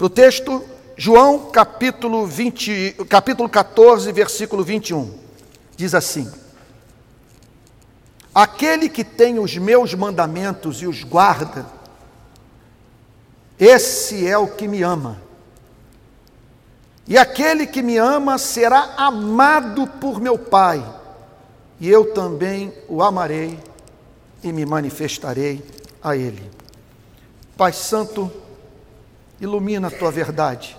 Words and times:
Para 0.00 0.06
o 0.06 0.08
texto, 0.08 0.64
João 0.96 1.50
capítulo, 1.50 2.26
20, 2.26 3.04
capítulo 3.06 3.46
14, 3.50 4.10
versículo 4.12 4.64
21. 4.64 5.12
Diz 5.76 5.94
assim: 5.94 6.26
Aquele 8.34 8.88
que 8.88 9.04
tem 9.04 9.38
os 9.38 9.58
meus 9.58 9.92
mandamentos 9.92 10.80
e 10.80 10.86
os 10.86 11.04
guarda, 11.04 11.66
esse 13.58 14.26
é 14.26 14.38
o 14.38 14.46
que 14.46 14.66
me 14.66 14.82
ama. 14.82 15.20
E 17.06 17.18
aquele 17.18 17.66
que 17.66 17.82
me 17.82 17.98
ama 17.98 18.38
será 18.38 18.94
amado 18.96 19.86
por 19.86 20.18
meu 20.18 20.38
Pai, 20.38 20.82
e 21.78 21.90
eu 21.90 22.14
também 22.14 22.72
o 22.88 23.02
amarei 23.02 23.60
e 24.42 24.50
me 24.50 24.64
manifestarei 24.64 25.62
a 26.02 26.16
Ele. 26.16 26.50
Pai 27.54 27.74
Santo, 27.74 28.32
ilumina 29.40 29.88
a 29.88 29.90
tua 29.90 30.10
verdade. 30.10 30.76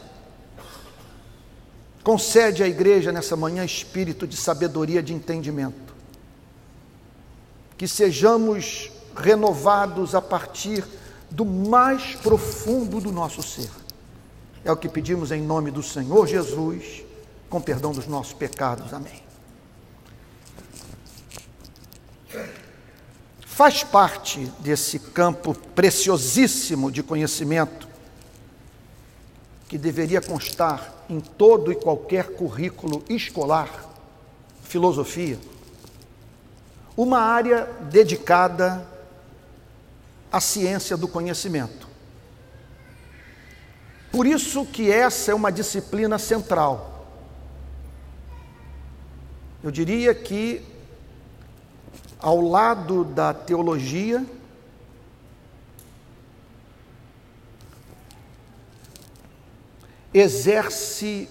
Concede 2.04 2.64
à 2.64 2.68
igreja 2.68 3.12
nessa 3.12 3.36
manhã 3.36 3.64
espírito 3.64 4.28
de 4.28 4.36
sabedoria, 4.36 5.04
de 5.04 5.14
entendimento. 5.14 5.94
Que 7.78 7.88
sejamos 7.88 8.92
renovados 9.16 10.16
a 10.16 10.22
partir 10.22 10.84
do 11.30 11.46
mais 11.46 12.16
profundo 12.16 13.00
do 13.00 13.12
nosso 13.12 13.42
ser 13.44 13.70
é 14.64 14.72
o 14.72 14.78
que 14.78 14.88
pedimos 14.88 15.32
em 15.32 15.42
nome 15.42 15.72
do 15.72 15.82
Senhor 15.82 16.28
Jesus, 16.28 17.04
com 17.50 17.60
perdão 17.60 17.92
dos 17.92 18.08
nossos 18.08 18.34
pecados. 18.34 18.94
Amém. 18.94 19.22
Faz 23.46 23.84
parte 23.84 24.52
desse 24.60 24.98
campo 25.00 25.54
preciosíssimo 25.54 26.92
de 26.92 27.04
conhecimento 27.04 27.88
que 29.72 29.78
deveria 29.78 30.20
constar 30.20 30.94
em 31.10 31.22
todo 31.22 31.72
e 31.72 31.76
qualquer 31.76 32.34
currículo 32.34 33.06
escolar, 33.08 33.70
filosofia, 34.64 35.40
uma 36.98 37.20
área 37.20 37.64
dedicada 37.90 38.86
à 40.30 40.42
ciência 40.42 40.98
do 40.98 41.08
conhecimento. 41.08 41.88
Por 44.12 44.28
isso 44.28 44.66
que 44.66 44.92
essa 44.92 45.32
é 45.32 45.34
uma 45.34 45.50
disciplina 45.50 46.20
central. 46.20 47.08
Eu 49.64 49.72
diria 49.72 50.14
que 50.14 50.62
ao 52.20 52.42
lado 52.42 53.06
da 53.06 53.34
teologia, 53.34 54.26
exerce 60.14 61.30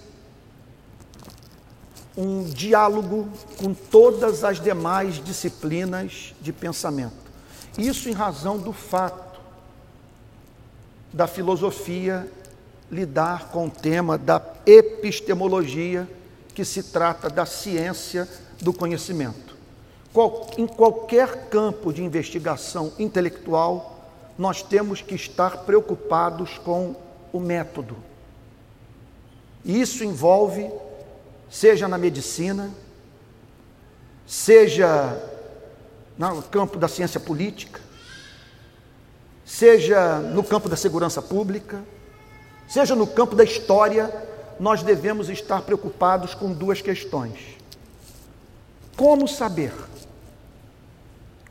um 2.17 2.43
diálogo 2.43 3.29
com 3.57 3.73
todas 3.73 4.43
as 4.43 4.59
demais 4.59 5.23
disciplinas 5.23 6.33
de 6.41 6.51
pensamento. 6.51 7.13
Isso 7.77 8.09
em 8.09 8.13
razão 8.13 8.57
do 8.57 8.73
fato 8.73 9.39
da 11.13 11.27
filosofia 11.27 12.29
lidar 12.91 13.49
com 13.49 13.67
o 13.67 13.71
tema 13.71 14.17
da 14.17 14.41
epistemologia, 14.65 16.07
que 16.53 16.65
se 16.65 16.83
trata 16.83 17.29
da 17.29 17.45
ciência 17.45 18.27
do 18.61 18.73
conhecimento. 18.73 19.55
Em 20.57 20.67
qualquer 20.67 21.47
campo 21.47 21.93
de 21.93 22.03
investigação 22.03 22.91
intelectual, 22.99 24.09
nós 24.37 24.61
temos 24.61 25.01
que 25.01 25.15
estar 25.15 25.59
preocupados 25.59 26.57
com 26.57 26.93
o 27.31 27.39
método. 27.39 27.95
Isso 29.63 30.03
envolve, 30.03 30.69
seja 31.49 31.87
na 31.87 31.97
medicina, 31.97 32.71
seja 34.25 35.17
no 36.17 36.41
campo 36.43 36.77
da 36.77 36.87
ciência 36.87 37.19
política, 37.19 37.79
seja 39.45 40.19
no 40.19 40.43
campo 40.43 40.69
da 40.69 40.75
segurança 40.75 41.21
pública, 41.21 41.83
seja 42.67 42.95
no 42.95 43.05
campo 43.05 43.35
da 43.35 43.43
história, 43.43 44.09
nós 44.59 44.83
devemos 44.83 45.29
estar 45.29 45.61
preocupados 45.61 46.33
com 46.33 46.53
duas 46.53 46.81
questões. 46.81 47.57
Como 48.95 49.27
saber? 49.27 49.73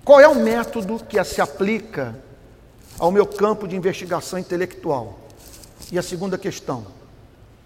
Qual 0.04 0.20
é 0.20 0.28
o 0.28 0.36
método 0.36 0.98
que 1.04 1.22
se 1.24 1.40
aplica 1.40 2.16
ao 2.98 3.10
meu 3.10 3.26
campo 3.26 3.68
de 3.68 3.76
investigação 3.76 4.38
intelectual? 4.38 5.18
E 5.92 5.98
a 5.98 6.02
segunda 6.02 6.38
questão: 6.38 6.86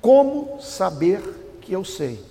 como 0.04 0.60
saber 0.60 1.22
que 1.62 1.72
eu 1.72 1.82
sei? 1.82 2.22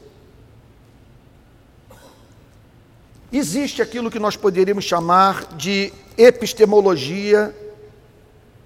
Existe 3.31 3.81
aquilo 3.81 4.11
que 4.11 4.19
nós 4.19 4.35
poderíamos 4.35 4.85
chamar 4.85 5.55
de 5.55 5.91
epistemologia 6.15 7.51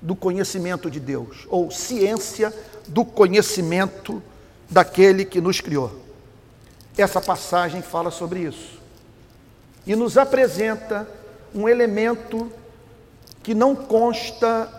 do 0.02 0.14
conhecimento 0.14 0.92
de 0.92 1.00
Deus, 1.00 1.48
ou 1.48 1.72
ciência 1.72 2.54
do 2.86 3.06
conhecimento 3.06 4.22
daquele 4.70 5.24
que 5.24 5.40
nos 5.40 5.62
criou. 5.62 6.02
Essa 6.98 7.22
passagem 7.22 7.82
fala 7.82 8.12
sobre 8.12 8.42
isso 8.42 8.78
e 9.86 9.96
nos 9.96 10.18
apresenta 10.18 11.08
um 11.56 11.70
elemento 11.70 12.52
que 13.42 13.56
não 13.56 13.74
consta 13.74 14.70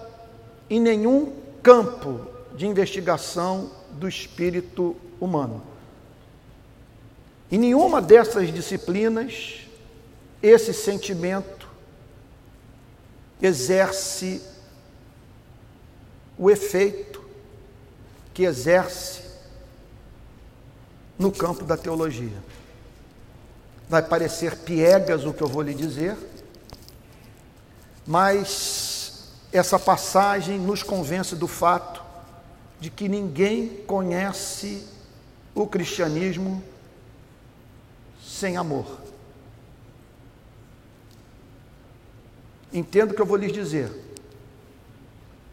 em 0.69 0.79
nenhum 0.79 1.33
campo 1.63 2.27
de 2.55 2.67
investigação 2.67 3.78
do 3.99 4.09
espírito 4.09 4.97
humano. 5.21 5.63
Em 7.51 7.59
nenhuma 7.59 8.01
dessas 8.01 8.53
disciplinas, 8.53 9.67
esse 10.43 10.73
sentimento 10.73 11.69
exerce 13.43 14.43
o 16.39 16.51
efeito 16.51 17.25
que 18.33 18.45
exerce 18.45 19.23
no 21.19 21.33
campo 21.33 21.65
da 21.65 21.77
teologia. 21.77 22.39
Vai 23.89 24.03
parecer 24.03 24.57
piegas 24.59 25.25
o 25.25 25.33
que 25.33 25.43
eu 25.43 25.49
vou 25.49 25.63
lhe 25.63 25.75
dizer, 25.75 26.17
mas 28.07 29.33
essa 29.51 29.79
passagem 29.79 30.59
nos 30.59 30.83
convence 30.83 31.35
do 31.35 31.49
fato 31.49 32.08
de 32.81 32.91
que 32.91 33.09
ninguém 33.09 33.69
conhece 33.85 34.87
o 35.55 35.67
cristianismo 35.67 36.63
sem 38.23 38.57
amor. 38.57 38.87
Entendo 42.73 43.13
o 43.13 43.15
que 43.15 43.23
eu 43.23 43.27
vou 43.27 43.37
lhes 43.37 43.53
dizer. 43.53 43.91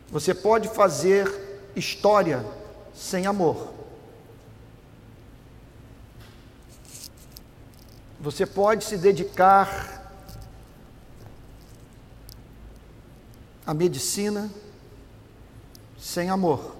Você 0.09 0.34
pode 0.34 0.68
fazer 0.69 1.28
história 1.75 2.46
sem 2.94 3.25
amor. 3.25 3.74
Você 8.19 8.46
pode 8.46 8.84
se 8.84 8.97
dedicar 8.97 10.12
à 13.66 13.74
medicina 13.74 14.50
sem 16.00 16.30
amor, 16.30 16.75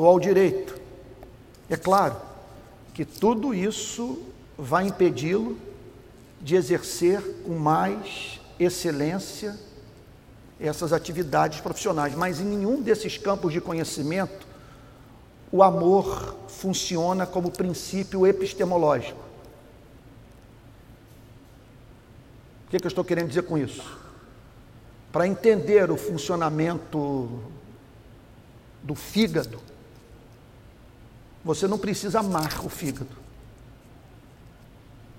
ou 0.00 0.06
ao 0.06 0.18
direito. 0.18 0.80
É 1.68 1.76
claro 1.76 2.16
que 2.94 3.04
tudo 3.04 3.52
isso 3.52 4.22
vai 4.56 4.86
impedi-lo 4.86 5.58
de 6.40 6.56
exercer 6.56 7.20
com 7.44 7.58
mais 7.58 8.40
excelência 8.58 9.58
essas 10.58 10.94
atividades 10.94 11.60
profissionais, 11.60 12.14
mas 12.14 12.40
em 12.40 12.44
nenhum 12.44 12.80
desses 12.80 13.18
campos 13.18 13.52
de 13.52 13.60
conhecimento 13.60 14.46
o 15.52 15.62
amor 15.62 16.34
funciona 16.48 17.26
como 17.26 17.50
princípio 17.50 18.26
epistemológico. 18.26 19.20
O 22.66 22.70
que, 22.70 22.76
é 22.76 22.80
que 22.80 22.86
eu 22.86 22.88
estou 22.88 23.04
querendo 23.04 23.28
dizer 23.28 23.42
com 23.42 23.58
isso? 23.58 23.98
Para 25.12 25.26
entender 25.26 25.90
o 25.90 25.98
funcionamento 25.98 27.28
do 28.82 28.94
fígado, 28.94 29.69
você 31.44 31.66
não 31.66 31.78
precisa 31.78 32.20
amar 32.20 32.64
o 32.64 32.68
fígado. 32.68 33.20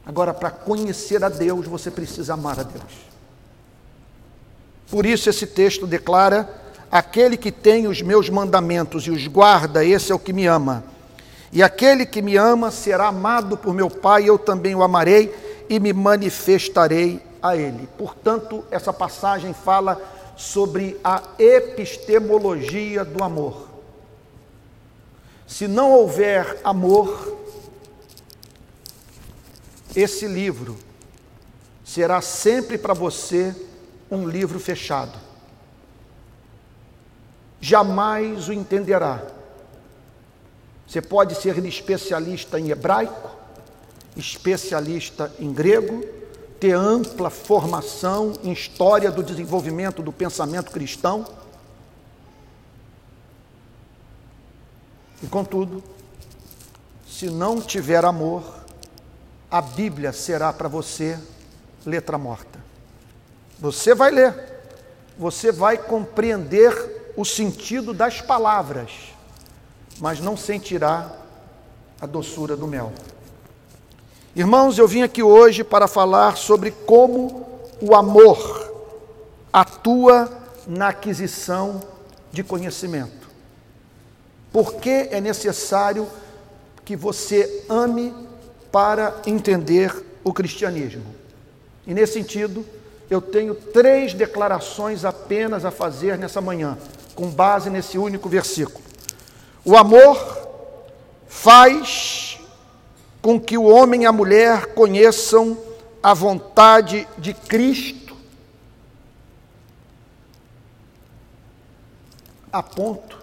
Agora, 0.05 0.33
para 0.33 0.49
conhecer 0.49 1.23
a 1.23 1.29
Deus, 1.29 1.67
você 1.67 1.91
precisa 1.91 2.33
amar 2.33 2.59
a 2.59 2.63
Deus. 2.63 3.11
Por 4.89 5.05
isso, 5.05 5.29
esse 5.29 5.47
texto 5.47 5.87
declara: 5.87 6.49
aquele 6.91 7.37
que 7.37 7.51
tem 7.51 7.87
os 7.87 8.01
meus 8.01 8.29
mandamentos 8.29 9.03
e 9.03 9.11
os 9.11 9.27
guarda, 9.27 9.85
esse 9.85 10.11
é 10.11 10.15
o 10.15 10.19
que 10.19 10.33
me 10.33 10.45
ama. 10.45 10.83
E 11.51 11.61
aquele 11.61 12.05
que 12.05 12.21
me 12.21 12.37
ama 12.37 12.71
será 12.71 13.07
amado 13.07 13.57
por 13.57 13.73
meu 13.73 13.89
Pai, 13.89 14.29
eu 14.29 14.37
também 14.37 14.73
o 14.75 14.83
amarei 14.83 15.33
e 15.69 15.79
me 15.79 15.93
manifestarei 15.93 17.21
a 17.41 17.55
ele. 17.55 17.87
Portanto, 17.97 18.63
essa 18.71 18.93
passagem 18.93 19.53
fala 19.53 20.01
sobre 20.35 20.99
a 21.03 21.21
epistemologia 21.37 23.03
do 23.03 23.23
amor. 23.23 23.70
Se 25.51 25.67
não 25.67 25.91
houver 25.91 26.61
amor, 26.63 27.37
esse 29.93 30.25
livro 30.25 30.77
será 31.83 32.21
sempre 32.21 32.77
para 32.77 32.93
você 32.93 33.53
um 34.09 34.25
livro 34.25 34.61
fechado. 34.61 35.19
Jamais 37.59 38.47
o 38.47 38.53
entenderá. 38.53 39.21
Você 40.87 41.01
pode 41.01 41.35
ser 41.35 41.63
especialista 41.65 42.57
em 42.57 42.69
hebraico, 42.69 43.29
especialista 44.15 45.33
em 45.37 45.51
grego, 45.51 46.01
ter 46.61 46.71
ampla 46.71 47.29
formação 47.29 48.33
em 48.41 48.53
história 48.53 49.11
do 49.11 49.21
desenvolvimento 49.21 50.01
do 50.01 50.13
pensamento 50.13 50.71
cristão. 50.71 51.40
E 55.21 55.27
contudo, 55.27 55.83
se 57.07 57.29
não 57.29 57.61
tiver 57.61 58.03
amor, 58.03 58.43
a 59.49 59.61
Bíblia 59.61 60.11
será 60.13 60.51
para 60.51 60.67
você 60.67 61.19
letra 61.85 62.17
morta. 62.17 62.59
Você 63.59 63.93
vai 63.93 64.11
ler, 64.11 64.33
você 65.17 65.51
vai 65.51 65.77
compreender 65.77 67.13
o 67.15 67.23
sentido 67.23 67.93
das 67.93 68.21
palavras, 68.21 68.91
mas 69.99 70.19
não 70.19 70.35
sentirá 70.35 71.11
a 71.99 72.05
doçura 72.05 72.55
do 72.57 72.65
mel. 72.65 72.91
Irmãos, 74.35 74.77
eu 74.77 74.87
vim 74.87 75.03
aqui 75.03 75.21
hoje 75.21 75.63
para 75.63 75.87
falar 75.87 76.37
sobre 76.37 76.71
como 76.71 77.45
o 77.81 77.93
amor 77.93 78.71
atua 79.51 80.29
na 80.65 80.87
aquisição 80.87 81.81
de 82.31 82.43
conhecimento. 82.43 83.20
Por 84.51 84.75
que 84.75 85.07
é 85.11 85.21
necessário 85.21 86.07
que 86.83 86.95
você 86.95 87.65
ame 87.69 88.13
para 88.71 89.21
entender 89.25 90.05
o 90.23 90.33
cristianismo? 90.33 91.05
E 91.87 91.93
nesse 91.93 92.13
sentido, 92.13 92.65
eu 93.09 93.21
tenho 93.21 93.55
três 93.55 94.13
declarações 94.13 95.05
apenas 95.05 95.63
a 95.63 95.71
fazer 95.71 96.17
nessa 96.17 96.41
manhã, 96.41 96.77
com 97.15 97.29
base 97.29 97.69
nesse 97.69 97.97
único 97.97 98.27
versículo. 98.27 98.83
O 99.63 99.77
amor 99.77 100.49
faz 101.27 102.39
com 103.21 103.39
que 103.39 103.57
o 103.57 103.63
homem 103.63 104.03
e 104.03 104.05
a 104.05 104.11
mulher 104.11 104.73
conheçam 104.73 105.57
a 106.03 106.13
vontade 106.13 107.07
de 107.17 107.33
Cristo, 107.33 108.17
a 112.51 112.61
ponto 112.61 113.20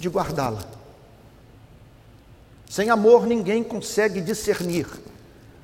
de 0.00 0.08
guardá-la. 0.08 0.64
Sem 2.68 2.88
amor, 2.88 3.26
ninguém 3.26 3.62
consegue 3.62 4.20
discernir 4.20 4.86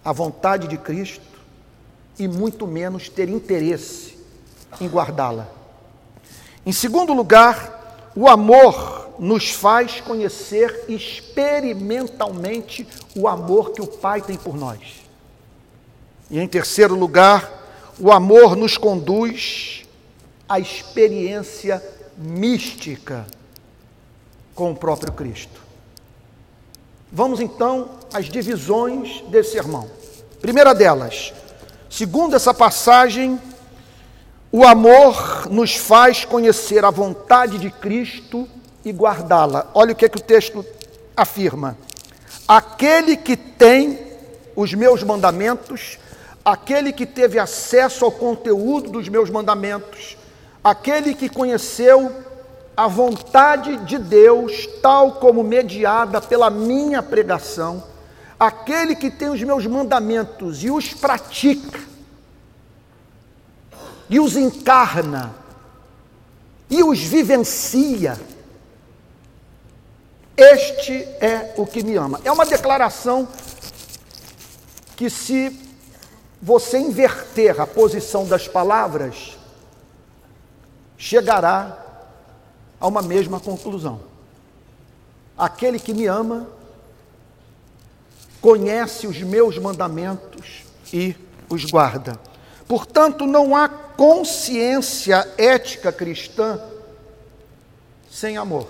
a 0.05 0.13
vontade 0.13 0.69
de 0.69 0.77
Cristo 0.77 1.25
e 2.19 2.29
muito 2.29 2.67
menos 2.67 3.09
ter 3.09 3.31
interesse 3.31 4.19
em 4.79 4.87
guardá-la. 4.87 5.49
Em 6.67 6.73
segundo 6.73 7.15
lugar, 7.15 8.13
o 8.15 8.29
amor 8.29 9.15
nos 9.19 9.51
faz 9.51 10.03
conhecer 10.03 10.85
experimentalmente 10.87 12.87
o 13.17 13.27
amor 13.27 13.73
que 13.73 13.81
o 13.81 13.87
Pai 13.87 14.21
tem 14.21 14.37
por 14.37 14.55
nós. 14.55 15.01
E 16.31 16.39
em 16.39 16.47
terceiro 16.47 16.95
lugar, 16.95 17.51
o 17.99 18.13
amor 18.13 18.55
nos 18.55 18.77
conduz 18.77 19.87
à 20.47 20.61
experiência 20.61 21.83
mística 22.19 23.27
com 24.57 24.73
o 24.73 24.77
próprio 24.77 25.13
Cristo. 25.13 25.61
Vamos 27.13 27.39
então 27.39 27.91
às 28.13 28.25
divisões 28.25 29.21
desse 29.29 29.53
sermão. 29.53 29.89
Primeira 30.41 30.75
delas, 30.75 31.33
Segundo 31.89 32.37
essa 32.37 32.53
passagem, 32.53 33.41
o 34.53 34.67
amor 34.67 35.49
nos 35.51 35.77
faz 35.77 36.27
conhecer 36.27 36.85
a 36.85 36.91
vontade 36.91 37.59
de 37.59 37.71
Cristo 37.71 38.47
e 38.85 38.91
guardá-la. 38.91 39.71
Olha 39.73 39.93
o 39.93 39.95
que, 39.95 40.05
é 40.05 40.09
que 40.11 40.19
o 40.19 40.23
texto 40.23 40.63
afirma: 41.17 41.75
aquele 42.47 43.17
que 43.17 43.35
tem 43.35 43.99
os 44.55 44.75
meus 44.75 45.03
mandamentos, 45.03 45.99
aquele 46.45 46.93
que 46.93 47.07
teve 47.07 47.39
acesso 47.39 48.05
ao 48.05 48.13
conteúdo 48.13 48.91
dos 48.91 49.09
meus 49.09 49.31
mandamentos, 49.31 50.19
aquele 50.63 51.15
que 51.15 51.31
conheceu 51.31 52.13
a 52.77 52.87
vontade 52.87 53.79
de 53.79 53.97
Deus, 53.97 54.67
tal 54.83 55.13
como 55.13 55.43
mediada 55.43 56.21
pela 56.21 56.51
minha 56.51 57.03
pregação, 57.03 57.83
aquele 58.39 58.95
que 58.95 59.11
tem 59.11 59.31
os 59.31 59.43
meus 59.43 59.67
mandamentos 59.67 60.63
e 60.63 60.71
os 60.71 60.93
pratica, 60.93 61.81
e 64.11 64.21
os 64.21 64.37
encarna, 64.37 65.35
e 66.69 66.83
os 66.83 67.01
vivencia, 67.01 68.21
este 70.37 70.93
é 71.19 71.55
o 71.57 71.65
que 71.65 71.83
me 71.83 71.97
ama. 71.97 72.21
É 72.23 72.31
uma 72.31 72.45
declaração 72.45 73.27
que, 74.95 75.09
se 75.09 75.65
você 76.43 76.79
inverter 76.79 77.59
a 77.59 77.67
posição 77.67 78.27
das 78.27 78.47
palavras, 78.47 79.39
chegará 80.99 81.86
a 82.81 82.87
uma 82.87 83.03
mesma 83.03 83.41
conclusão. 83.41 84.01
Aquele 85.37 85.79
que 85.79 85.95
me 85.95 86.07
ama 86.07 86.49
conhece 88.41 89.07
os 89.07 89.21
meus 89.23 89.59
mandamentos 89.59 90.65
e 90.93 91.17
os 91.49 91.65
guarda. 91.65 92.19
Portanto, 92.69 93.27
não 93.27 93.55
há 93.55 93.69
consciência 93.69 95.27
ética 95.39 95.93
cristã 95.93 96.61
sem 98.11 98.37
amor. 98.37 98.69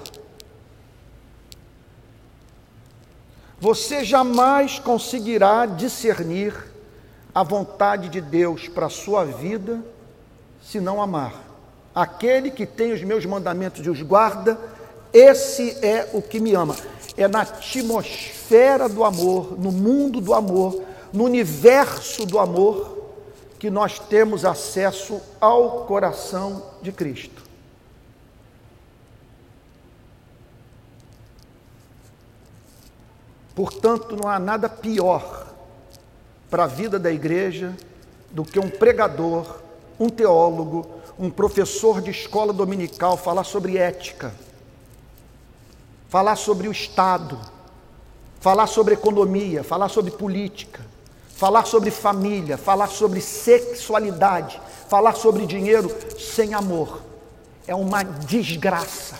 Você 3.58 4.04
jamais 4.04 4.78
conseguirá 4.78 5.64
discernir 5.66 6.54
a 7.34 7.42
vontade 7.42 8.08
de 8.08 8.20
Deus 8.20 8.68
para 8.68 8.86
a 8.86 8.90
sua 8.90 9.24
vida 9.24 9.82
se 10.62 10.80
não 10.80 11.00
amar. 11.00 11.45
Aquele 11.96 12.52
que 12.52 12.64
tem 12.64 12.92
os 12.92 13.02
meus 13.02 13.26
mandamentos 13.26 13.84
e 13.84 13.90
os 13.90 14.02
guarda, 14.02 14.56
esse 15.12 15.84
é 15.84 16.08
o 16.12 16.22
que 16.22 16.38
me 16.38 16.54
ama 16.54 16.76
é 17.16 17.26
na 17.26 17.40
atmosfera 17.40 18.88
do 18.88 19.02
amor, 19.02 19.58
no 19.58 19.72
mundo 19.72 20.20
do 20.20 20.34
amor, 20.34 20.82
no 21.12 21.24
universo 21.24 22.26
do 22.26 22.38
amor, 22.38 22.94
que 23.58 23.70
nós 23.70 23.98
temos 23.98 24.44
acesso 24.44 25.20
ao 25.40 25.86
coração 25.86 26.62
de 26.82 26.92
Cristo. 26.92 27.42
Portanto, 33.54 34.14
não 34.22 34.28
há 34.28 34.38
nada 34.38 34.68
pior 34.68 35.46
para 36.50 36.64
a 36.64 36.66
vida 36.66 36.98
da 36.98 37.10
igreja 37.10 37.74
do 38.30 38.44
que 38.44 38.60
um 38.60 38.68
pregador, 38.68 39.60
um 39.98 40.10
teólogo, 40.10 40.95
um 41.18 41.30
professor 41.30 42.00
de 42.00 42.10
escola 42.10 42.52
dominical 42.52 43.16
falar 43.16 43.44
sobre 43.44 43.78
ética 43.78 44.34
falar 46.08 46.36
sobre 46.36 46.68
o 46.68 46.72
Estado, 46.72 47.38
falar 48.40 48.66
sobre 48.66 48.94
economia, 48.94 49.64
falar 49.64 49.88
sobre 49.88 50.10
política, 50.10 50.80
falar 51.28 51.66
sobre 51.66 51.90
família, 51.90 52.56
falar 52.56 52.88
sobre 52.88 53.20
sexualidade, 53.20 54.60
falar 54.88 55.14
sobre 55.14 55.46
dinheiro 55.46 55.94
sem 56.18 56.54
amor. 56.54 57.02
É 57.66 57.74
uma 57.74 58.02
desgraça, 58.02 59.16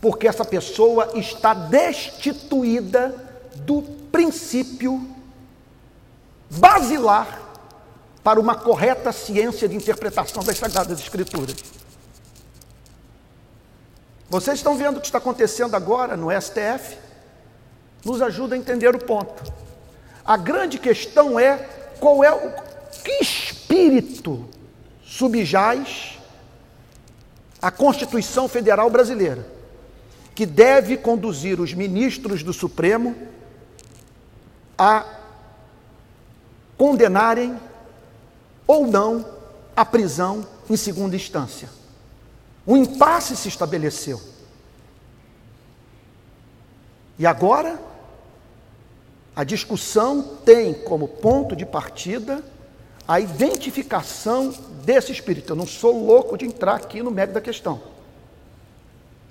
porque 0.00 0.26
essa 0.26 0.44
pessoa 0.44 1.10
está 1.14 1.52
destituída 1.52 3.14
do 3.56 3.82
princípio 4.10 5.06
basilar 6.50 7.40
para 8.24 8.40
uma 8.40 8.54
correta 8.54 9.12
ciência 9.12 9.68
de 9.68 9.76
interpretação 9.76 10.42
das 10.42 10.56
Sagradas 10.56 10.98
Escrituras. 10.98 11.56
Vocês 14.30 14.56
estão 14.56 14.76
vendo 14.76 14.96
o 14.96 15.00
que 15.00 15.06
está 15.06 15.18
acontecendo 15.18 15.76
agora 15.76 16.16
no 16.16 16.28
STF? 16.30 16.96
Nos 18.02 18.22
ajuda 18.22 18.54
a 18.54 18.58
entender 18.58 18.96
o 18.96 18.98
ponto. 18.98 19.44
A 20.24 20.38
grande 20.38 20.78
questão 20.78 21.38
é 21.38 21.58
qual 22.00 22.24
é 22.24 22.32
o 22.32 22.50
que 23.04 23.22
espírito 23.22 24.48
subjaz 25.04 26.18
a 27.60 27.70
Constituição 27.70 28.48
Federal 28.48 28.88
Brasileira, 28.88 29.46
que 30.34 30.46
deve 30.46 30.96
conduzir 30.96 31.60
os 31.60 31.74
ministros 31.74 32.42
do 32.42 32.52
Supremo 32.52 33.14
a 34.76 35.04
condenarem 36.76 37.58
ou 38.66 38.86
não 38.86 39.24
a 39.76 39.84
prisão 39.84 40.46
em 40.68 40.76
segunda 40.76 41.16
instância. 41.16 41.68
Um 42.66 42.76
impasse 42.76 43.36
se 43.36 43.48
estabeleceu. 43.48 44.20
E 47.18 47.26
agora, 47.26 47.78
a 49.36 49.44
discussão 49.44 50.38
tem 50.44 50.72
como 50.72 51.06
ponto 51.06 51.54
de 51.54 51.66
partida 51.66 52.42
a 53.06 53.20
identificação 53.20 54.54
desse 54.84 55.12
espírito. 55.12 55.52
Eu 55.52 55.56
não 55.56 55.66
sou 55.66 56.06
louco 56.06 56.38
de 56.38 56.46
entrar 56.46 56.76
aqui 56.76 57.02
no 57.02 57.10
mérito 57.10 57.34
da 57.34 57.40
questão. 57.40 57.80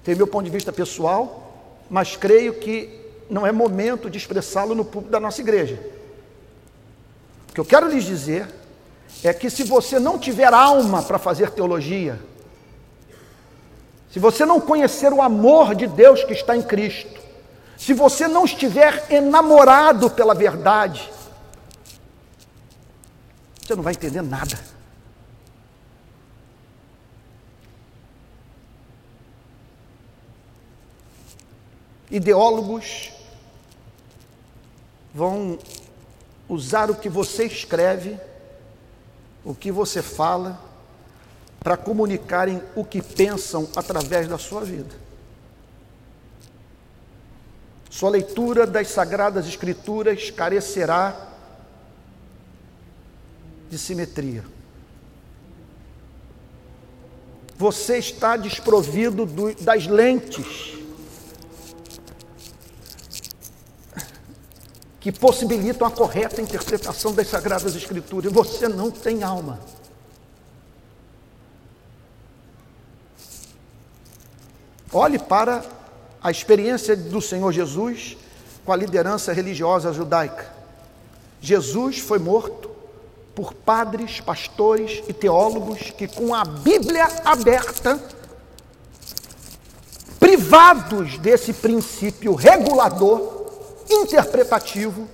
Tem 0.04 0.16
meu 0.16 0.28
ponto 0.28 0.46
de 0.46 0.52
vista 0.52 0.72
pessoal, 0.72 1.80
mas 1.90 2.16
creio 2.16 2.54
que 2.54 3.02
não 3.30 3.48
é 3.48 3.52
momento 3.52 4.10
de 4.10 4.18
expressá-lo 4.18 4.76
no 4.76 4.86
público 4.86 5.12
da 5.12 5.20
nossa 5.20 5.42
igreja. 5.42 5.80
O 7.50 7.54
que 7.54 7.60
eu 7.60 7.66
quero 7.66 7.88
lhes 7.88 8.04
dizer 8.04 8.48
é 9.22 9.34
que 9.34 9.50
se 9.50 9.64
você 9.64 10.00
não 10.00 10.18
tiver 10.18 10.54
alma 10.54 11.04
para 11.04 11.20
fazer 11.20 11.52
teologia, 11.52 12.20
se 14.12 14.20
você 14.20 14.46
não 14.46 14.62
conhecer 14.62 15.12
o 15.12 15.22
amor 15.22 15.76
de 15.76 15.88
Deus 15.88 16.24
que 16.24 16.34
está 16.34 16.56
em 16.56 16.62
Cristo, 16.62 17.20
se 17.78 17.94
você 17.94 18.28
não 18.28 18.46
estiver 18.46 19.12
enamorado 19.12 20.10
pela 20.10 20.34
verdade, 20.34 21.12
você 23.62 23.76
não 23.76 23.84
vai 23.84 23.94
entender 23.94 24.22
nada. 24.22 24.60
Ideólogos 32.12 33.12
vão 35.14 35.58
usar 36.48 36.92
o 36.92 36.96
que 36.96 37.10
você 37.10 37.46
escreve, 37.46 38.20
o 39.44 39.54
que 39.54 39.72
você 39.72 40.02
fala, 40.02 40.60
para 41.60 41.78
comunicarem 41.78 42.62
o 42.76 42.84
que 42.84 43.02
pensam 43.02 43.70
através 43.76 44.28
da 44.28 44.38
sua 44.38 44.62
vida. 44.62 44.94
Sua 47.90 48.10
leitura 48.10 48.66
das 48.66 48.90
Sagradas 48.90 49.48
Escrituras 49.48 50.30
carecerá 50.30 51.30
de 53.70 53.78
simetria. 53.78 54.44
Você 57.56 57.98
está 57.98 58.36
desprovido 58.36 59.26
do, 59.26 59.54
das 59.64 59.88
lentes 59.88 60.73
que 65.04 65.12
possibilitam 65.12 65.86
a 65.86 65.92
correta 65.92 66.42
interpretação 66.42 67.12
das 67.12 67.28
Sagradas 67.28 67.76
Escrituras. 67.76 68.32
Você 68.32 68.70
não 68.70 68.90
tem 68.90 69.22
alma. 69.22 69.60
Olhe 74.94 75.20
para 75.20 75.62
a 76.24 76.32
experiência 76.32 76.96
do 76.96 77.22
Senhor 77.22 77.52
Jesus 77.52 78.16
com 78.64 78.72
a 78.72 78.78
liderança 78.78 79.34
religiosa 79.34 79.92
judaica. 79.92 80.50
Jesus 81.42 82.00
foi 82.00 82.18
morto 82.18 82.72
por 83.36 83.54
padres, 83.54 84.22
pastores 84.22 85.04
e 85.06 85.12
teólogos 85.12 85.92
que, 85.92 86.08
com 86.08 86.34
a 86.34 86.46
Bíblia 86.46 87.10
aberta, 87.26 88.02
privados 90.18 91.18
desse 91.18 91.52
princípio 91.52 92.36
regulador, 92.36 93.43
interpretativo, 93.90 95.08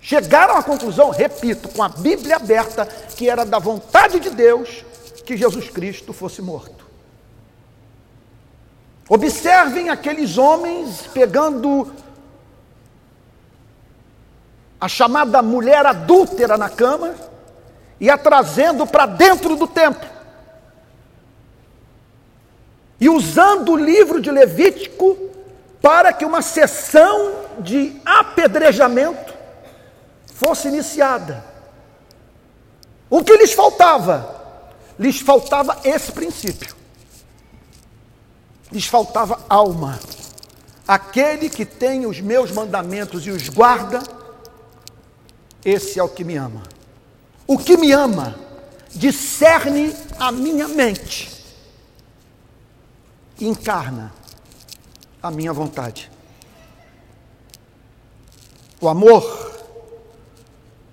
chegaram 0.00 0.56
à 0.56 0.62
conclusão, 0.62 1.10
repito, 1.10 1.68
com 1.68 1.82
a 1.82 1.88
Bíblia 1.88 2.36
aberta, 2.36 2.86
que 2.86 3.28
era 3.28 3.44
da 3.44 3.58
vontade 3.58 4.20
de 4.20 4.30
Deus 4.30 4.84
que 5.24 5.36
Jesus 5.36 5.68
Cristo 5.68 6.12
fosse 6.12 6.40
morto. 6.40 6.86
Observem 9.08 9.88
aqueles 9.88 10.38
homens 10.38 11.06
pegando 11.12 11.92
a 14.80 14.88
chamada 14.88 15.42
mulher 15.42 15.86
adúltera 15.86 16.56
na 16.56 16.68
cama 16.68 17.14
e 18.00 18.10
a 18.10 18.18
trazendo 18.18 18.86
para 18.86 19.06
dentro 19.06 19.56
do 19.56 19.66
templo. 19.66 20.08
E 23.00 23.08
usando 23.08 23.72
o 23.72 23.76
livro 23.76 24.20
de 24.20 24.30
Levítico 24.30 25.25
para 25.80 26.12
que 26.12 26.24
uma 26.24 26.42
sessão 26.42 27.46
de 27.58 28.00
apedrejamento 28.04 29.34
fosse 30.34 30.68
iniciada. 30.68 31.44
O 33.08 33.22
que 33.22 33.36
lhes 33.36 33.52
faltava? 33.52 34.34
Lhes 34.98 35.20
faltava 35.20 35.80
esse 35.84 36.12
princípio. 36.12 36.74
Lhes 38.70 38.86
faltava 38.86 39.44
alma. 39.48 39.98
Aquele 40.86 41.48
que 41.48 41.64
tem 41.64 42.06
os 42.06 42.20
meus 42.20 42.50
mandamentos 42.50 43.26
e 43.26 43.30
os 43.30 43.48
guarda, 43.48 44.02
esse 45.64 45.98
é 45.98 46.02
o 46.02 46.08
que 46.08 46.24
me 46.24 46.36
ama. 46.36 46.62
O 47.46 47.58
que 47.58 47.76
me 47.76 47.92
ama 47.92 48.36
discerne 48.90 49.94
a 50.18 50.32
minha 50.32 50.68
mente, 50.68 51.44
encarna 53.40 54.12
a 55.26 55.30
minha 55.30 55.52
vontade. 55.52 56.10
O 58.80 58.88
amor 58.88 59.46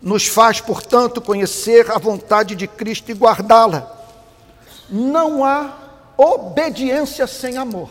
nos 0.02 0.28
faz, 0.28 0.60
portanto, 0.60 1.22
conhecer 1.22 1.90
a 1.92 1.98
vontade 1.98 2.56
de 2.56 2.68
Cristo 2.68 3.10
e 3.10 3.14
guardá-la. 3.14 3.90
Não 4.90 5.46
há 5.46 5.78
obediência 6.18 7.26
sem 7.26 7.58
amor. 7.58 7.90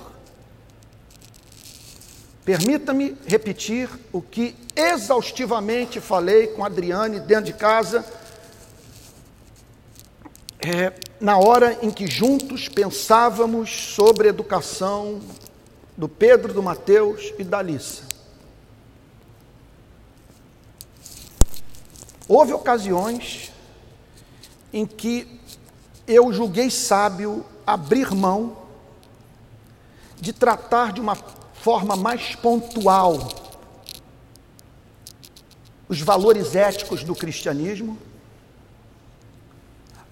Permita-me 2.44 3.16
repetir 3.26 3.88
o 4.12 4.20
que 4.20 4.56
exaustivamente 4.74 6.00
falei 6.00 6.48
com 6.48 6.64
Adriane 6.64 7.20
dentro 7.20 7.44
de 7.44 7.52
casa, 7.52 8.04
é, 10.58 10.92
na 11.20 11.38
hora 11.38 11.78
em 11.82 11.90
que 11.90 12.06
juntos 12.06 12.68
pensávamos 12.68 13.94
sobre 13.94 14.28
educação 14.28 15.20
do 16.02 16.08
Pedro, 16.08 16.52
do 16.52 16.60
Mateus 16.60 17.32
e 17.38 17.44
da 17.44 17.58
Alissa. 17.58 18.02
Houve 22.26 22.52
ocasiões 22.52 23.52
em 24.72 24.84
que 24.84 25.40
eu 26.08 26.32
julguei 26.32 26.70
sábio 26.70 27.46
abrir 27.64 28.12
mão 28.12 28.56
de 30.20 30.32
tratar 30.32 30.92
de 30.92 31.00
uma 31.00 31.14
forma 31.14 31.94
mais 31.94 32.34
pontual 32.34 33.28
os 35.88 36.00
valores 36.00 36.56
éticos 36.56 37.04
do 37.04 37.14
cristianismo, 37.14 37.96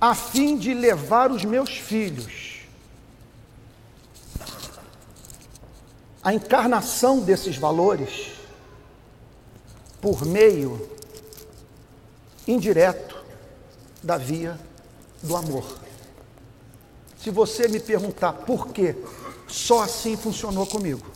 a 0.00 0.14
fim 0.14 0.56
de 0.56 0.72
levar 0.72 1.32
os 1.32 1.44
meus 1.44 1.70
filhos 1.70 2.49
a 6.22 6.34
encarnação 6.34 7.20
desses 7.20 7.56
valores 7.56 8.32
por 10.00 10.24
meio 10.24 10.90
indireto 12.46 13.16
da 14.02 14.16
via 14.16 14.58
do 15.22 15.36
amor. 15.36 15.78
Se 17.22 17.30
você 17.30 17.68
me 17.68 17.80
perguntar 17.80 18.32
por 18.32 18.68
quê, 18.68 18.96
só 19.46 19.82
assim 19.82 20.16
funcionou 20.16 20.66
comigo. 20.66 21.06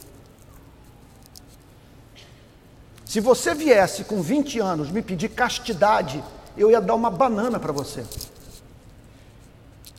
Se 3.06 3.20
você 3.20 3.54
viesse 3.54 4.04
com 4.04 4.20
20 4.20 4.58
anos 4.58 4.90
me 4.90 5.00
pedir 5.00 5.28
castidade, 5.30 6.22
eu 6.56 6.70
ia 6.70 6.80
dar 6.80 6.94
uma 6.94 7.10
banana 7.10 7.60
para 7.60 7.72
você. 7.72 8.04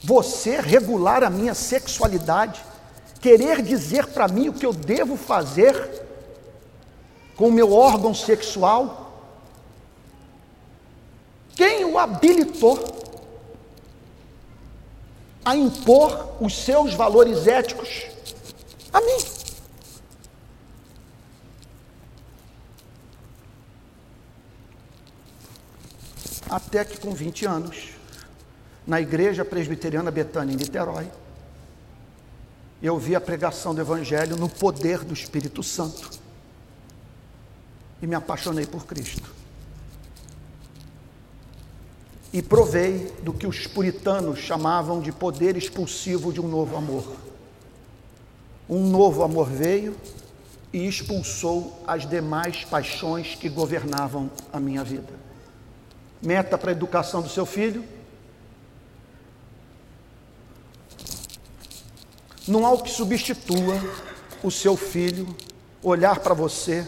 Você 0.04 0.60
regular 0.60 1.24
a 1.24 1.30
minha 1.30 1.54
sexualidade 1.54 2.64
querer 3.26 3.64
dizer 3.64 4.06
para 4.06 4.28
mim 4.28 4.50
o 4.50 4.54
que 4.54 4.64
eu 4.64 4.72
devo 4.72 5.18
fazer 5.18 5.74
com 7.36 7.48
o 7.48 7.52
meu 7.52 7.74
órgão 7.74 8.14
sexual? 8.14 9.20
Quem 11.56 11.86
o 11.86 11.98
habilitou 11.98 12.78
a 15.44 15.56
impor 15.56 16.36
os 16.40 16.56
seus 16.56 16.94
valores 16.94 17.48
éticos 17.48 18.06
a 18.94 19.02
mim? 19.02 19.18
Até 26.48 26.86
que 26.86 27.00
com 27.00 27.12
20 27.12 27.48
anos, 27.48 27.90
na 28.86 29.02
igreja 29.02 29.44
presbiteriana 29.44 30.12
Betânia 30.12 30.54
em 30.54 30.58
Niterói, 30.58 31.10
eu 32.86 32.98
vi 33.00 33.16
a 33.16 33.22
pregação 33.22 33.74
do 33.74 33.82
Evangelho 33.82 34.36
no 34.36 34.48
poder 34.48 35.04
do 35.04 35.14
Espírito 35.14 35.64
Santo 35.64 36.12
e 38.02 38.08
me 38.08 38.16
apaixonei 38.16 38.66
por 38.66 38.86
Cristo. 38.86 39.34
E 42.32 42.42
provei 42.42 43.14
do 43.24 43.34
que 43.34 43.48
os 43.48 43.66
puritanos 43.66 44.40
chamavam 44.40 45.00
de 45.00 45.12
poder 45.12 45.56
expulsivo 45.56 46.34
de 46.34 46.42
um 46.42 46.48
novo 46.48 46.76
amor. 46.76 47.16
Um 48.70 48.90
novo 48.90 49.24
amor 49.24 49.50
veio 49.50 49.96
e 50.74 50.86
expulsou 50.86 51.82
as 51.88 52.08
demais 52.08 52.66
paixões 52.66 53.36
que 53.36 53.48
governavam 53.48 54.30
a 54.52 54.60
minha 54.60 54.84
vida. 54.84 55.14
Meta 56.22 56.58
para 56.58 56.72
a 56.72 56.74
educação 56.74 57.22
do 57.22 57.30
seu 57.30 57.46
filho: 57.46 57.84
Não 62.48 62.66
há 62.66 62.72
o 62.72 62.82
que 62.82 62.92
substitua 62.92 63.76
o 64.44 64.52
seu 64.52 64.78
filho 64.78 65.36
olhar 65.82 66.20
para 66.20 66.34
você 66.34 66.88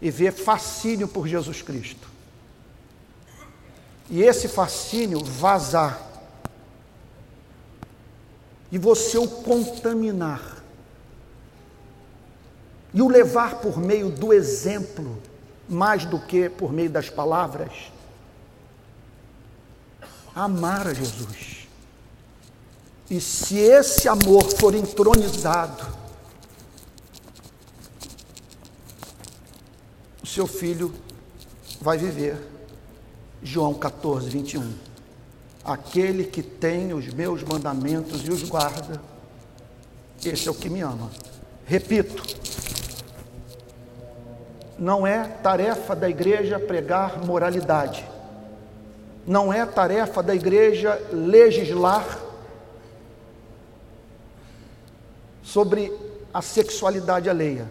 e 0.00 0.10
ver 0.10 0.32
fascínio 0.32 1.08
por 1.08 1.26
Jesus 1.26 1.62
Cristo. 1.62 2.08
E 4.10 4.22
esse 4.22 4.48
fascínio 4.48 5.24
vazar. 5.24 6.00
E 8.70 8.78
você 8.78 9.16
o 9.16 9.26
contaminar. 9.26 10.62
E 12.92 13.00
o 13.00 13.08
levar 13.08 13.56
por 13.56 13.78
meio 13.78 14.10
do 14.10 14.32
exemplo, 14.32 15.20
mais 15.68 16.04
do 16.04 16.20
que 16.20 16.48
por 16.48 16.72
meio 16.72 16.90
das 16.90 17.08
palavras. 17.08 17.90
Amar 20.34 20.88
a 20.88 20.94
Jesus. 20.94 21.63
E 23.10 23.20
se 23.20 23.58
esse 23.58 24.08
amor 24.08 24.44
for 24.58 24.74
entronizado, 24.74 25.86
o 30.22 30.26
seu 30.26 30.46
filho 30.46 30.94
vai 31.80 31.98
viver. 31.98 32.36
João 33.42 33.74
14, 33.74 34.28
21. 34.30 34.72
Aquele 35.62 36.24
que 36.24 36.42
tem 36.42 36.94
os 36.94 37.08
meus 37.08 37.42
mandamentos 37.42 38.26
e 38.26 38.30
os 38.30 38.42
guarda, 38.42 39.00
esse 40.24 40.48
é 40.48 40.50
o 40.50 40.54
que 40.54 40.70
me 40.70 40.80
ama. 40.80 41.10
Repito, 41.66 42.22
não 44.78 45.06
é 45.06 45.24
tarefa 45.24 45.94
da 45.94 46.08
igreja 46.08 46.58
pregar 46.58 47.24
moralidade, 47.24 48.04
não 49.26 49.52
é 49.52 49.64
tarefa 49.64 50.22
da 50.22 50.34
igreja 50.34 51.00
legislar 51.12 52.23
sobre 55.54 55.96
a 56.32 56.42
sexualidade 56.42 57.30
alheia. 57.30 57.70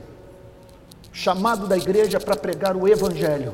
Chamado 1.12 1.68
da 1.68 1.76
igreja 1.76 2.18
para 2.18 2.34
pregar 2.34 2.78
o 2.78 2.88
evangelho. 2.88 3.54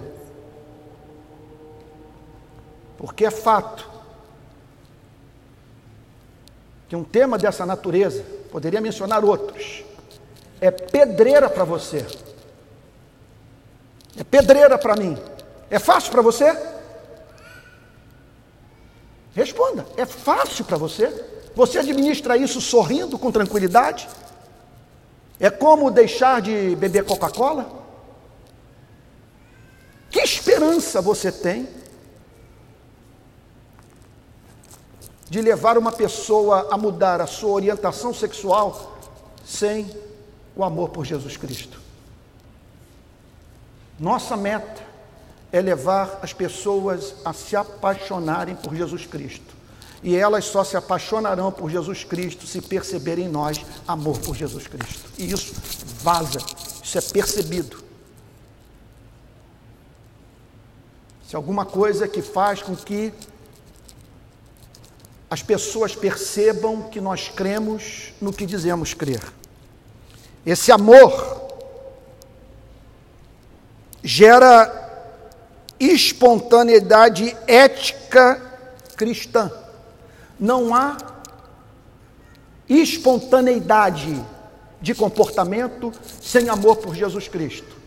Porque 2.95 3.25
é 3.25 3.31
fato 3.31 3.89
que 6.87 6.95
um 6.95 7.03
tema 7.03 7.39
dessa 7.39 7.65
natureza, 7.65 8.23
poderia 8.51 8.79
mencionar 8.79 9.25
outros, 9.25 9.83
é 10.61 10.69
pedreira 10.69 11.49
para 11.49 11.63
você. 11.63 12.05
É 14.15 14.23
pedreira 14.23 14.77
para 14.77 14.95
mim. 14.95 15.17
É 15.71 15.79
fácil 15.79 16.11
para 16.11 16.21
você? 16.21 16.55
Responda. 19.33 19.87
É 19.97 20.05
fácil 20.05 20.65
para 20.65 20.77
você? 20.77 21.38
Você 21.59 21.79
administra 21.79 22.37
isso 22.37 22.61
sorrindo, 22.61 23.19
com 23.19 23.33
tranquilidade? 23.33 24.07
É 25.37 25.49
como 25.49 25.91
deixar 25.91 26.41
de 26.41 26.73
beber 26.77 27.03
Coca-Cola? 27.03 27.69
Que 30.09 30.21
esperança 30.21 31.01
você 31.01 31.29
tem 31.33 31.67
de 35.29 35.41
levar 35.41 35.77
uma 35.77 35.91
pessoa 35.91 36.69
a 36.71 36.77
mudar 36.77 37.19
a 37.19 37.27
sua 37.27 37.51
orientação 37.51 38.13
sexual 38.13 38.97
sem 39.45 39.85
o 40.55 40.63
amor 40.63 40.91
por 40.91 41.03
Jesus 41.03 41.35
Cristo? 41.35 41.77
Nossa 43.99 44.37
meta 44.37 44.81
é 45.51 45.59
levar 45.59 46.19
as 46.21 46.31
pessoas 46.31 47.15
a 47.25 47.33
se 47.33 47.57
apaixonarem 47.57 48.55
por 48.55 48.73
Jesus 48.73 49.05
Cristo. 49.05 49.58
E 50.01 50.15
elas 50.15 50.45
só 50.45 50.63
se 50.63 50.77
apaixonarão 50.77 51.51
por 51.51 51.69
Jesus 51.69 52.03
Cristo 52.03 52.47
se 52.47 52.61
perceberem 52.61 53.25
em 53.25 53.29
nós 53.29 53.65
amor 53.87 54.17
por 54.19 54.35
Jesus 54.35 54.67
Cristo. 54.67 55.09
E 55.17 55.31
isso 55.31 55.53
vaza, 56.01 56.39
isso 56.83 56.97
é 56.97 57.01
percebido. 57.01 57.83
Se 61.27 61.35
alguma 61.35 61.65
coisa 61.65 62.07
que 62.07 62.21
faz 62.21 62.61
com 62.61 62.75
que 62.75 63.13
as 65.29 65.43
pessoas 65.43 65.95
percebam 65.95 66.83
que 66.83 66.99
nós 66.99 67.29
cremos 67.29 68.13
no 68.19 68.33
que 68.33 68.47
dizemos 68.47 68.95
crer. 68.95 69.21
Esse 70.43 70.71
amor 70.71 71.49
gera 74.03 74.75
espontaneidade 75.79 77.37
ética 77.45 78.41
cristã 78.95 79.51
não 80.39 80.73
há 80.73 80.97
espontaneidade 82.67 84.23
de 84.81 84.95
comportamento 84.95 85.91
sem 86.21 86.49
amor 86.49 86.77
por 86.77 86.95
Jesus 86.95 87.27
Cristo. 87.27 87.77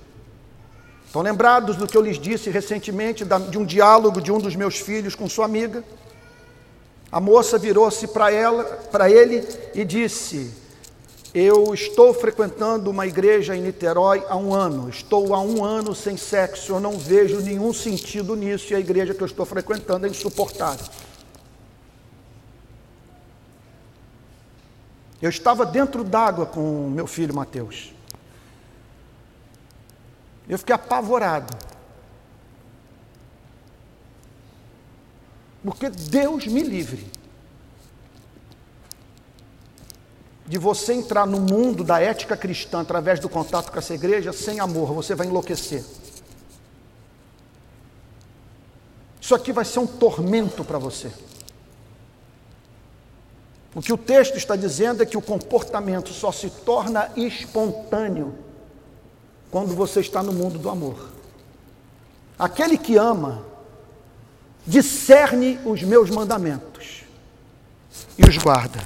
Estão 1.06 1.22
lembrados 1.22 1.76
do 1.76 1.86
que 1.86 1.96
eu 1.96 2.02
lhes 2.02 2.18
disse 2.18 2.50
recentemente, 2.50 3.24
de 3.50 3.58
um 3.58 3.64
diálogo 3.64 4.20
de 4.20 4.32
um 4.32 4.38
dos 4.38 4.56
meus 4.56 4.78
filhos 4.78 5.14
com 5.14 5.28
sua 5.28 5.44
amiga? 5.44 5.84
A 7.10 7.20
moça 7.20 7.58
virou-se 7.58 8.08
para 8.08 9.10
ele 9.10 9.46
e 9.74 9.84
disse: 9.84 10.50
Eu 11.34 11.74
estou 11.74 12.14
frequentando 12.14 12.88
uma 12.88 13.06
igreja 13.06 13.54
em 13.54 13.60
Niterói 13.60 14.24
há 14.26 14.36
um 14.38 14.54
ano, 14.54 14.88
estou 14.88 15.34
há 15.34 15.40
um 15.40 15.62
ano 15.62 15.94
sem 15.94 16.16
sexo, 16.16 16.72
eu 16.72 16.80
não 16.80 16.96
vejo 16.98 17.40
nenhum 17.40 17.74
sentido 17.74 18.34
nisso 18.34 18.72
e 18.72 18.76
a 18.76 18.80
igreja 18.80 19.12
que 19.12 19.22
eu 19.22 19.26
estou 19.26 19.44
frequentando 19.44 20.06
é 20.06 20.08
insuportável. 20.08 20.86
Eu 25.22 25.30
estava 25.30 25.64
dentro 25.64 26.02
d'água 26.02 26.44
com 26.44 26.90
meu 26.90 27.06
filho 27.06 27.32
Mateus. 27.32 27.94
Eu 30.48 30.58
fiquei 30.58 30.74
apavorado. 30.74 31.56
Porque 35.62 35.88
Deus 35.88 36.48
me 36.48 36.60
livre 36.64 37.06
de 40.44 40.58
você 40.58 40.92
entrar 40.92 41.24
no 41.24 41.40
mundo 41.40 41.84
da 41.84 42.00
ética 42.00 42.36
cristã 42.36 42.80
através 42.80 43.20
do 43.20 43.28
contato 43.28 43.70
com 43.70 43.78
essa 43.78 43.94
igreja 43.94 44.32
sem 44.32 44.58
amor, 44.58 44.92
você 44.92 45.14
vai 45.14 45.28
enlouquecer. 45.28 45.84
Isso 49.20 49.36
aqui 49.36 49.52
vai 49.52 49.64
ser 49.64 49.78
um 49.78 49.86
tormento 49.86 50.64
para 50.64 50.78
você. 50.78 51.12
O 53.74 53.80
que 53.80 53.92
o 53.92 53.96
texto 53.96 54.36
está 54.36 54.54
dizendo 54.54 55.02
é 55.02 55.06
que 55.06 55.16
o 55.16 55.22
comportamento 55.22 56.12
só 56.12 56.30
se 56.30 56.50
torna 56.50 57.10
espontâneo 57.16 58.34
quando 59.50 59.74
você 59.74 60.00
está 60.00 60.22
no 60.22 60.32
mundo 60.32 60.58
do 60.58 60.68
amor. 60.68 61.10
Aquele 62.38 62.76
que 62.76 62.96
ama 62.96 63.44
discerne 64.66 65.58
os 65.64 65.82
meus 65.82 66.10
mandamentos 66.10 67.04
e 68.18 68.28
os 68.28 68.36
guarda. 68.36 68.80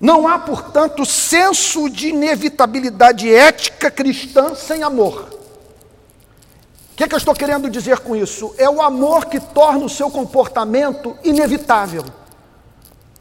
Não 0.00 0.26
há, 0.26 0.38
portanto, 0.38 1.04
senso 1.06 1.88
de 1.88 2.08
inevitabilidade 2.08 3.32
ética 3.32 3.90
cristã 3.90 4.54
sem 4.54 4.82
amor. 4.82 5.28
O 6.92 6.96
que, 6.96 7.04
é 7.04 7.08
que 7.08 7.14
eu 7.14 7.18
estou 7.18 7.34
querendo 7.34 7.70
dizer 7.70 8.00
com 8.00 8.16
isso? 8.16 8.54
É 8.58 8.68
o 8.68 8.82
amor 8.82 9.26
que 9.26 9.38
torna 9.38 9.84
o 9.84 9.88
seu 9.88 10.10
comportamento 10.10 11.16
inevitável. 11.22 12.04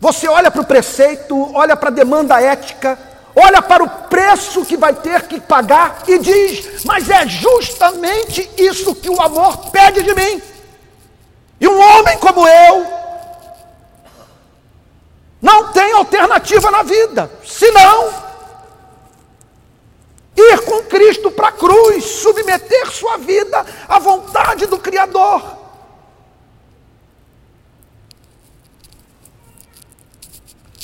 Você 0.02 0.28
olha 0.28 0.50
para 0.50 0.62
o 0.62 0.66
preceito, 0.66 1.56
olha 1.56 1.78
para 1.78 1.90
a 1.90 1.94
demanda 1.94 2.42
ética, 2.42 2.98
olha 3.36 3.62
para 3.62 3.84
o 3.84 3.90
preço 4.10 4.66
que 4.66 4.76
vai 4.76 4.96
ter 4.96 5.28
que 5.28 5.40
pagar 5.40 6.02
e 6.08 6.18
diz: 6.18 6.84
Mas 6.84 7.08
é 7.08 7.28
justamente 7.28 8.50
isso 8.58 8.96
que 8.96 9.12
o 9.12 9.22
amor 9.22 9.70
pede 9.70 10.02
de 10.02 10.16
mim. 10.16 10.42
E 11.60 11.68
um 11.68 11.80
homem 11.80 12.18
como 12.18 12.48
eu 12.48 12.88
não 15.40 15.72
tem 15.72 15.94
alternativa 15.94 16.72
na 16.72 16.82
vida, 16.82 17.30
senão 17.46 18.12
ir 20.36 20.62
com 20.66 20.82
Cristo 20.86 21.30
para 21.30 21.50
a 21.50 21.52
cruz, 21.52 22.04
submeter 22.06 22.90
sua 22.90 23.18
vida 23.18 23.64
à 23.88 24.00
vontade 24.00 24.66
do 24.66 24.80
Criador. 24.80 25.61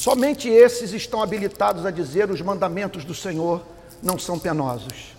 Somente 0.07 0.47
esses 0.47 0.93
estão 0.93 1.21
habilitados 1.21 1.85
a 1.85 1.91
dizer 1.91 2.31
os 2.31 2.39
mandamentos 2.39 3.03
do 3.03 3.13
Senhor 3.13 3.61
não 4.01 4.17
são 4.17 4.39
penosos. 4.39 5.13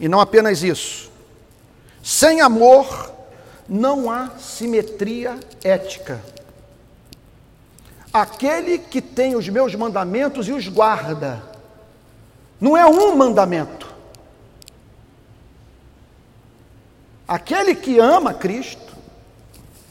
E 0.00 0.08
não 0.08 0.18
apenas 0.18 0.62
isso. 0.62 1.10
Sem 2.02 2.40
amor 2.40 3.12
não 3.68 4.10
há 4.10 4.30
simetria 4.38 5.38
ética. 5.62 6.22
Aquele 8.10 8.78
que 8.78 9.02
tem 9.02 9.36
os 9.36 9.46
meus 9.46 9.74
mandamentos 9.74 10.48
e 10.48 10.52
os 10.52 10.68
guarda. 10.68 11.42
Não 12.58 12.74
é 12.74 12.86
um 12.86 13.14
mandamento. 13.14 13.94
Aquele 17.28 17.74
que 17.74 17.98
ama 17.98 18.32
Cristo, 18.32 18.94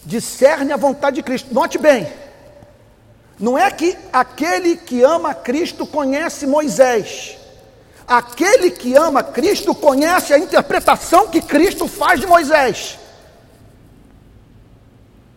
discerne 0.08 0.72
a 0.72 0.78
vontade 0.78 1.18
de 1.18 1.24
Cristo. 1.24 1.54
Note 1.54 1.78
bem, 1.78 2.12
não 3.38 3.58
é 3.58 3.70
que 3.70 3.96
aquele 4.12 4.78
que 4.78 5.04
ama 5.04 5.34
Cristo 5.36 5.86
conhece 5.86 6.48
Moisés. 6.48 7.38
Aquele 8.08 8.72
que 8.72 8.96
ama 8.96 9.22
Cristo 9.22 9.76
conhece 9.76 10.34
a 10.34 10.40
interpretação 10.40 11.28
que 11.28 11.42
Cristo 11.42 11.90
faz 11.90 12.22
de 12.22 12.26
Moisés. 12.26 12.98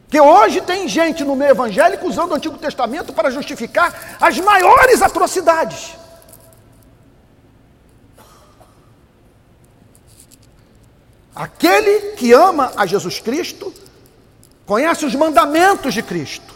Que 0.08 0.20
hoje 0.20 0.60
tem 0.60 0.86
gente 0.86 1.24
no 1.24 1.34
meio 1.34 1.50
evangélico 1.50 2.06
usando 2.06 2.30
o 2.30 2.34
Antigo 2.36 2.56
Testamento 2.56 3.12
para 3.12 3.30
justificar 3.30 4.18
as 4.20 4.38
maiores 4.38 5.02
atrocidades. 5.02 5.96
Aquele 11.34 12.12
que 12.12 12.32
ama 12.32 12.72
a 12.76 12.86
Jesus 12.86 13.18
Cristo 13.18 13.72
conhece 14.70 15.04
os 15.04 15.16
mandamentos 15.16 15.92
de 15.92 16.00
Cristo 16.00 16.54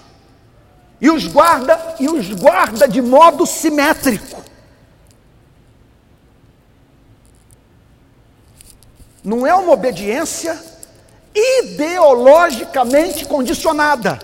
e 1.00 1.10
os 1.10 1.26
guarda 1.26 1.96
e 1.98 2.08
os 2.08 2.30
guarda 2.30 2.86
de 2.86 3.02
modo 3.02 3.44
simétrico. 3.44 4.40
Não 9.24 9.44
é 9.44 9.52
uma 9.52 9.72
obediência 9.72 10.56
ideologicamente 11.34 13.24
condicionada. 13.26 14.20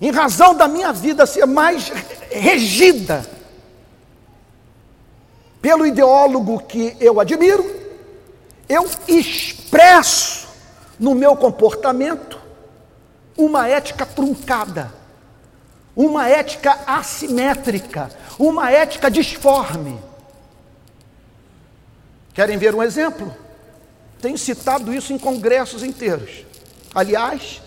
Em 0.00 0.10
razão 0.10 0.56
da 0.56 0.66
minha 0.66 0.92
vida 0.92 1.24
ser 1.24 1.46
mais 1.46 1.92
regida 2.32 3.24
pelo 5.62 5.86
ideólogo 5.86 6.64
que 6.64 6.96
eu 6.98 7.20
admiro, 7.20 7.64
eu 8.68 8.90
expresso 9.06 10.52
no 10.98 11.14
meu 11.14 11.36
comportamento 11.36 12.38
uma 13.36 13.68
ética 13.68 14.06
truncada, 14.06 14.92
uma 15.96 16.28
ética 16.28 16.78
assimétrica, 16.86 18.10
uma 18.38 18.70
ética 18.70 19.10
disforme. 19.10 19.98
Querem 22.32 22.58
ver 22.58 22.74
um 22.74 22.82
exemplo? 22.82 23.34
Tenho 24.20 24.38
citado 24.38 24.92
isso 24.92 25.12
em 25.12 25.18
congressos 25.18 25.82
inteiros. 25.82 26.44
Aliás, 26.94 27.60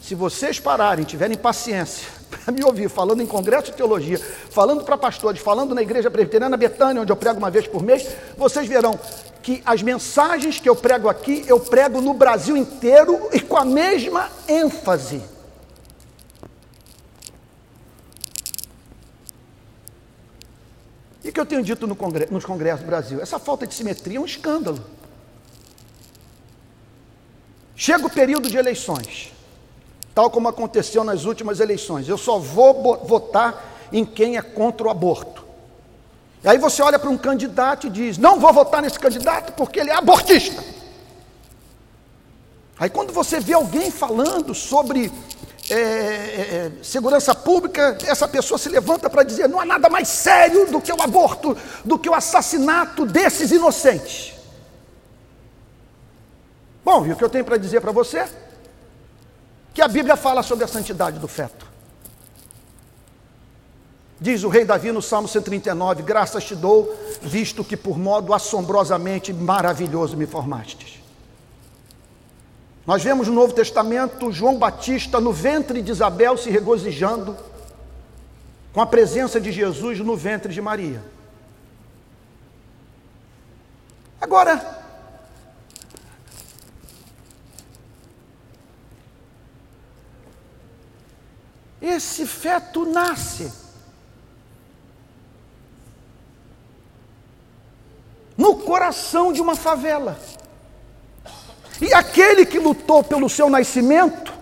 se 0.00 0.14
vocês 0.14 0.60
pararem, 0.60 1.04
tiverem 1.04 1.36
paciência 1.36 2.08
para 2.38 2.52
me 2.52 2.64
ouvir 2.64 2.88
falando 2.88 3.22
em 3.22 3.26
congresso 3.26 3.70
de 3.70 3.76
teologia, 3.76 4.18
falando 4.18 4.84
para 4.84 4.96
pastores, 4.96 5.40
falando 5.40 5.74
na 5.74 5.82
igreja 5.82 6.10
presbiteriana 6.10 6.56
Betânia, 6.56 7.02
onde 7.02 7.12
eu 7.12 7.16
prego 7.16 7.38
uma 7.38 7.50
vez 7.50 7.66
por 7.66 7.82
mês, 7.82 8.06
vocês 8.36 8.66
verão 8.66 8.98
que 9.44 9.62
as 9.66 9.82
mensagens 9.82 10.58
que 10.58 10.66
eu 10.66 10.74
prego 10.74 11.06
aqui, 11.06 11.44
eu 11.46 11.60
prego 11.60 12.00
no 12.00 12.14
Brasil 12.14 12.56
inteiro 12.56 13.28
e 13.30 13.38
com 13.40 13.58
a 13.58 13.64
mesma 13.64 14.30
ênfase. 14.48 15.22
E 21.22 21.28
o 21.28 21.32
que 21.32 21.38
eu 21.38 21.44
tenho 21.44 21.62
dito 21.62 21.86
no 21.86 21.94
congresso, 21.94 22.32
nos 22.32 22.44
congressos 22.44 22.80
do 22.80 22.86
Brasil? 22.86 23.20
Essa 23.20 23.38
falta 23.38 23.66
de 23.66 23.74
simetria 23.74 24.16
é 24.16 24.20
um 24.20 24.24
escândalo. 24.24 24.82
Chega 27.76 28.06
o 28.06 28.10
período 28.10 28.48
de 28.48 28.56
eleições, 28.56 29.33
tal 30.14 30.30
como 30.30 30.48
aconteceu 30.48 31.02
nas 31.02 31.24
últimas 31.24 31.60
eleições. 31.60 32.08
Eu 32.08 32.16
só 32.16 32.38
vou 32.38 33.04
votar 33.04 33.88
em 33.92 34.04
quem 34.04 34.36
é 34.36 34.42
contra 34.42 34.86
o 34.86 34.90
aborto. 34.90 35.44
E 36.42 36.48
aí 36.48 36.58
você 36.58 36.82
olha 36.82 36.98
para 36.98 37.10
um 37.10 37.18
candidato 37.18 37.86
e 37.86 37.90
diz: 37.90 38.18
Não 38.18 38.38
vou 38.38 38.52
votar 38.52 38.82
nesse 38.82 38.98
candidato 38.98 39.52
porque 39.54 39.80
ele 39.80 39.90
é 39.90 39.94
abortista. 39.94 40.62
Aí 42.78 42.90
quando 42.90 43.12
você 43.12 43.40
vê 43.40 43.54
alguém 43.54 43.90
falando 43.90 44.54
sobre 44.54 45.10
é, 45.70 45.74
é, 45.74 46.72
segurança 46.82 47.34
pública, 47.34 47.96
essa 48.04 48.28
pessoa 48.28 48.58
se 48.58 48.68
levanta 48.68 49.08
para 49.08 49.22
dizer: 49.22 49.48
não 49.48 49.58
há 49.58 49.64
nada 49.64 49.88
mais 49.88 50.08
sério 50.08 50.70
do 50.70 50.80
que 50.80 50.92
o 50.92 51.00
aborto, 51.00 51.56
do 51.84 51.98
que 51.98 52.08
o 52.08 52.14
assassinato 52.14 53.06
desses 53.06 53.50
inocentes. 53.50 54.34
Bom, 56.84 57.06
e 57.06 57.12
o 57.12 57.16
que 57.16 57.24
eu 57.24 57.30
tenho 57.30 57.44
para 57.44 57.56
dizer 57.56 57.80
para 57.80 57.92
você? 57.92 58.26
Que 59.74 59.82
a 59.82 59.88
Bíblia 59.88 60.16
fala 60.16 60.42
sobre 60.44 60.64
a 60.64 60.68
santidade 60.68 61.18
do 61.18 61.26
feto. 61.26 61.66
Diz 64.20 64.44
o 64.44 64.48
rei 64.48 64.64
Davi 64.64 64.92
no 64.92 65.02
Salmo 65.02 65.26
139: 65.26 66.04
Graças 66.04 66.44
te 66.44 66.54
dou, 66.54 66.96
visto 67.20 67.64
que 67.64 67.76
por 67.76 67.98
modo 67.98 68.32
assombrosamente 68.32 69.32
maravilhoso 69.32 70.16
me 70.16 70.26
formastes. 70.26 71.00
Nós 72.86 73.02
vemos 73.02 73.26
no 73.26 73.34
Novo 73.34 73.52
Testamento 73.52 74.30
João 74.30 74.56
Batista 74.56 75.20
no 75.20 75.32
ventre 75.32 75.82
de 75.82 75.90
Isabel 75.90 76.36
se 76.36 76.50
regozijando 76.50 77.36
com 78.72 78.80
a 78.80 78.86
presença 78.86 79.40
de 79.40 79.50
Jesus 79.50 79.98
no 80.00 80.16
ventre 80.16 80.52
de 80.52 80.60
Maria. 80.60 81.02
Agora, 84.20 84.83
esse 91.86 92.26
feto 92.26 92.86
nasce 92.86 93.52
no 98.36 98.56
coração 98.56 99.32
de 99.32 99.40
uma 99.40 99.54
favela. 99.54 100.18
E 101.80 101.92
aquele 101.92 102.46
que 102.46 102.58
lutou 102.58 103.04
pelo 103.04 103.28
seu 103.28 103.50
nascimento, 103.50 104.32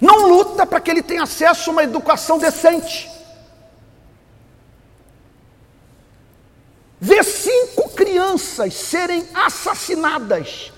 não 0.00 0.28
luta 0.28 0.64
para 0.64 0.80
que 0.80 0.90
ele 0.90 1.02
tenha 1.02 1.24
acesso 1.24 1.70
a 1.70 1.72
uma 1.72 1.82
educação 1.82 2.38
decente. 2.38 3.10
Ver 7.00 7.24
cinco 7.24 7.90
crianças 7.90 8.72
serem 8.74 9.26
assassinadas 9.34 10.72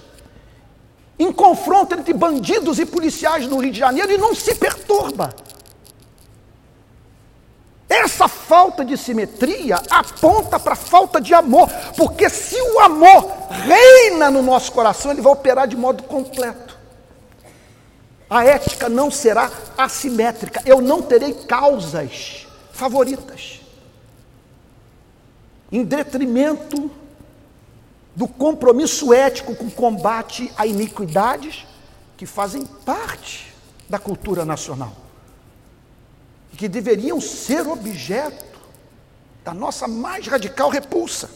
em 1.19 1.33
confronto 1.33 1.95
entre 1.95 2.13
bandidos 2.13 2.79
e 2.79 2.87
policiais 2.87 3.47
no 3.47 3.59
Rio 3.59 3.73
de 3.73 3.79
Janeiro 3.79 4.13
e 4.13 4.19
não 4.19 4.35
se 4.35 4.55
perturba. 4.55 5.35
Essa 8.05 8.29
falta 8.29 8.85
de 8.85 8.95
simetria 8.95 9.81
aponta 9.89 10.61
para 10.61 10.75
a 10.75 10.77
falta 10.77 11.19
de 11.19 11.33
amor, 11.33 11.67
porque 11.97 12.29
se 12.29 12.61
o 12.61 12.81
amor 12.81 13.27
reina 13.49 14.31
no 14.31 14.43
nosso 14.43 14.71
coração, 14.73 15.11
ele 15.13 15.23
vai 15.23 15.33
operar 15.33 15.67
de 15.67 15.77
modo 15.77 16.03
completo. 16.03 16.77
A 18.29 18.45
ética 18.45 18.89
não 18.89 19.11
será 19.11 19.51
assimétrica, 19.79 20.61
eu 20.67 20.83
não 20.83 21.01
terei 21.01 21.33
causas 21.33 22.47
favoritas, 22.71 23.61
em 25.73 25.83
detrimento 25.83 26.91
do 28.15 28.29
compromisso 28.29 29.15
ético 29.15 29.57
com 29.57 29.67
o 29.67 29.71
combate 29.71 30.53
a 30.57 30.67
iniquidades 30.67 31.67
que 32.15 32.27
fazem 32.27 32.67
parte 32.67 33.55
da 33.89 33.99
cultura 33.99 34.45
nacional 34.45 35.06
que 36.57 36.69
deveriam 36.69 37.21
ser 37.21 37.67
objeto 37.69 38.45
da 39.45 39.53
nossa 39.53 39.87
mais 39.87 40.27
radical 40.27 40.71
repulsa. 40.71 41.31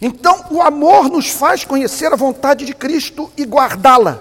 Então, 0.00 0.46
o 0.50 0.62
amor 0.62 1.08
nos 1.08 1.28
faz 1.28 1.64
conhecer 1.64 2.12
a 2.12 2.16
vontade 2.16 2.64
de 2.64 2.74
Cristo 2.74 3.30
e 3.36 3.44
guardá-la. 3.44 4.20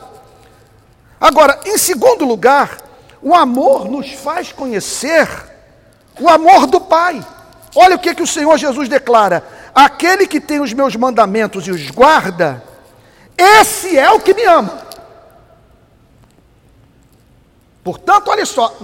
Agora, 1.20 1.60
em 1.66 1.78
segundo 1.78 2.26
lugar, 2.26 2.78
o 3.22 3.34
amor 3.34 3.90
nos 3.90 4.12
faz 4.12 4.52
conhecer 4.52 5.28
o 6.20 6.28
amor 6.28 6.68
do 6.68 6.82
Pai. 6.82 7.26
Olha 7.76 7.96
o 7.96 8.00
que, 8.00 8.14
que 8.14 8.24
o 8.24 8.28
Senhor 8.28 8.58
Jesus 8.58 8.90
declara: 8.90 9.44
aquele 9.74 10.28
que 10.28 10.42
tem 10.42 10.60
os 10.60 10.74
meus 10.74 10.96
mandamentos 10.96 11.68
e 11.68 11.72
os 11.72 11.90
guarda, 11.92 12.64
esse 13.38 13.98
é 13.98 14.12
o 14.12 14.20
que 14.20 14.34
me 14.34 14.44
ama. 14.44 14.87
Portanto, 17.88 18.28
olha 18.28 18.46
só, 18.46 18.78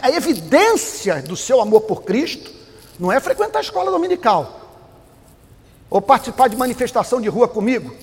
a 0.00 0.10
evidência 0.10 1.22
do 1.22 1.36
seu 1.36 1.60
amor 1.60 1.82
por 1.82 2.02
Cristo 2.02 2.52
não 2.98 3.12
é 3.12 3.20
frequentar 3.20 3.60
a 3.60 3.62
escola 3.62 3.88
dominical, 3.88 4.82
ou 5.88 6.02
participar 6.02 6.48
de 6.48 6.56
manifestação 6.56 7.20
de 7.20 7.28
rua 7.28 7.46
comigo, 7.46 7.94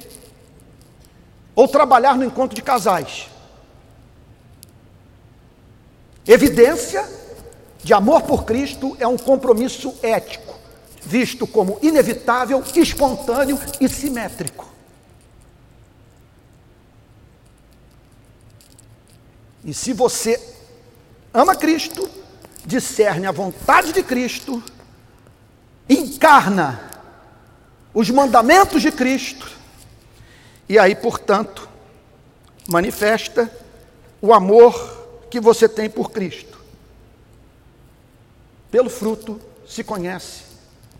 ou 1.53 1.67
trabalhar 1.67 2.15
no 2.15 2.23
encontro 2.23 2.55
de 2.55 2.61
casais. 2.61 3.27
Evidência 6.25 7.05
de 7.83 7.93
amor 7.93 8.21
por 8.21 8.45
Cristo 8.45 8.95
é 8.97 9.05
um 9.05 9.17
compromisso 9.17 9.93
ético, 10.01 10.57
visto 11.01 11.45
como 11.45 11.77
inevitável, 11.81 12.63
espontâneo 12.77 13.59
e 13.81 13.89
simétrico. 13.89 14.68
E 19.69 19.73
se 19.75 19.93
você 19.93 20.41
ama 21.31 21.55
Cristo, 21.55 22.09
discerne 22.65 23.27
a 23.27 23.31
vontade 23.31 23.93
de 23.93 24.01
Cristo, 24.01 24.63
encarna 25.87 26.89
os 27.93 28.09
mandamentos 28.09 28.81
de 28.81 28.91
Cristo, 28.91 29.47
e 30.67 30.79
aí, 30.79 30.95
portanto, 30.95 31.69
manifesta 32.67 33.47
o 34.19 34.33
amor 34.33 35.27
que 35.29 35.39
você 35.39 35.69
tem 35.69 35.87
por 35.87 36.09
Cristo. 36.09 36.57
Pelo 38.71 38.89
fruto 38.89 39.39
se 39.67 39.83
conhece 39.83 40.45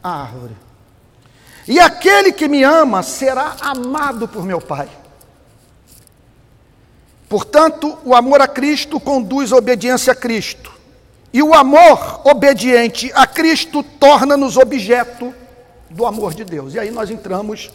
a 0.03 0.11
árvore. 0.21 0.55
E 1.67 1.79
aquele 1.79 2.31
que 2.31 2.47
me 2.47 2.63
ama 2.63 3.01
será 3.01 3.55
amado 3.61 4.27
por 4.27 4.45
meu 4.45 4.61
Pai. 4.61 4.98
Portanto, 7.29 7.95
o 8.03 8.15
amor 8.15 8.41
a 8.41 8.47
Cristo 8.47 8.99
conduz 8.99 9.53
à 9.53 9.55
obediência 9.55 10.11
a 10.13 10.15
Cristo. 10.15 10.73
E 11.31 11.43
o 11.43 11.53
amor 11.53 12.21
obediente 12.25 13.11
a 13.13 13.27
Cristo 13.27 13.83
torna-nos 13.83 14.57
objeto 14.57 15.31
do 15.91 16.07
amor 16.07 16.33
de 16.33 16.43
Deus. 16.43 16.73
E 16.73 16.79
aí 16.79 16.89
nós 16.89 17.11
entramos 17.11 17.69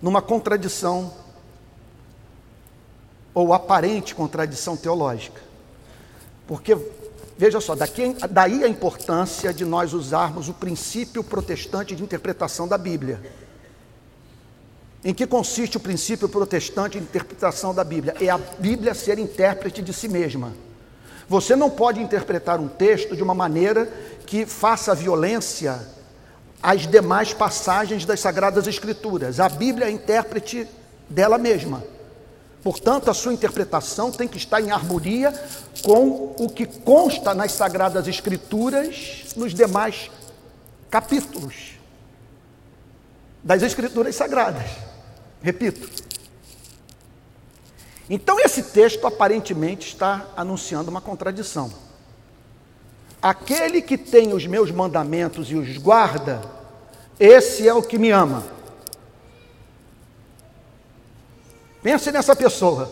numa 0.00 0.22
contradição 0.22 1.12
ou 3.34 3.52
aparente 3.52 4.14
contradição 4.14 4.76
teológica. 4.76 5.42
Porque, 6.46 6.78
veja 7.36 7.60
só, 7.60 7.74
daqui, 7.74 8.16
daí 8.30 8.62
a 8.62 8.68
importância 8.68 9.52
de 9.52 9.64
nós 9.64 9.92
usarmos 9.92 10.48
o 10.48 10.54
princípio 10.54 11.24
protestante 11.24 11.96
de 11.96 12.04
interpretação 12.04 12.68
da 12.68 12.78
Bíblia. 12.78 13.20
Em 15.04 15.14
que 15.14 15.26
consiste 15.26 15.76
o 15.76 15.80
princípio 15.80 16.28
protestante 16.28 16.98
de 16.98 17.04
interpretação 17.04 17.74
da 17.74 17.84
Bíblia? 17.84 18.14
É 18.20 18.28
a 18.28 18.38
Bíblia 18.38 18.94
ser 18.94 19.18
intérprete 19.18 19.82
de 19.82 19.92
si 19.92 20.08
mesma. 20.08 20.52
Você 21.28 21.56
não 21.56 21.68
pode 21.68 22.00
interpretar 22.00 22.60
um 22.60 22.68
texto 22.68 23.16
de 23.16 23.22
uma 23.22 23.34
maneira 23.34 23.90
que 24.26 24.46
faça 24.46 24.94
violência 24.94 25.80
às 26.62 26.86
demais 26.86 27.32
passagens 27.32 28.04
das 28.04 28.20
Sagradas 28.20 28.66
Escrituras. 28.66 29.38
A 29.40 29.48
Bíblia 29.48 29.86
é 29.86 29.90
intérprete 29.90 30.66
dela 31.08 31.38
mesma. 31.38 31.84
Portanto, 32.62 33.10
a 33.10 33.14
sua 33.14 33.32
interpretação 33.32 34.10
tem 34.10 34.26
que 34.26 34.38
estar 34.38 34.60
em 34.60 34.72
harmonia 34.72 35.32
com 35.84 36.34
o 36.36 36.48
que 36.48 36.66
consta 36.66 37.32
nas 37.32 37.52
Sagradas 37.52 38.08
Escrituras 38.08 39.26
nos 39.36 39.54
demais 39.54 40.10
capítulos 40.90 41.75
das 43.46 43.62
Escrituras 43.62 44.16
Sagradas. 44.16 44.68
Repito. 45.40 45.88
Então, 48.10 48.40
esse 48.40 48.60
texto 48.60 49.06
aparentemente 49.06 49.86
está 49.86 50.26
anunciando 50.36 50.90
uma 50.90 51.00
contradição. 51.00 51.72
Aquele 53.22 53.80
que 53.80 53.96
tem 53.96 54.32
os 54.32 54.44
meus 54.48 54.72
mandamentos 54.72 55.48
e 55.48 55.54
os 55.54 55.78
guarda, 55.78 56.42
esse 57.20 57.68
é 57.68 57.72
o 57.72 57.84
que 57.84 57.98
me 57.98 58.10
ama. 58.10 58.44
Pense 61.84 62.10
nessa 62.10 62.34
pessoa. 62.34 62.90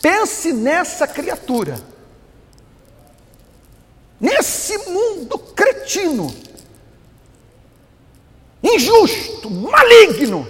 Pense 0.00 0.52
nessa 0.52 1.06
criatura. 1.06 1.80
Nesse 4.20 4.76
mundo 4.90 5.38
cretino 5.38 6.51
injusto, 8.62 9.50
maligno. 9.50 10.46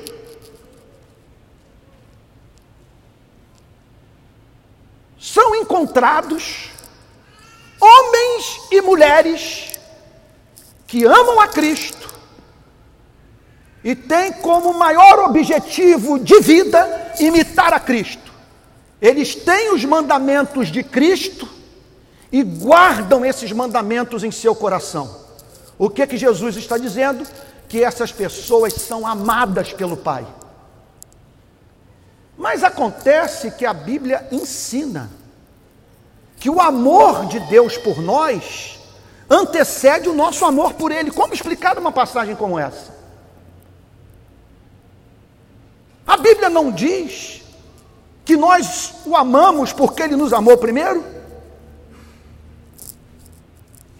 São 5.18 5.54
encontrados 5.56 6.70
homens 7.80 8.60
e 8.70 8.80
mulheres 8.80 9.70
que 10.86 11.04
amam 11.04 11.40
a 11.40 11.48
Cristo 11.48 12.12
e 13.82 13.94
têm 13.96 14.32
como 14.34 14.74
maior 14.74 15.20
objetivo 15.20 16.18
de 16.18 16.38
vida 16.40 17.14
imitar 17.18 17.72
a 17.72 17.80
Cristo. 17.80 18.32
Eles 19.00 19.34
têm 19.34 19.74
os 19.74 19.84
mandamentos 19.84 20.68
de 20.68 20.84
Cristo 20.84 21.48
e 22.30 22.42
guardam 22.42 23.24
esses 23.24 23.50
mandamentos 23.50 24.22
em 24.22 24.30
seu 24.30 24.54
coração. 24.54 25.22
O 25.76 25.90
que 25.90 26.06
que 26.06 26.16
Jesus 26.16 26.56
está 26.56 26.78
dizendo? 26.78 27.26
Que 27.72 27.82
essas 27.82 28.12
pessoas 28.12 28.74
são 28.74 29.06
amadas 29.06 29.72
pelo 29.72 29.96
Pai. 29.96 30.26
Mas 32.36 32.62
acontece 32.62 33.50
que 33.52 33.64
a 33.64 33.72
Bíblia 33.72 34.28
ensina 34.30 35.10
que 36.38 36.50
o 36.50 36.60
amor 36.60 37.24
de 37.28 37.40
Deus 37.40 37.78
por 37.78 38.02
nós 38.02 38.78
antecede 39.30 40.06
o 40.06 40.14
nosso 40.14 40.44
amor 40.44 40.74
por 40.74 40.92
Ele. 40.92 41.10
Como 41.10 41.32
explicar 41.32 41.78
uma 41.78 41.90
passagem 41.90 42.36
como 42.36 42.58
essa? 42.58 42.94
A 46.06 46.18
Bíblia 46.18 46.50
não 46.50 46.70
diz 46.70 47.40
que 48.22 48.36
nós 48.36 48.96
o 49.06 49.16
amamos 49.16 49.72
porque 49.72 50.02
Ele 50.02 50.14
nos 50.14 50.34
amou 50.34 50.58
primeiro? 50.58 51.02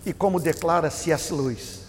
E 0.04 0.12
como 0.12 0.38
declara 0.38 0.90
C.S. 0.90 1.32
Lewis, 1.32 1.81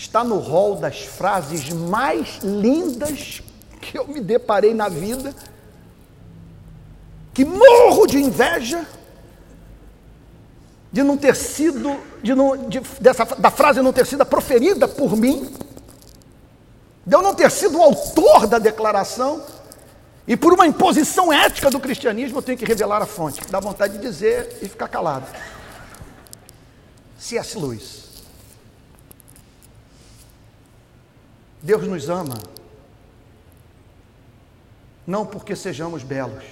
está 0.00 0.24
no 0.24 0.38
rol 0.38 0.76
das 0.76 1.00
frases 1.00 1.68
mais 1.68 2.38
lindas 2.42 3.42
que 3.82 3.98
eu 3.98 4.08
me 4.08 4.18
deparei 4.18 4.72
na 4.72 4.88
vida, 4.88 5.34
que 7.34 7.44
morro 7.44 8.06
de 8.06 8.16
inveja 8.16 8.86
de 10.90 11.02
não 11.02 11.18
ter 11.18 11.36
sido, 11.36 12.00
de 12.22 12.34
não, 12.34 12.56
de, 12.68 12.80
dessa, 12.98 13.24
da 13.24 13.50
frase 13.50 13.82
não 13.82 13.92
ter 13.92 14.06
sido 14.06 14.24
proferida 14.24 14.88
por 14.88 15.14
mim, 15.14 15.54
de 17.06 17.14
eu 17.14 17.22
não 17.22 17.34
ter 17.34 17.50
sido 17.50 17.78
o 17.78 17.82
autor 17.82 18.46
da 18.46 18.58
declaração, 18.58 19.44
e 20.26 20.34
por 20.34 20.54
uma 20.54 20.66
imposição 20.66 21.30
ética 21.30 21.70
do 21.70 21.78
cristianismo 21.78 22.38
eu 22.38 22.42
tenho 22.42 22.56
que 22.58 22.64
revelar 22.64 23.02
a 23.02 23.06
fonte, 23.06 23.40
dá 23.50 23.60
vontade 23.60 23.98
de 23.98 24.00
dizer 24.00 24.58
e 24.62 24.68
ficar 24.68 24.88
calado. 24.88 25.26
C.S. 27.18 27.58
Lewis. 27.58 28.09
Deus 31.62 31.86
nos 31.86 32.08
ama 32.08 32.38
não 35.06 35.26
porque 35.26 35.56
sejamos 35.56 36.04
belos, 36.04 36.44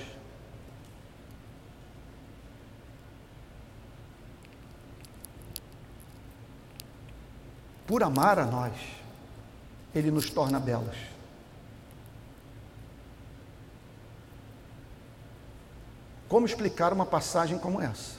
por 7.86 8.02
amar 8.02 8.38
a 8.38 8.44
nós, 8.44 8.74
Ele 9.94 10.10
nos 10.10 10.28
torna 10.28 10.58
belos. 10.58 10.96
Como 16.28 16.44
explicar 16.44 16.92
uma 16.92 17.06
passagem 17.06 17.58
como 17.58 17.80
essa? 17.80 18.16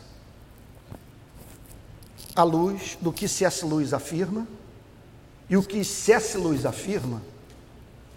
À 2.36 2.43
luz 2.43 2.97
do 3.02 3.12
que 3.12 3.28
C.S. 3.28 3.65
Lewis 3.65 3.93
afirma 3.93 4.47
e 5.50 5.58
o 5.58 5.64
que 5.64 5.84
C.S. 5.84 6.38
Lewis 6.38 6.66
afirma 6.66 7.22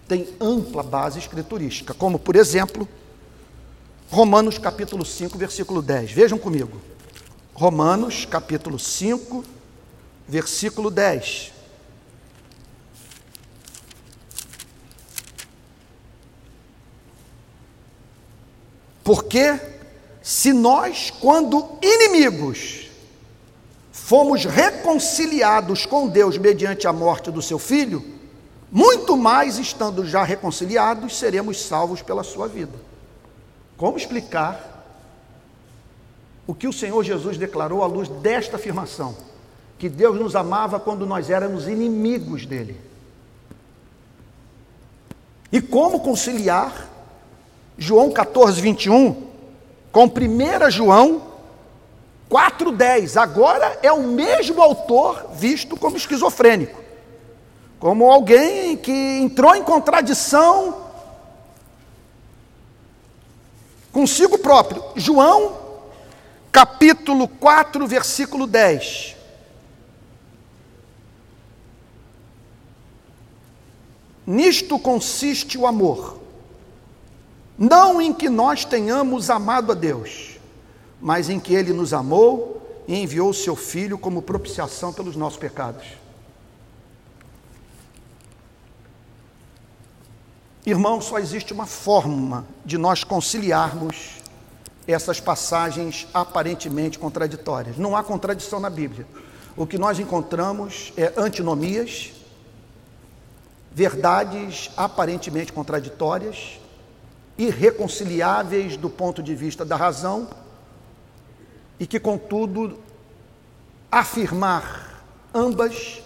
tem 0.06 0.28
ampla 0.40 0.82
base 0.82 1.18
escriturística, 1.18 1.94
como, 1.94 2.18
por 2.18 2.36
exemplo, 2.36 2.86
Romanos 4.10 4.58
capítulo 4.58 5.06
5, 5.06 5.38
versículo 5.38 5.80
10. 5.80 6.12
Vejam 6.12 6.38
comigo. 6.38 6.82
Romanos 7.54 8.26
capítulo 8.26 8.78
5, 8.78 9.42
versículo 10.28 10.90
10. 10.90 11.52
Porque 19.02 19.58
se 20.22 20.52
nós, 20.52 21.10
quando 21.10 21.78
inimigos, 21.82 22.90
fomos 24.04 24.44
reconciliados 24.44 25.86
com 25.86 26.08
Deus 26.08 26.36
mediante 26.36 26.88
a 26.88 26.92
morte 26.92 27.30
do 27.30 27.40
seu 27.40 27.56
filho, 27.56 28.04
muito 28.70 29.16
mais 29.16 29.58
estando 29.58 30.04
já 30.04 30.24
reconciliados, 30.24 31.16
seremos 31.16 31.62
salvos 31.62 32.02
pela 32.02 32.24
sua 32.24 32.48
vida. 32.48 32.72
Como 33.76 33.96
explicar 33.96 34.84
o 36.48 36.52
que 36.52 36.66
o 36.66 36.72
Senhor 36.72 37.02
Jesus 37.04 37.38
declarou 37.38 37.84
à 37.84 37.86
luz 37.86 38.08
desta 38.08 38.56
afirmação? 38.56 39.16
Que 39.78 39.88
Deus 39.88 40.18
nos 40.18 40.34
amava 40.34 40.80
quando 40.80 41.06
nós 41.06 41.30
éramos 41.30 41.68
inimigos 41.68 42.44
dele. 42.44 42.80
E 45.52 45.60
como 45.60 46.00
conciliar 46.00 46.88
João 47.78 48.10
14, 48.10 48.60
21 48.60 49.28
com 49.92 50.06
1 50.06 50.70
João 50.72 51.31
4,10. 52.32 53.20
Agora 53.20 53.78
é 53.82 53.92
o 53.92 54.02
mesmo 54.02 54.62
autor 54.62 55.28
visto 55.34 55.76
como 55.76 55.98
esquizofrênico, 55.98 56.80
como 57.78 58.10
alguém 58.10 58.74
que 58.74 58.90
entrou 58.90 59.54
em 59.54 59.62
contradição 59.62 60.80
consigo 63.92 64.38
próprio. 64.38 64.82
João, 64.96 65.58
capítulo 66.50 67.28
4, 67.28 67.86
versículo 67.86 68.46
10. 68.46 69.16
Nisto 74.26 74.78
consiste 74.78 75.58
o 75.58 75.66
amor, 75.66 76.18
não 77.58 78.00
em 78.00 78.14
que 78.14 78.30
nós 78.30 78.64
tenhamos 78.64 79.28
amado 79.28 79.72
a 79.72 79.74
Deus, 79.74 80.31
mas 81.02 81.28
em 81.28 81.40
que 81.40 81.52
Ele 81.52 81.72
nos 81.72 81.92
amou 81.92 82.62
e 82.86 82.96
enviou 82.96 83.30
o 83.30 83.34
Seu 83.34 83.56
Filho 83.56 83.98
como 83.98 84.22
propiciação 84.22 84.92
pelos 84.92 85.16
nossos 85.16 85.38
pecados. 85.38 85.84
Irmão, 90.64 91.00
só 91.00 91.18
existe 91.18 91.52
uma 91.52 91.66
forma 91.66 92.46
de 92.64 92.78
nós 92.78 93.02
conciliarmos 93.02 94.22
essas 94.86 95.18
passagens 95.18 96.06
aparentemente 96.14 97.00
contraditórias. 97.00 97.76
Não 97.76 97.96
há 97.96 98.04
contradição 98.04 98.60
na 98.60 98.70
Bíblia. 98.70 99.04
O 99.56 99.66
que 99.66 99.76
nós 99.76 99.98
encontramos 99.98 100.92
é 100.96 101.12
antinomias, 101.16 102.12
verdades 103.72 104.70
aparentemente 104.76 105.52
contraditórias, 105.52 106.60
irreconciliáveis 107.36 108.76
do 108.76 108.88
ponto 108.88 109.20
de 109.20 109.34
vista 109.34 109.64
da 109.64 109.74
razão, 109.74 110.28
e 111.82 111.86
que, 111.86 111.98
contudo, 111.98 112.78
afirmar 113.90 115.02
ambas 115.34 116.00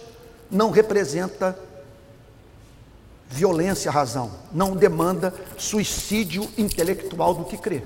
não 0.49 0.71
representa 0.71 1.55
violência 3.27 3.91
à 3.91 3.93
razão, 3.93 4.31
não 4.51 4.75
demanda 4.75 5.31
suicídio 5.55 6.49
intelectual 6.57 7.35
do 7.35 7.45
que 7.45 7.57
crê. 7.57 7.83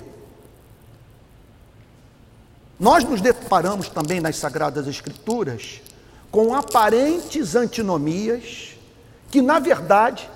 Nós 2.80 3.04
nos 3.04 3.20
deparamos 3.20 3.90
também 3.90 4.22
nas 4.22 4.36
Sagradas 4.36 4.86
Escrituras 4.86 5.82
com 6.30 6.54
aparentes 6.54 7.54
antinomias 7.54 8.74
que, 9.30 9.42
na 9.42 9.58
verdade, 9.58 10.30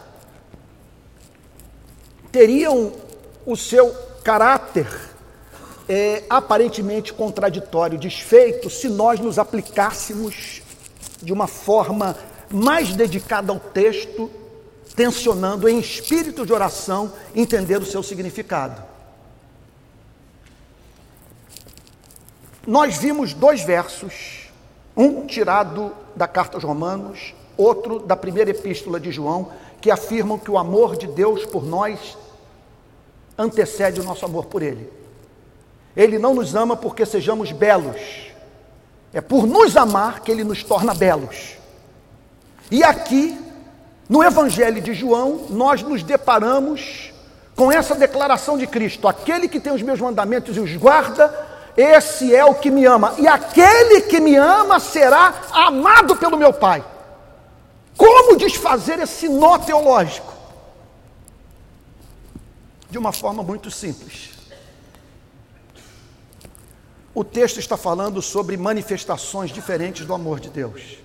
teriam 2.31 2.93
o 3.47 3.57
seu 3.57 3.95
caráter 4.23 5.16
é, 5.89 6.25
aparentemente 6.29 7.13
contraditório, 7.13 7.99
desfeito, 7.99 8.69
se 8.69 8.89
nós 8.89 9.21
nos 9.21 9.39
aplicássemos 9.39 10.63
de 11.23 11.33
uma 11.33 11.47
forma 11.47 12.17
mais 12.51 12.95
dedicada 12.95 13.53
ao 13.53 13.59
texto 13.59 14.31
tensionando 14.97 15.69
em 15.69 15.79
espírito 15.79 16.47
de 16.47 16.53
oração 16.55 17.13
entender 17.35 17.77
o 17.77 17.85
seu 17.85 18.03
significado. 18.03 18.83
Nós 22.67 22.97
vimos 22.97 23.35
dois 23.35 23.63
versos, 23.63 24.51
um 24.97 25.27
tirado 25.27 25.93
da 26.17 26.27
carta 26.27 26.57
aos 26.57 26.65
Romanos, 26.65 27.35
outro 27.57 28.01
da 28.01 28.17
primeira 28.17 28.51
epístola 28.51 28.99
de 28.99 29.13
João, 29.13 29.53
que 29.81 29.91
afirmam 29.91 30.39
que 30.39 30.51
o 30.51 30.59
amor 30.59 30.97
de 30.97 31.07
Deus 31.07 31.45
por 31.45 31.65
nós 31.65 32.17
antecede 33.39 34.01
o 34.01 34.05
nosso 34.05 34.25
amor 34.25 34.47
por 34.47 34.63
Ele. 34.63 34.91
Ele 35.97 36.19
não 36.19 36.35
nos 36.35 36.55
ama 36.55 36.77
porque 36.77 37.07
sejamos 37.07 37.53
belos, 37.53 37.97
é 39.13 39.21
por 39.21 39.47
nos 39.47 39.77
amar 39.77 40.21
que 40.21 40.31
Ele 40.31 40.45
nos 40.45 40.63
torna 40.63 40.95
belos. 40.95 41.57
E 42.71 42.85
aqui 42.85 43.39
no 44.09 44.23
Evangelho 44.23 44.81
de 44.81 44.93
João, 44.93 45.47
nós 45.49 45.83
nos 45.83 46.03
deparamos 46.03 47.13
com 47.57 47.73
essa 47.73 47.95
declaração 47.95 48.59
de 48.59 48.67
Cristo: 48.67 49.09
aquele 49.09 49.49
que 49.49 49.59
tem 49.59 49.73
os 49.73 49.83
meus 49.83 50.01
mandamentos 50.01 50.57
e 50.57 50.61
os 50.61 50.77
guarda, 50.77 51.33
esse 51.77 52.35
é 52.35 52.45
o 52.45 52.55
que 52.55 52.71
me 52.71 52.85
ama, 52.85 53.15
e 53.19 53.27
aquele 53.27 54.03
que 54.03 54.21
me 54.21 54.37
ama 54.37 54.79
será 54.79 55.35
amado 55.53 56.15
pelo 56.17 56.37
meu 56.37 56.53
Pai. 56.53 56.85
Como 57.97 58.37
desfazer 58.37 58.99
esse 58.99 59.29
nó 59.29 59.59
teológico? 59.59 60.35
De 62.91 62.99
uma 62.99 63.13
forma 63.13 63.43
muito 63.43 63.71
simples. 63.71 64.36
O 67.17 67.25
texto 67.25 67.59
está 67.59 67.79
falando 67.79 68.21
sobre 68.21 68.59
manifestações 68.59 69.51
diferentes 69.51 70.05
do 70.05 70.13
amor 70.13 70.39
de 70.39 70.51
Deus. 70.51 70.99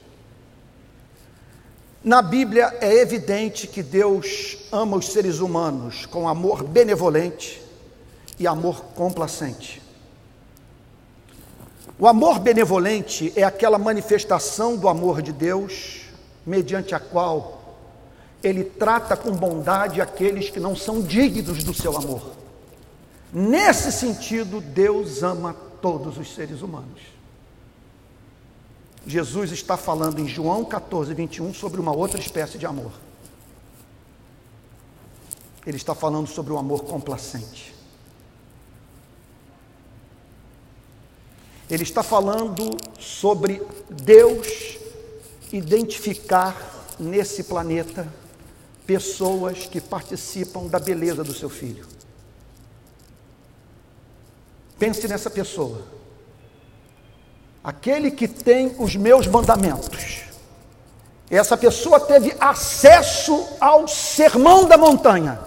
Na 2.04 2.22
Bíblia 2.22 2.80
é 2.82 2.96
evidente 2.96 3.66
que 3.66 3.82
Deus 3.82 4.58
ama 4.74 4.98
os 4.98 5.08
seres 5.08 5.40
humanos 5.40 6.06
com 6.06 6.28
amor 6.28 6.66
benevolente 6.66 7.64
e 8.38 8.46
amor 8.46 8.84
complacente. 8.94 9.82
O 11.98 12.06
amor 12.06 12.40
benevolente 12.40 13.32
é 13.34 13.44
aquela 13.44 13.78
manifestação 13.78 14.76
do 14.76 14.90
amor 14.90 15.22
de 15.22 15.32
Deus, 15.32 16.02
mediante 16.46 16.94
a 16.94 17.00
qual 17.00 17.78
ele 18.44 18.66
trata 18.66 19.16
com 19.16 19.32
bondade 19.32 20.02
aqueles 20.02 20.50
que 20.50 20.60
não 20.60 20.76
são 20.76 21.02
dignos 21.02 21.64
do 21.64 21.74
seu 21.74 21.96
amor. 21.96 22.32
Nesse 23.32 23.94
sentido, 23.94 24.60
Deus 24.60 25.24
ama 25.24 25.71
todos 25.82 26.18
os 26.18 26.34
seres 26.34 26.62
humanos. 26.62 27.02
Jesus 29.06 29.52
está 29.52 29.76
falando 29.76 30.20
em 30.20 30.28
João 30.28 30.64
14, 30.64 31.14
21 31.14 31.54
sobre 31.54 31.82
uma 31.82 31.96
outra 31.96 32.20
espécie 32.20 32.58
de 32.58 32.66
amor. 32.66 32.92
Ele 35.66 35.78
está 35.78 35.96
falando 35.96 36.28
sobre 36.28 36.54
o 36.54 36.58
amor 36.58 36.84
complacente. 36.84 37.74
Ele 41.70 41.84
está 41.84 42.04
falando 42.04 42.70
sobre 43.00 43.66
Deus 43.90 44.78
identificar 45.54 46.56
nesse 47.00 47.46
planeta 47.46 48.08
pessoas 48.86 49.68
que 49.68 49.80
participam 49.80 50.68
da 50.68 50.80
beleza 50.80 51.24
do 51.24 51.34
seu 51.34 51.50
filho. 51.50 51.88
Pense 54.82 55.08
nessa 55.08 55.30
pessoa 55.30 55.84
aquele 57.64 58.10
que 58.10 58.28
tem 58.28 58.76
os 58.80 58.96
meus 58.96 59.28
mandamentos. 59.28 60.24
Essa 61.30 61.56
pessoa 61.56 62.00
teve 62.00 62.36
acesso 62.40 63.48
ao 63.60 63.88
sermão 63.88 64.66
da 64.66 64.80
montanha. 64.80 65.40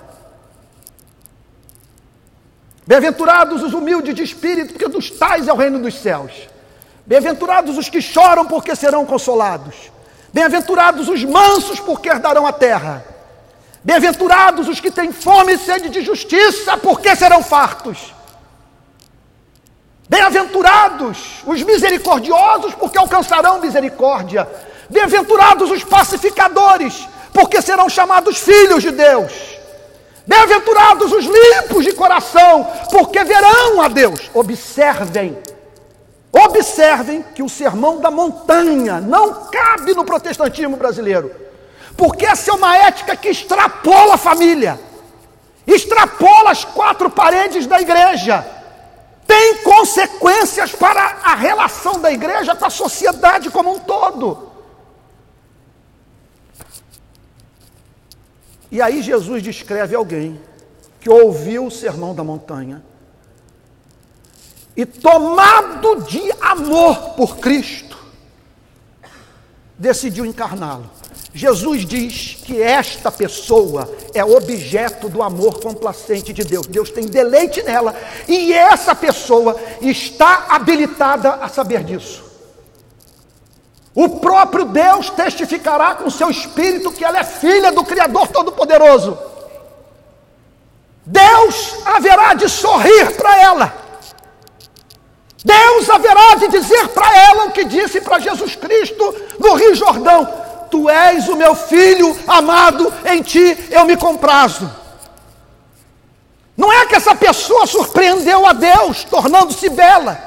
Bem-aventurados 2.87 3.65
os 3.65 3.75
humildes 3.75 4.15
de 4.15 4.23
espírito, 4.23 4.75
porque 4.75 4.87
dos 4.87 5.11
tais 5.11 5.49
é 5.49 5.53
o 5.53 5.57
reino 5.57 5.81
dos 5.81 5.97
céus. 5.97 6.49
Bem-aventurados 7.05 7.77
os 7.77 7.89
que 7.89 8.01
choram, 8.01 8.47
porque 8.47 8.77
serão 8.77 9.05
consolados. 9.05 9.91
Bem-aventurados 10.33 11.09
os 11.09 11.25
mansos, 11.25 11.81
porque 11.81 12.09
herdarão 12.09 12.47
a 12.47 12.53
terra. 12.53 13.05
Bem-aventurados 13.83 14.69
os 14.69 14.79
que 14.79 14.93
têm 14.93 15.11
fome 15.11 15.55
e 15.55 15.59
sede 15.59 15.89
de 15.89 16.03
justiça, 16.03 16.77
porque 16.77 17.17
serão 17.17 17.43
fartos. 17.43 18.15
Bem-aventurados 20.09 21.43
os 21.47 21.63
misericordiosos, 21.63 22.75
porque 22.75 22.99
alcançarão 22.99 23.61
misericórdia. 23.61 24.47
Bem-aventurados 24.91 25.71
os 25.71 25.83
pacificadores, 25.83 27.09
porque 27.33 27.63
serão 27.63 27.89
chamados 27.89 28.39
filhos 28.39 28.83
de 28.83 28.91
Deus. 28.91 29.33
Bem-aventurados 30.27 31.11
os 31.11 31.25
limpos 31.25 31.85
de 31.85 31.93
coração, 31.95 32.67
porque 32.91 33.25
verão 33.25 33.81
a 33.81 33.89
Deus. 33.89 34.31
Observem, 34.35 35.39
observem 36.31 37.25
que 37.35 37.43
o 37.43 37.49
sermão 37.49 37.99
da 37.99 38.11
montanha 38.11 39.01
não 39.01 39.47
cabe 39.47 39.95
no 39.95 40.05
protestantismo 40.05 40.77
brasileiro, 40.77 41.31
porque 41.97 42.27
essa 42.27 42.51
é 42.51 42.55
uma 42.55 42.77
ética 42.77 43.17
que 43.17 43.29
extrapola 43.29 44.15
a 44.15 44.19
família, 44.19 44.79
extrapola 45.67 46.51
as 46.51 46.63
quatro 46.63 47.09
paredes 47.09 47.67
da 47.67 47.81
igreja 47.81 48.45
tem 49.27 49.63
consequências 49.63 50.73
para 50.73 51.01
a 51.23 51.35
relação 51.35 52.01
da 52.01 52.13
igreja 52.13 52.55
com 52.55 52.65
a 52.65 52.71
sociedade 52.71 53.51
como 53.51 53.75
um 53.75 53.79
todo. 53.79 54.51
E 58.71 58.83
aí 58.83 59.03
Jesus 59.03 59.43
descreve 59.43 59.95
alguém 59.95 60.41
que 61.01 61.09
ouviu 61.09 61.67
o 61.67 61.71
sermão 61.71 62.15
da 62.15 62.25
montanha 62.25 62.83
e, 64.77 64.85
tomado 64.85 66.03
de 66.03 66.33
amor 66.41 67.11
por 67.11 67.37
Cristo, 67.37 67.97
decidiu 69.79 70.27
encarná-lo. 70.27 70.91
Jesus 71.35 71.85
diz 71.85 72.39
que 72.45 72.63
esta 72.63 73.11
pessoa 73.11 73.93
é 74.15 74.25
objeto 74.25 75.09
do 75.09 75.21
amor 75.21 75.61
complacente 75.61 76.33
de 76.33 76.45
Deus. 76.45 76.65
Deus 76.69 76.91
tem 76.91 77.09
deleite 77.09 77.61
nela 77.65 77.93
e 78.29 78.53
essa 78.53 78.95
pessoa 78.95 79.61
está 79.81 80.47
habilitada 80.49 81.31
a 81.35 81.49
saber 81.49 81.83
disso. 81.83 82.23
O 83.93 84.21
próprio 84.21 84.65
Deus 84.67 85.11
testificará 85.11 85.97
com 85.97 86.09
seu 86.09 86.31
espírito 86.31 86.93
que 86.93 87.05
ela 87.05 87.19
é 87.19 87.25
filha 87.25 87.73
do 87.73 87.85
Criador 87.85 88.29
Todo-Poderoso. 88.29 89.19
Deus 91.05 91.75
haverá 91.85 92.35
de 92.35 92.49
sorrir 92.49 93.11
para 93.17 93.41
ela. 93.41 93.75
Deus 95.45 95.91
haverá 95.91 96.37
de 96.37 96.49
dizer 96.49 96.89
para 96.89 97.19
ela 97.19 97.47
o 97.47 97.51
que 97.51 97.65
disse 97.65 98.01
para 98.01 98.21
Jesus 98.21 98.55
Cristo 98.55 99.15
no 99.39 99.55
Rio 99.55 99.75
Jordão: 99.75 100.44
Tu 100.75 100.91
és 100.91 101.29
o 101.29 101.37
meu 101.37 101.55
filho 101.55 102.19
amado, 102.27 102.93
em 103.05 103.23
ti 103.23 103.57
eu 103.71 103.85
me 103.85 103.97
comprazo. 103.97 104.69
Não 106.57 106.73
é 106.73 106.85
que 106.87 106.97
essa 106.97 107.15
pessoa 107.15 107.65
surpreendeu 107.65 108.45
a 108.45 108.53
Deus, 108.53 109.05
tornando-se 109.05 109.69
bela. 109.69 110.21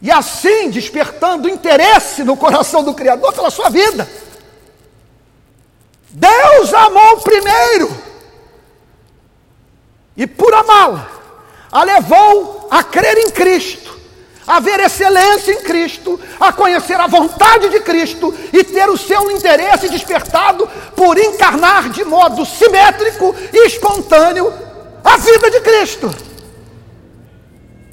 E 0.00 0.10
assim 0.10 0.70
despertando 0.70 1.48
interesse 1.48 2.24
no 2.24 2.36
coração 2.36 2.82
do 2.82 2.94
Criador 2.94 3.32
pela 3.32 3.48
sua 3.48 3.70
vida. 3.70 4.10
Deus 6.10 6.74
amou 6.74 7.20
primeiro. 7.20 7.96
E 10.16 10.26
por 10.26 10.52
amá-la, 10.52 11.08
a 11.70 11.84
levou 11.84 12.66
a 12.72 12.82
crer 12.82 13.18
em 13.18 13.30
Cristo, 13.30 13.81
a 14.46 14.60
ver 14.60 14.80
excelência 14.80 15.52
em 15.52 15.62
Cristo, 15.62 16.18
a 16.40 16.52
conhecer 16.52 16.98
a 16.98 17.06
vontade 17.06 17.68
de 17.68 17.80
Cristo 17.80 18.34
e 18.52 18.64
ter 18.64 18.88
o 18.88 18.96
seu 18.96 19.30
interesse 19.30 19.88
despertado 19.88 20.68
por 20.96 21.18
encarnar 21.18 21.88
de 21.90 22.04
modo 22.04 22.44
simétrico 22.44 23.34
e 23.52 23.66
espontâneo 23.66 24.52
a 25.04 25.16
vida 25.16 25.50
de 25.50 25.60
Cristo. 25.60 26.14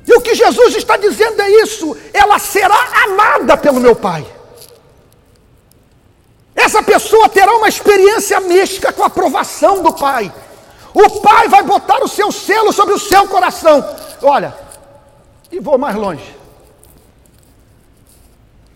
E 0.08 0.14
o 0.14 0.22
que 0.22 0.34
Jesus 0.34 0.76
está 0.76 0.98
dizendo 0.98 1.40
é 1.42 1.50
isso: 1.62 1.96
ela 2.12 2.40
será 2.40 2.80
amada 3.06 3.56
pelo 3.56 3.80
meu 3.80 3.96
Pai. 3.96 4.26
Essa 6.56 6.82
pessoa 6.82 7.30
terá 7.30 7.56
uma 7.56 7.70
experiência 7.70 8.40
mística 8.42 8.92
com 8.92 9.04
a 9.04 9.08
aprovação 9.08 9.84
do 9.84 9.94
Pai. 9.94 10.34
O 10.94 11.22
Pai 11.22 11.48
vai 11.48 11.64
botar 11.64 12.04
o 12.04 12.08
seu 12.08 12.32
selo 12.32 12.74
sobre 12.74 12.96
o 12.96 13.00
seu 13.00 13.28
coração. 13.28 13.88
Olha, 14.22 14.54
e 15.52 15.60
vou 15.60 15.78
mais 15.78 15.96
longe. 15.96 16.39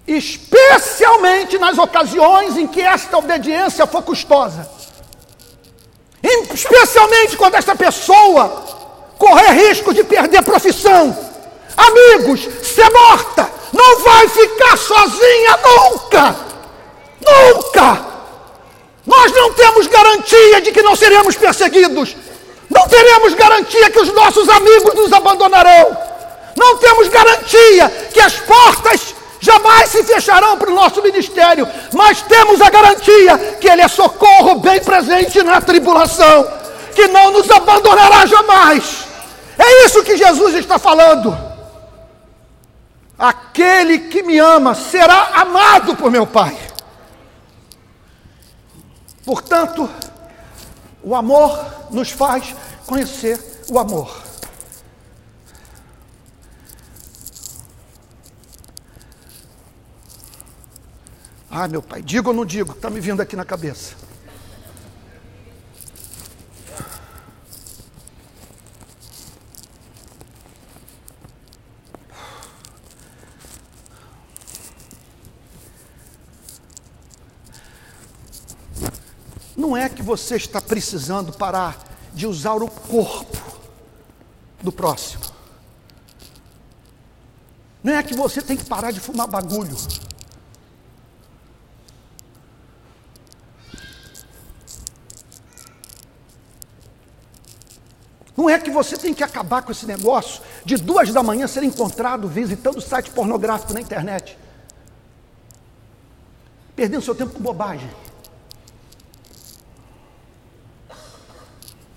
Especialmente 0.07 1.57
nas 1.57 1.77
ocasiões 1.77 2.57
em 2.57 2.67
que 2.67 2.81
esta 2.81 3.17
obediência 3.17 3.87
for 3.87 4.01
custosa. 4.01 4.69
Especialmente 6.53 7.37
quando 7.37 7.55
esta 7.55 7.75
pessoa 7.75 8.63
correr 9.17 9.51
risco 9.51 9.93
de 9.93 10.03
perder 10.03 10.43
profissão, 10.43 11.17
amigos, 11.77 12.41
ser 12.61 12.89
morta. 12.91 13.49
Não 13.71 13.99
vai 13.99 14.27
ficar 14.27 14.77
sozinha 14.77 15.57
nunca. 15.57 16.35
Nunca! 17.25 18.05
Nós 19.05 19.31
não 19.31 19.53
temos 19.53 19.87
garantia 19.87 20.61
de 20.61 20.71
que 20.71 20.81
não 20.81 20.95
seremos 20.95 21.35
perseguidos. 21.35 22.15
Não 22.69 22.87
teremos 22.87 23.33
garantia 23.33 23.89
que 23.89 23.99
os 23.99 24.13
nossos 24.13 24.47
amigos 24.49 24.93
nos 24.93 25.11
abandonarão. 25.11 25.97
Não 26.55 26.77
temos 26.77 27.07
garantia 27.07 27.89
que 28.13 28.19
as 28.19 28.33
portas 28.33 29.15
jamais 29.43 29.89
se 29.89 30.03
fecharão 30.03 30.57
para 30.57 30.71
o 30.71 30.75
nosso 30.75 31.01
ministério. 31.01 31.67
Mas 31.93 32.21
temos 32.21 32.61
a 32.61 32.69
garantia 32.69 33.37
que 33.59 33.67
Ele 33.67 33.81
é 33.81 33.87
socorro 33.87 34.55
bem 34.59 34.81
presente 34.81 35.43
na 35.43 35.59
tribulação, 35.59 36.47
que 36.95 37.07
não 37.07 37.31
nos 37.31 37.49
abandonará 37.51 38.25
jamais. 38.25 39.05
É 39.57 39.85
isso 39.85 40.03
que 40.03 40.15
Jesus 40.15 40.55
está 40.55 40.79
falando. 40.79 41.37
Aquele 43.19 43.99
que 43.99 44.23
me 44.23 44.39
ama 44.39 44.73
será 44.73 45.31
amado 45.33 45.95
por 45.95 46.09
meu 46.09 46.25
Pai. 46.25 46.57
Portanto, 49.25 49.89
o 51.03 51.13
amor 51.13 51.65
nos 51.91 52.11
faz 52.11 52.55
conhecer 52.85 53.39
o 53.69 53.77
amor. 53.77 54.22
Ah, 61.55 61.67
meu 61.67 61.83
pai, 61.83 62.01
digo 62.01 62.29
ou 62.29 62.35
não 62.35 62.43
digo? 62.43 62.71
Está 62.71 62.89
me 62.89 62.99
vindo 62.99 63.21
aqui 63.21 63.35
na 63.35 63.45
cabeça. 63.45 63.93
Não 79.55 79.77
é 79.77 79.87
que 79.87 80.01
você 80.01 80.37
está 80.37 80.59
precisando 80.59 81.31
parar 81.31 81.77
de 82.15 82.25
usar 82.25 82.63
o 82.63 82.67
corpo 82.67 83.37
do 84.59 84.71
próximo. 84.71 85.23
Não 87.83 87.93
é 87.93 88.01
que 88.01 88.15
você 88.15 88.41
tem 88.41 88.57
que 88.57 88.65
parar 88.65 88.89
de 88.89 88.99
fumar 88.99 89.27
bagulho. 89.27 89.77
Não 98.43 98.49
é 98.49 98.59
que 98.59 98.69
você 98.69 98.97
tem 98.97 99.13
que 99.13 99.23
acabar 99.23 99.61
com 99.61 99.71
esse 99.71 99.85
negócio 99.85 100.43
de 100.65 100.75
duas 100.75 101.13
da 101.13 101.23
manhã 101.23 101.47
ser 101.47 101.63
encontrado 101.63 102.27
visitando 102.27 102.81
site 102.81 103.09
pornográfico 103.09 103.73
na 103.73 103.79
internet. 103.79 104.37
Perdendo 106.75 107.01
seu 107.01 107.15
tempo 107.15 107.31
com 107.31 107.39
bobagem. 107.39 107.89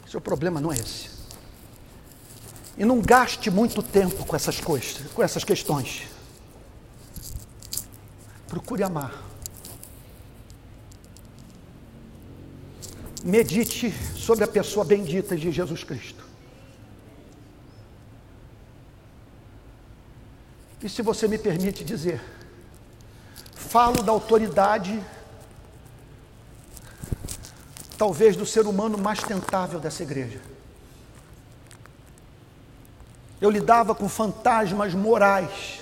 Seu 0.09 0.20
problema 0.20 0.61
não 0.61 0.72
é 0.72 0.76
esse. 0.76 1.11
E 2.78 2.84
não 2.84 3.01
gaste 3.01 3.51
muito 3.51 3.82
tempo 3.82 4.24
com 4.24 4.36
essas 4.36 4.61
coisas, 4.61 4.99
com 5.12 5.24
essas 5.24 5.42
questões. 5.42 6.03
Procure 8.47 8.84
amar. 8.84 9.20
Medite 13.24 13.92
sobre 14.16 14.44
a 14.44 14.49
pessoa 14.49 14.84
bendita 14.84 15.36
de 15.36 15.51
Jesus 15.51 15.82
Cristo. 15.82 16.25
E 20.87 20.89
se 20.89 21.03
você 21.03 21.26
me 21.26 21.37
permite 21.37 21.82
dizer, 21.82 22.22
falo 23.57 24.05
da 24.05 24.12
autoridade 24.12 25.03
talvez 27.99 28.37
do 28.37 28.47
ser 28.47 28.68
humano 28.68 28.97
mais 28.97 29.20
tentável 29.20 29.80
dessa 29.80 30.05
igreja. 30.05 30.41
Eu 33.41 33.51
lidava 33.51 33.97
com 33.97 34.09
fantasmas 34.09 34.95
morais 34.95 35.80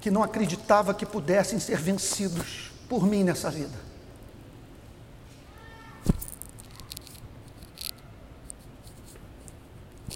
que 0.00 0.10
não 0.10 0.22
acreditava 0.22 0.94
que 0.94 1.04
pudessem 1.04 1.60
ser 1.60 1.76
vencidos 1.76 2.72
por 2.88 3.06
mim 3.06 3.22
nessa 3.22 3.50
vida. 3.50 3.78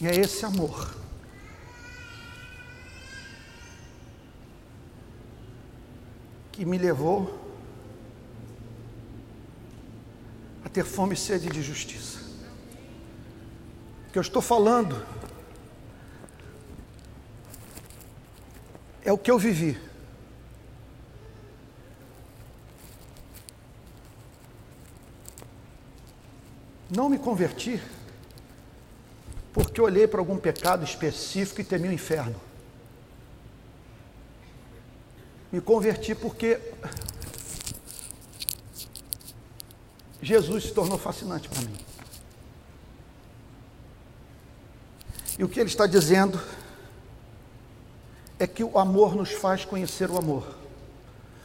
E 0.01 0.07
é 0.07 0.17
esse 0.17 0.43
amor 0.47 0.97
que 6.59 6.65
me 6.65 6.77
levou 6.77 7.39
a 10.65 10.69
ter 10.69 10.85
fome 10.85 11.15
e 11.15 11.17
sede 11.17 11.49
de 11.49 11.63
justiça. 11.63 12.19
O 14.09 14.11
que 14.11 14.19
eu 14.19 14.23
estou 14.23 14.43
falando 14.43 15.07
é 19.05 19.13
o 19.13 19.17
que 19.17 19.31
eu 19.31 19.39
vivi. 19.39 19.79
Não 26.91 27.09
me 27.09 27.19
converti 27.19 27.81
porque 29.53 29.81
olhei 29.81 30.09
para 30.09 30.19
algum 30.19 30.37
pecado 30.37 30.83
específico 30.83 31.61
e 31.61 31.65
temi 31.65 31.87
o 31.87 31.93
inferno. 31.93 32.48
Me 35.51 35.61
converti 35.61 36.15
porque 36.15 36.61
Jesus 40.21 40.65
se 40.65 40.73
tornou 40.73 40.99
fascinante 40.99 41.49
para 41.49 41.63
mim. 41.63 41.77
E 45.39 45.45
o 45.45 45.49
que 45.49 45.61
ele 45.61 45.69
está 45.69 45.87
dizendo 45.87 46.41
é 48.39 48.47
que 48.47 48.63
o 48.65 48.79
amor 48.79 49.15
nos 49.15 49.31
faz 49.33 49.65
conhecer 49.65 50.11
o 50.11 50.19
amor. 50.19 50.57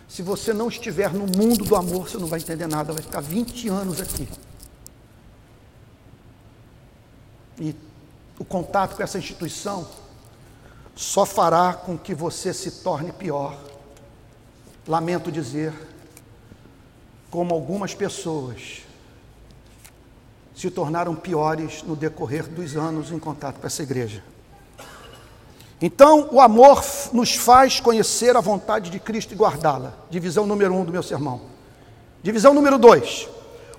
Se 0.07 0.21
você 0.21 0.53
não 0.53 0.67
estiver 0.67 1.13
no 1.13 1.25
mundo 1.25 1.63
do 1.63 1.75
amor, 1.75 2.09
você 2.09 2.17
não 2.17 2.27
vai 2.27 2.39
entender 2.39 2.67
nada, 2.67 2.93
vai 2.93 3.01
ficar 3.01 3.21
20 3.21 3.69
anos 3.69 4.01
aqui. 4.01 4.27
E 7.59 7.75
o 8.37 8.43
contato 8.45 8.95
com 8.95 9.03
essa 9.03 9.17
instituição 9.17 9.87
só 10.95 11.25
fará 11.25 11.73
com 11.73 11.97
que 11.97 12.13
você 12.13 12.53
se 12.53 12.83
torne 12.83 13.11
pior. 13.11 13.57
Lamento 14.87 15.31
dizer, 15.31 15.73
como 17.31 17.53
algumas 17.53 17.93
pessoas 17.95 18.83
se 20.55 20.69
tornaram 20.69 21.15
piores 21.15 21.81
no 21.83 21.95
decorrer 21.95 22.47
dos 22.47 22.75
anos 22.75 23.11
em 23.11 23.17
contato 23.17 23.59
com 23.59 23.67
essa 23.67 23.81
igreja. 23.81 24.23
Então, 25.81 26.29
o 26.31 26.39
amor 26.39 26.83
nos 27.11 27.35
faz 27.35 27.79
conhecer 27.79 28.37
a 28.37 28.41
vontade 28.41 28.89
de 28.89 28.99
Cristo 28.99 29.33
e 29.33 29.37
guardá-la. 29.37 29.93
Divisão 30.09 30.45
número 30.45 30.73
um 30.73 30.85
do 30.85 30.91
meu 30.91 31.03
sermão. 31.03 31.41
Divisão 32.21 32.53
número 32.53 32.77
dois. 32.77 33.27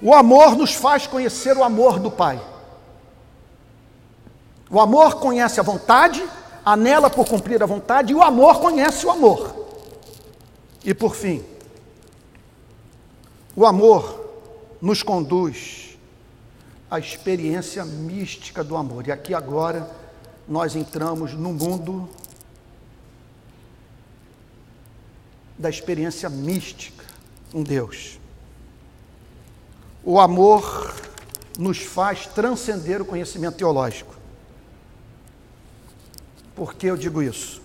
O 0.02 0.12
amor 0.12 0.57
nos 0.57 0.74
faz 0.74 1.07
conhecer 1.07 1.57
o 1.57 1.64
amor 1.64 1.98
do 1.98 2.11
Pai. 2.11 2.40
O 4.68 4.80
amor 4.80 5.16
conhece 5.16 5.61
a 5.61 5.62
vontade, 5.62 6.22
anela 6.64 7.09
por 7.09 7.26
cumprir 7.26 7.62
a 7.62 7.66
vontade, 7.66 8.12
e 8.12 8.14
o 8.16 8.22
amor 8.22 8.61
conhece 8.61 9.07
o 9.07 9.11
amor. 9.11 9.64
E 10.85 10.93
por 10.93 11.16
fim, 11.16 11.43
o 13.57 13.64
amor 13.64 14.22
nos 14.82 15.03
conduz 15.03 15.97
à 16.91 16.99
experiência 16.99 17.85
mística 17.85 18.62
do 18.62 18.76
amor. 18.76 19.07
E 19.07 19.12
aqui 19.12 19.32
agora 19.32 19.91
nós 20.47 20.76
entramos 20.76 21.32
no 21.32 21.53
mundo 21.55 22.09
da 25.59 25.70
experiência 25.70 26.28
mística 26.28 27.05
com 27.51 27.62
Deus. 27.62 28.18
O 30.05 30.20
amor 30.20 30.95
nos 31.59 31.78
faz 31.78 32.26
transcender 32.26 33.01
o 33.01 33.07
conhecimento 33.07 33.57
teológico. 33.57 34.14
Por 36.55 36.74
que 36.74 36.87
eu 36.87 36.97
digo 36.97 37.22
isso? 37.22 37.64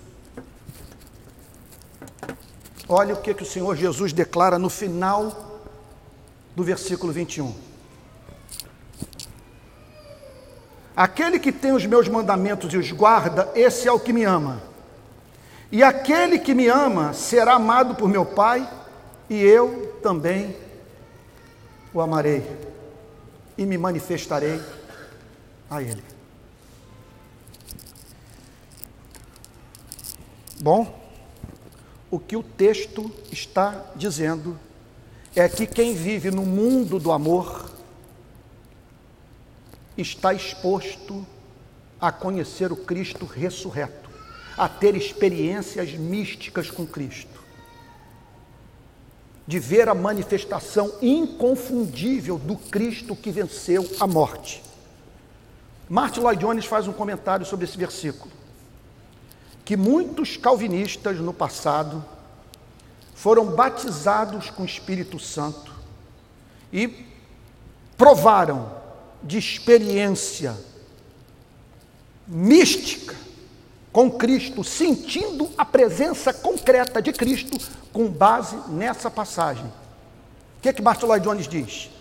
Olha 2.92 3.14
o 3.14 3.22
que, 3.22 3.36
que 3.36 3.44
o 3.44 3.46
Senhor 3.46 3.76
Jesus 3.76 4.12
declara 4.12 4.58
no 4.58 4.68
final 4.68 5.62
do 6.56 6.64
versículo 6.64 7.14
21. 7.14 7.54
Aquele 10.96 11.40
que 11.40 11.52
tem 11.52 11.72
os 11.72 11.86
meus 11.86 12.08
mandamentos 12.08 12.74
e 12.74 12.78
os 12.78 12.92
guarda, 12.92 13.48
esse 13.54 13.88
é 13.88 13.92
o 13.92 14.00
que 14.00 14.12
me 14.12 14.24
ama. 14.24 14.64
E 15.72 15.84
aquele 15.84 16.40
que 16.40 16.56
me 16.56 16.68
ama 16.68 17.14
será 17.14 17.54
amado 17.54 17.94
por 17.94 18.10
meu 18.10 18.26
Pai, 18.26 18.68
e 19.30 19.40
eu 19.40 20.00
também 20.02 20.58
o 21.94 22.02
amarei 22.02 22.44
e 23.56 23.68
me 23.68 23.78
manifestarei 23.78 24.60
a 25.70 25.80
ele. 25.80 26.04
Bom, 30.60 30.99
o 32.12 32.20
que 32.20 32.36
o 32.36 32.44
texto 32.44 33.12
está 33.32 33.92
dizendo 33.96 34.60
é 35.36 35.48
que 35.48 35.68
quem 35.68 35.94
vive 35.94 36.32
no 36.32 36.44
mundo 36.44 37.00
do 37.00 37.12
amor 37.12 37.70
está 39.98 40.34
exposto 40.34 41.26
a 42.00 42.12
conhecer 42.12 42.72
o 42.72 42.78
Cristo 42.78 43.26
ressurreto, 43.26 44.10
a 44.58 44.68
ter 44.68 44.96
experiências 44.96 45.92
místicas 45.94 46.72
com 46.72 46.86
Cristo, 46.86 47.40
de 49.46 49.60
ver 49.60 49.90
a 49.90 49.94
manifestação 49.94 50.94
inconfundível 51.02 52.38
do 52.38 52.56
Cristo 52.56 53.16
que 53.16 53.32
venceu 53.32 53.88
a 54.00 54.08
morte. 54.08 54.64
Martin 55.90 56.22
Lloyd 56.22 56.40
Jones 56.40 56.66
faz 56.66 56.88
um 56.88 56.94
comentário 56.94 57.46
sobre 57.46 57.66
esse 57.66 57.78
versículo, 57.78 58.32
que 59.70 59.78
muitos 59.78 60.36
calvinistas 60.36 61.20
no 61.20 61.32
passado 61.32 62.04
foram 63.14 63.46
batizados 63.46 64.50
com 64.50 64.64
o 64.64 64.66
Espírito 64.66 65.20
Santo 65.20 65.72
e 66.74 67.06
provaram 67.96 68.72
de 69.22 69.38
experiência 69.38 70.58
mística 72.28 73.16
com 73.94 74.10
Cristo, 74.10 74.64
sentindo 74.64 75.52
a 75.56 75.64
presença 75.64 76.34
concreta 76.34 77.00
de 77.00 77.14
Cristo 77.14 77.56
com 77.94 78.08
base 78.08 78.56
nessa 78.70 79.12
passagem. 79.12 79.68
O 79.68 80.62
que 80.64 80.70
é 80.70 80.74
que 80.74 80.82
Martin 80.82 81.06
Jones 81.22 81.48
diz? 81.48 81.92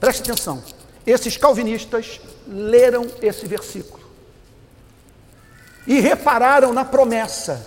Preste 0.00 0.22
atenção. 0.22 0.64
Esses 1.06 1.36
calvinistas 1.36 2.22
leram 2.48 3.06
esse 3.20 3.46
versículo 3.46 4.03
e 5.86 6.00
repararam 6.00 6.72
na 6.72 6.84
promessa. 6.84 7.64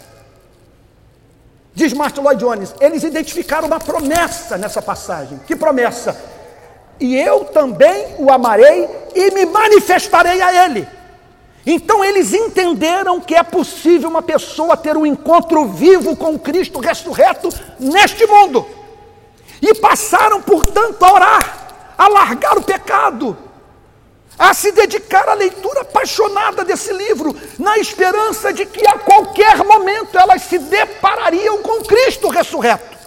Diz 1.74 1.93
Martin 1.93 2.22
Lloyd 2.22 2.39
Jones, 2.39 2.74
eles 2.80 3.03
identificaram 3.03 3.68
uma 3.68 3.80
promessa 3.80 4.57
nessa 4.57 4.82
passagem. 4.82 5.39
Que 5.45 5.55
promessa? 5.55 6.36
e 6.99 7.15
eu 7.15 7.45
também 7.45 8.15
o 8.18 8.32
amarei 8.32 8.89
e 9.15 9.32
me 9.32 9.45
manifestarei 9.45 10.41
a 10.41 10.65
ele. 10.65 10.88
Então 11.65 12.03
eles 12.03 12.34
entenderam 12.34 13.20
que 13.20 13.36
é 13.36 13.43
possível 13.43 14.09
uma 14.09 14.22
pessoa 14.22 14.78
ter 14.78 14.95
um 14.95 15.05
encontro 15.05 15.65
vivo 15.68 16.15
com 16.15 16.39
Cristo 16.39 16.80
ressurreto 16.80 17.49
neste 17.80 18.26
mundo. 18.26 18.65
E 19.61 19.74
passaram, 19.76 20.41
portanto, 20.41 21.03
a 21.03 21.13
orar, 21.13 21.68
a 21.97 22.07
largar 22.07 22.57
o 22.57 22.61
pecado, 22.61 23.38
a 24.38 24.54
se 24.54 24.72
dedicar 24.72 25.28
à 25.28 25.34
leitura 25.34 25.82
apaixonada 25.82 26.64
desse 26.64 26.94
livro, 26.94 27.36
na 27.58 27.78
esperança 27.78 28.54
de 28.54 28.66
que 28.66 28.86
a 28.88 29.00
qualquer 29.00 29.58
momento 29.64 30.18
elas 30.18 30.44
se 30.44 30.60
deparariam 30.60 31.62
com 31.64 31.84
Cristo 31.84 32.30
ressurreto. 32.30 32.98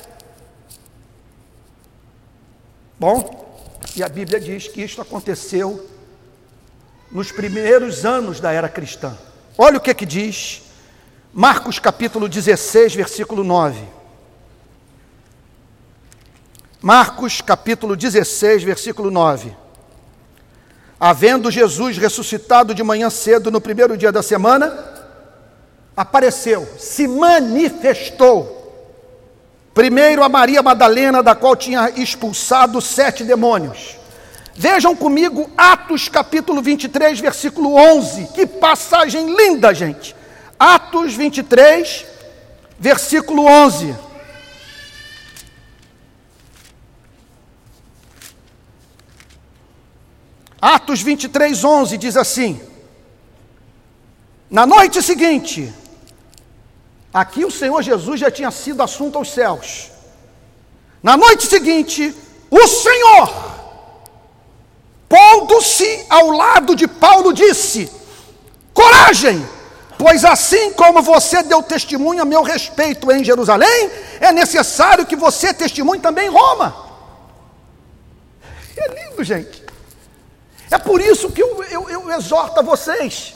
Bom, 2.98 3.78
e 3.94 4.02
a 4.02 4.08
Bíblia 4.08 4.40
diz 4.40 4.68
que 4.68 4.82
isto 4.82 5.00
aconteceu 5.00 5.88
nos 7.10 7.32
primeiros 7.32 8.04
anos 8.04 8.40
da 8.40 8.52
era 8.52 8.68
cristã. 8.68 9.16
Olha 9.56 9.78
o 9.78 9.80
que 9.80 9.94
que 9.94 10.06
diz 10.06 10.62
Marcos 11.32 11.78
capítulo 11.78 12.28
16, 12.28 12.94
versículo 12.94 13.44
9. 13.44 13.80
Marcos 16.82 17.40
capítulo 17.40 17.94
16, 17.94 18.64
versículo 18.64 19.10
9. 19.10 19.54
Havendo 21.00 21.50
Jesus 21.50 21.96
ressuscitado 21.96 22.74
de 22.74 22.82
manhã 22.82 23.08
cedo 23.08 23.50
no 23.50 23.60
primeiro 23.60 23.96
dia 23.96 24.12
da 24.12 24.22
semana, 24.22 24.78
apareceu, 25.96 26.68
se 26.78 27.08
manifestou 27.08 28.60
Primeiro 29.72 30.24
a 30.24 30.28
Maria 30.28 30.62
Madalena, 30.62 31.22
da 31.22 31.34
qual 31.34 31.54
tinha 31.54 31.90
expulsado 31.90 32.80
sete 32.80 33.22
demônios. 33.22 33.96
Vejam 34.54 34.96
comigo 34.96 35.48
Atos 35.56 36.08
capítulo 36.08 36.60
23, 36.60 37.20
versículo 37.20 37.76
11. 37.76 38.32
Que 38.34 38.46
passagem 38.46 39.34
linda, 39.34 39.72
gente. 39.72 40.14
Atos 40.58 41.14
23, 41.14 42.04
versículo 42.78 43.46
11. 43.46 43.94
Atos 50.60 51.02
23, 51.02 51.64
11 51.64 51.98
diz 51.98 52.16
assim: 52.16 52.60
Na 54.50 54.66
noite 54.66 55.02
seguinte, 55.02 55.72
Aqui 57.12 57.44
o 57.44 57.50
Senhor 57.50 57.82
Jesus 57.82 58.20
já 58.20 58.30
tinha 58.30 58.50
sido 58.50 58.82
assunto 58.82 59.18
aos 59.18 59.32
céus. 59.32 59.90
Na 61.02 61.16
noite 61.16 61.46
seguinte, 61.46 62.14
o 62.48 62.66
Senhor, 62.68 63.34
pondo-se 65.08 66.06
ao 66.08 66.30
lado 66.30 66.76
de 66.76 66.86
Paulo, 66.86 67.32
disse: 67.32 67.90
Coragem, 68.72 69.44
pois 69.98 70.24
assim 70.24 70.72
como 70.72 71.02
você 71.02 71.42
deu 71.42 71.64
testemunho 71.64 72.22
a 72.22 72.24
meu 72.24 72.42
respeito 72.42 73.10
em 73.10 73.24
Jerusalém, 73.24 73.90
é 74.20 74.30
necessário 74.30 75.04
que 75.04 75.16
você 75.16 75.52
testemunhe 75.52 76.00
também 76.00 76.28
em 76.28 76.30
Roma. 76.30 76.90
É 78.76 78.88
lindo, 78.88 79.24
gente. 79.24 79.59
É 80.70 80.78
por 80.78 81.00
isso 81.00 81.30
que 81.30 81.42
eu, 81.42 81.64
eu, 81.64 81.90
eu 81.90 82.10
exorto 82.12 82.60
a 82.60 82.62
vocês 82.62 83.34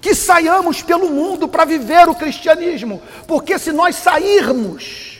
que 0.00 0.14
saiamos 0.14 0.82
pelo 0.82 1.10
mundo 1.10 1.46
para 1.46 1.64
viver 1.64 2.08
o 2.08 2.14
cristianismo, 2.14 3.00
porque 3.26 3.58
se 3.58 3.70
nós 3.72 3.96
sairmos 3.96 5.18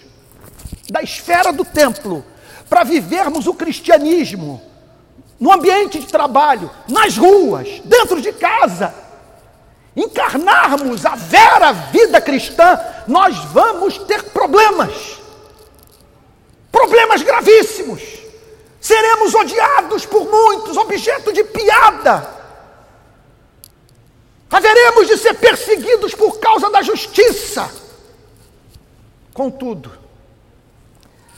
da 0.91 1.03
esfera 1.03 1.53
do 1.53 1.65
templo 1.65 2.25
para 2.69 2.85
vivermos 2.85 3.47
o 3.47 3.55
cristianismo 3.55 4.61
no 5.39 5.53
ambiente 5.53 5.99
de 5.99 6.07
trabalho, 6.07 6.71
nas 6.89 7.17
ruas, 7.17 7.81
dentro 7.85 8.21
de 8.21 8.33
casa, 8.33 8.95
encarnarmos 9.97 11.05
a 11.05 11.15
vera 11.15 11.73
vida 11.73 12.21
cristã, 12.21 12.79
nós 13.07 13.37
vamos 13.47 13.99
ter 13.99 14.23
problemas. 14.25 15.19
Problemas 16.71 17.23
gravíssimos. 17.23 18.22
Seremos 18.83 19.35
odiados 19.35 20.05
por 20.05 20.29
muitos, 20.29 20.77
objeto 20.77 21.33
de 21.33 21.43
piada 21.43 22.43
haveremos 24.53 25.07
de 25.07 25.17
ser 25.17 25.35
perseguidos 25.35 26.15
por 26.15 26.39
causa 26.39 26.71
da 26.71 26.83
justiça. 26.83 27.73
Contudo, 29.33 29.91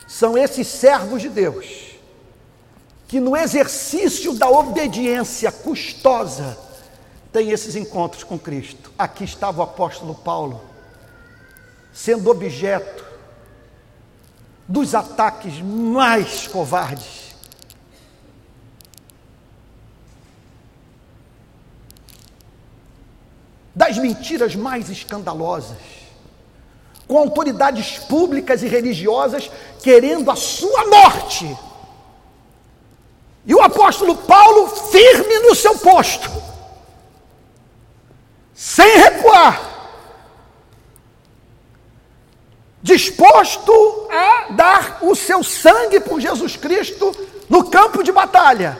são 0.05 0.37
esses 0.37 0.67
servos 0.67 1.21
de 1.21 1.29
Deus 1.29 1.95
que 3.07 3.21
no 3.21 3.37
exercício 3.37 4.33
da 4.33 4.49
obediência 4.49 5.49
custosa 5.49 6.57
tem 7.31 7.51
esses 7.51 7.75
encontros 7.75 8.23
com 8.23 8.37
Cristo. 8.37 8.91
Aqui 8.97 9.23
estava 9.23 9.61
o 9.61 9.63
apóstolo 9.63 10.15
Paulo, 10.15 10.61
sendo 11.93 12.29
objeto 12.29 13.05
dos 14.67 14.93
ataques 14.93 15.61
mais 15.61 16.47
covardes. 16.47 17.14
Das 23.95 24.03
mentiras 24.03 24.55
mais 24.57 24.89
escandalosas, 24.89 25.77
com 27.07 27.17
autoridades 27.17 27.97
públicas 27.97 28.61
e 28.61 28.67
religiosas 28.67 29.49
querendo 29.81 30.29
a 30.29 30.35
sua 30.35 30.85
morte. 30.87 31.57
E 33.45 33.55
o 33.55 33.61
apóstolo 33.61 34.17
Paulo 34.17 34.67
firme 34.67 35.39
no 35.39 35.55
seu 35.55 35.77
posto, 35.77 36.29
sem 38.53 38.97
recuar, 38.97 39.61
disposto 42.83 44.09
a 44.11 44.51
dar 44.51 44.99
o 45.03 45.15
seu 45.15 45.41
sangue 45.41 46.01
por 46.01 46.19
Jesus 46.19 46.57
Cristo 46.57 47.15
no 47.47 47.69
campo 47.69 48.03
de 48.03 48.11
batalha. 48.11 48.77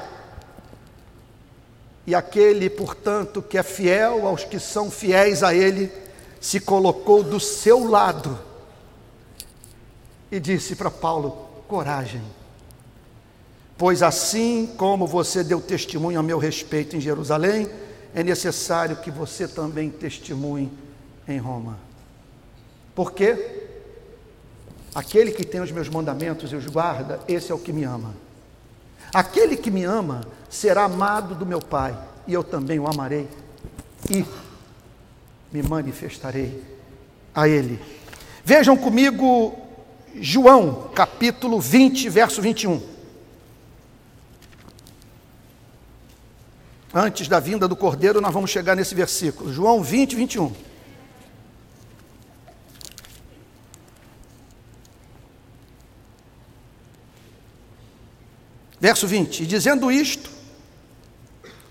E 2.07 2.13
aquele, 2.13 2.69
portanto, 2.69 3.41
que 3.41 3.57
é 3.57 3.63
fiel 3.63 4.27
aos 4.27 4.43
que 4.43 4.59
são 4.59 4.91
fiéis 4.91 5.41
a 5.41 5.53
Ele, 5.53 5.91
se 6.39 6.59
colocou 6.59 7.23
do 7.23 7.39
seu 7.39 7.89
lado 7.89 8.37
e 10.31 10.39
disse 10.39 10.75
para 10.75 10.91
Paulo: 10.91 11.47
coragem, 11.67 12.21
pois 13.77 14.03
assim 14.03 14.71
como 14.77 15.07
você 15.07 15.43
deu 15.43 15.59
testemunho 15.59 16.19
a 16.19 16.23
meu 16.23 16.37
respeito 16.37 16.95
em 16.95 17.01
Jerusalém, 17.01 17.67
é 18.13 18.23
necessário 18.23 18.97
que 18.97 19.09
você 19.09 19.47
também 19.47 19.89
testemunhe 19.89 20.71
em 21.27 21.39
Roma. 21.39 21.79
Por 22.93 23.11
quê? 23.11 23.63
Aquele 24.93 25.31
que 25.31 25.43
tem 25.43 25.59
os 25.59 25.71
meus 25.71 25.89
mandamentos 25.89 26.51
e 26.51 26.55
os 26.55 26.65
guarda, 26.67 27.19
esse 27.27 27.51
é 27.51 27.55
o 27.55 27.59
que 27.59 27.73
me 27.73 27.83
ama. 27.83 28.13
Aquele 29.13 29.57
que 29.57 29.69
me 29.69 29.83
ama 29.83 30.25
será 30.55 30.85
amado 30.85 31.35
do 31.35 31.45
meu 31.45 31.59
Pai, 31.59 31.97
e 32.25 32.33
eu 32.33 32.43
também 32.43 32.79
o 32.79 32.87
amarei 32.87 33.27
e 34.09 34.25
me 35.51 35.61
manifestarei 35.61 36.63
a 37.33 37.47
ele. 37.47 37.79
Vejam 38.43 38.77
comigo 38.77 39.53
João, 40.15 40.89
capítulo 40.95 41.59
20, 41.59 42.09
verso 42.09 42.41
21. 42.41 42.81
Antes 46.93 47.27
da 47.27 47.41
vinda 47.41 47.67
do 47.67 47.75
Cordeiro, 47.75 48.21
nós 48.21 48.33
vamos 48.33 48.49
chegar 48.49 48.75
nesse 48.75 48.95
versículo. 48.95 49.51
João 49.51 49.83
20, 49.83 50.15
21. 50.15 50.53
Verso 58.79 59.05
20: 59.07 59.43
E 59.43 59.45
dizendo 59.45 59.91
isto, 59.91 60.34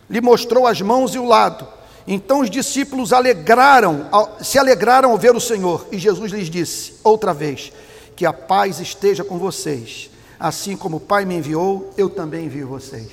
lhe 0.08 0.20
mostrou 0.20 0.66
as 0.66 0.80
mãos 0.80 1.14
e 1.14 1.18
o 1.18 1.24
lado. 1.24 1.66
Então 2.06 2.40
os 2.40 2.50
discípulos 2.50 3.12
alegraram, 3.12 4.06
se 4.40 4.58
alegraram 4.58 5.10
ao 5.10 5.18
ver 5.18 5.34
o 5.34 5.40
Senhor, 5.40 5.86
e 5.90 5.98
Jesus 5.98 6.32
lhes 6.32 6.50
disse 6.50 6.94
outra 7.02 7.32
vez: 7.32 7.72
Que 8.14 8.26
a 8.26 8.32
paz 8.32 8.80
esteja 8.80 9.24
com 9.24 9.38
vocês. 9.38 10.10
Assim 10.38 10.76
como 10.76 10.96
o 10.96 11.00
Pai 11.00 11.24
me 11.24 11.36
enviou, 11.36 11.92
eu 11.96 12.10
também 12.10 12.46
envio 12.46 12.68
vocês. 12.68 13.10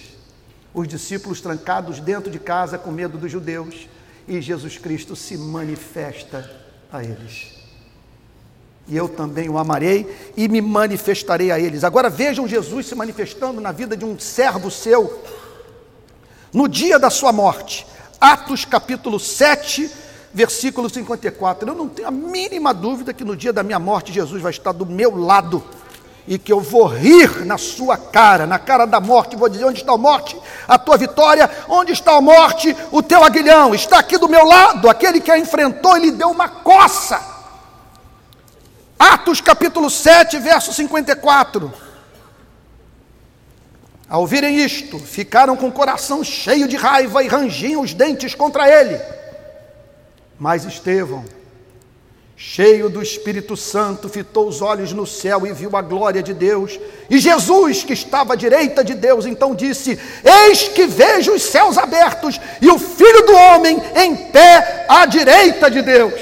Os 0.74 0.88
discípulos 0.88 1.39
trancados 1.39 2.00
dentro 2.00 2.32
de 2.32 2.39
casa 2.39 2.78
com 2.78 2.92
medo 2.92 3.18
dos 3.18 3.32
judeus, 3.32 3.88
e 4.28 4.42
Jesus 4.42 4.78
Cristo 4.78 5.16
se 5.16 5.38
manifesta 5.38 6.50
a 6.92 7.04
eles. 7.04 7.62
E 8.88 8.98
eu 8.98 9.08
também 9.08 9.48
o 9.48 9.58
amarei 9.58 10.14
e 10.36 10.48
me 10.48 10.60
manifestarei 10.60 11.52
a 11.52 11.60
eles. 11.60 11.84
Agora 11.84 12.10
vejam 12.10 12.48
Jesus 12.48 12.88
se 12.88 12.96
manifestando 12.96 13.62
na 13.62 13.72
vida 13.72 13.96
de 13.96 14.04
um 14.04 14.20
servo 14.20 14.70
seu 14.72 15.22
no 16.54 16.68
dia 16.68 16.99
da 16.99 17.10
sua 17.10 17.32
morte. 17.32 17.86
Atos 18.20 18.66
capítulo 18.66 19.20
7, 19.20 19.89
versículo 20.34 20.89
54. 20.89 21.70
Eu 21.70 21.76
não 21.76 21.88
tenho 21.88 22.08
a 22.08 22.12
mínima 22.12 22.74
dúvida 22.74 23.14
que 23.14 23.24
no 23.24 23.36
dia 23.36 23.54
da 23.54 23.64
minha 23.64 23.80
morte 23.80 24.12
Jesus 24.14 24.41
vai 24.41 24.52
estar 24.52 24.72
do 24.72 24.86
meu 24.86 25.18
lado 25.18 25.64
e 26.28 26.38
que 26.38 26.54
eu 26.54 26.60
vou 26.60 26.86
rir 26.86 27.45
na 27.45 27.58
sua 27.58 27.97
cara, 27.97 28.45
na 28.45 28.60
cara 28.60 28.86
da 28.86 28.99
morte, 28.99 29.36
vou 29.36 29.49
dizer: 29.49 29.66
onde 29.66 29.80
está 29.80 29.93
a 29.93 29.97
morte? 29.97 30.38
A 30.68 30.78
tua 30.78 30.97
vitória, 30.97 31.49
onde 31.68 31.93
está 31.93 32.16
a 32.16 32.22
morte? 32.22 32.76
O 32.91 33.02
teu 33.02 33.24
aguilhão 33.24 33.74
está 33.74 33.99
aqui 33.99 34.18
do 34.18 34.30
meu 34.30 34.45
lado, 34.45 34.89
aquele 34.89 35.20
que 35.20 35.32
a 35.32 35.39
enfrentou 35.39 35.97
e 35.97 36.02
lhe 36.02 36.12
deu 36.12 36.30
uma 36.30 36.47
coça. 36.47 37.20
Atos 38.99 39.41
capítulo 39.41 39.89
7, 39.89 40.38
verso 40.38 40.72
54. 40.72 41.91
Ao 44.12 44.20
ouvirem 44.20 44.57
isto, 44.57 44.99
ficaram 44.99 45.55
com 45.55 45.70
o 45.70 45.72
coração 45.72 46.22
cheio 46.22 46.68
de 46.68 46.76
raiva 46.76 47.24
e 47.24 47.30
rangiam 47.30 47.82
os 47.82 47.93
dentes 47.93 48.36
contra 48.36 48.70
ele. 48.70 48.99
Mas 50.38 50.66
Estevão, 50.66 51.24
cheio 52.36 52.89
do 52.89 53.01
Espírito 53.01 53.55
Santo, 53.55 54.09
fitou 54.09 54.49
os 54.49 54.62
olhos 54.62 54.91
no 54.91 55.07
céu 55.07 55.47
e 55.47 55.53
viu 55.53 55.78
a 55.78 55.82
glória 55.82 56.22
de 56.22 56.34
Deus. 56.34 56.78
E 57.09 57.20
Jesus, 57.20 57.86
que 57.86 57.93
estava 57.93 58.34
à 58.34 58.36
direita 58.36 58.84
de 58.84 58.95
Deus, 58.95 59.26
então 59.26 59.55
disse: 59.55 59.97
Eis 60.26 60.68
que 60.68 60.86
vejo 60.88 61.32
os 61.32 61.43
céus 61.43 61.78
abertos 61.78 62.38
e 62.62 62.70
o 62.70 62.78
Filho 62.78 63.26
do 63.26 63.34
Homem 63.34 63.82
em 63.95 64.14
pé 64.14 64.88
à 64.89 65.05
direita 65.05 65.72
de 65.72 65.82
Deus. 65.82 66.20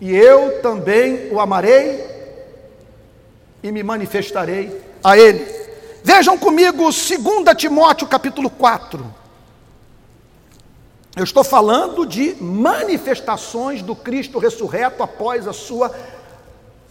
E 0.00 0.14
eu 0.14 0.62
também 0.62 1.28
o 1.32 1.40
amarei 1.40 2.06
e 3.64 3.72
me 3.72 3.82
manifestarei 3.82 4.80
a 5.02 5.18
ele. 5.18 5.55
Vejam 6.06 6.38
comigo 6.38 6.84
2 6.84 7.16
Timóteo 7.56 8.06
capítulo 8.06 8.48
4. 8.48 9.12
Eu 11.16 11.24
estou 11.24 11.42
falando 11.42 12.06
de 12.06 12.36
manifestações 12.40 13.82
do 13.82 13.96
Cristo 13.96 14.38
ressurreto 14.38 15.02
após 15.02 15.48
a 15.48 15.52
sua 15.52 15.92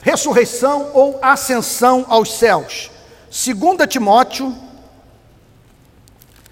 ressurreição 0.02 0.92
ou 0.94 1.18
ascensão 1.22 2.06
aos 2.10 2.34
céus. 2.34 2.92
2 3.32 3.88
Timóteo, 3.88 4.54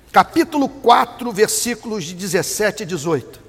capítulo 0.10 0.70
4, 0.70 1.34
versículos 1.34 2.06
de 2.06 2.14
17 2.14 2.84
e 2.84 2.86
18. 2.86 3.42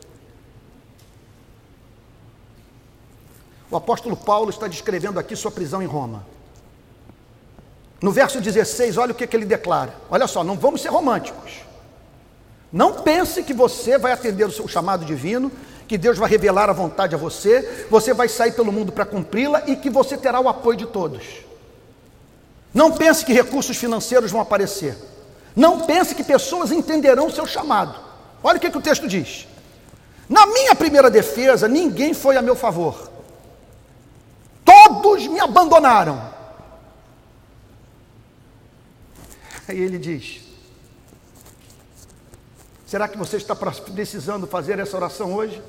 O 3.70 3.76
apóstolo 3.76 4.16
Paulo 4.16 4.50
está 4.50 4.66
descrevendo 4.66 5.20
aqui 5.20 5.36
sua 5.36 5.52
prisão 5.52 5.80
em 5.80 5.86
Roma. 5.86 6.33
No 8.00 8.10
verso 8.10 8.40
16, 8.40 8.96
olha 8.98 9.12
o 9.12 9.14
que, 9.14 9.26
que 9.26 9.36
ele 9.36 9.46
declara. 9.46 9.94
Olha 10.10 10.26
só, 10.26 10.44
não 10.44 10.56
vamos 10.56 10.82
ser 10.82 10.88
românticos. 10.88 11.62
Não 12.72 12.94
pense 12.94 13.42
que 13.42 13.54
você 13.54 13.96
vai 13.96 14.12
atender 14.12 14.44
o 14.44 14.52
seu 14.52 14.66
chamado 14.66 15.04
divino, 15.04 15.50
que 15.86 15.96
Deus 15.96 16.18
vai 16.18 16.28
revelar 16.28 16.68
a 16.68 16.72
vontade 16.72 17.14
a 17.14 17.18
você, 17.18 17.86
você 17.90 18.12
vai 18.12 18.28
sair 18.28 18.52
pelo 18.52 18.72
mundo 18.72 18.90
para 18.90 19.04
cumpri-la 19.04 19.62
e 19.66 19.76
que 19.76 19.88
você 19.88 20.16
terá 20.16 20.40
o 20.40 20.48
apoio 20.48 20.76
de 20.76 20.86
todos. 20.86 21.22
Não 22.74 22.90
pense 22.90 23.24
que 23.24 23.32
recursos 23.32 23.76
financeiros 23.76 24.32
vão 24.32 24.40
aparecer. 24.40 24.96
Não 25.54 25.82
pense 25.82 26.14
que 26.14 26.24
pessoas 26.24 26.72
entenderão 26.72 27.28
o 27.28 27.32
seu 27.32 27.46
chamado. 27.46 27.94
Olha 28.42 28.56
o 28.56 28.60
que, 28.60 28.70
que 28.70 28.78
o 28.78 28.82
texto 28.82 29.06
diz. 29.06 29.46
Na 30.28 30.46
minha 30.46 30.74
primeira 30.74 31.08
defesa, 31.08 31.68
ninguém 31.68 32.12
foi 32.12 32.36
a 32.36 32.42
meu 32.42 32.56
favor. 32.56 33.10
Todos 34.64 35.26
me 35.28 35.38
abandonaram. 35.38 36.33
Aí 39.66 39.78
ele 39.78 39.98
diz: 39.98 40.42
Será 42.86 43.08
que 43.08 43.18
você 43.18 43.36
está 43.36 43.56
precisando 43.56 44.46
fazer 44.46 44.78
essa 44.78 44.96
oração 44.96 45.34
hoje? 45.34 45.62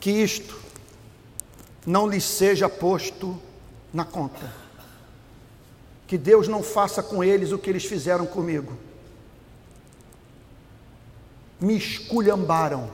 Que 0.00 0.10
isto 0.10 0.58
não 1.86 2.06
lhe 2.06 2.20
seja 2.20 2.68
posto 2.68 3.40
na 3.92 4.04
conta. 4.04 4.52
Que 6.06 6.18
Deus 6.18 6.48
não 6.48 6.62
faça 6.62 7.02
com 7.02 7.22
eles 7.22 7.52
o 7.52 7.58
que 7.58 7.70
eles 7.70 7.84
fizeram 7.84 8.26
comigo. 8.26 8.76
Me 11.60 11.76
esculhambaram 11.76 12.90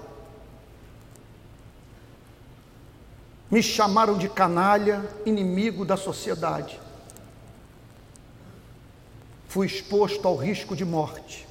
Me 3.50 3.62
chamaram 3.62 4.16
de 4.16 4.28
canalha, 4.28 5.04
inimigo 5.24 5.84
da 5.84 5.96
sociedade. 5.96 6.80
Fui 9.48 9.66
exposto 9.66 10.26
ao 10.26 10.36
risco 10.36 10.74
de 10.74 10.84
morte. 10.84 11.46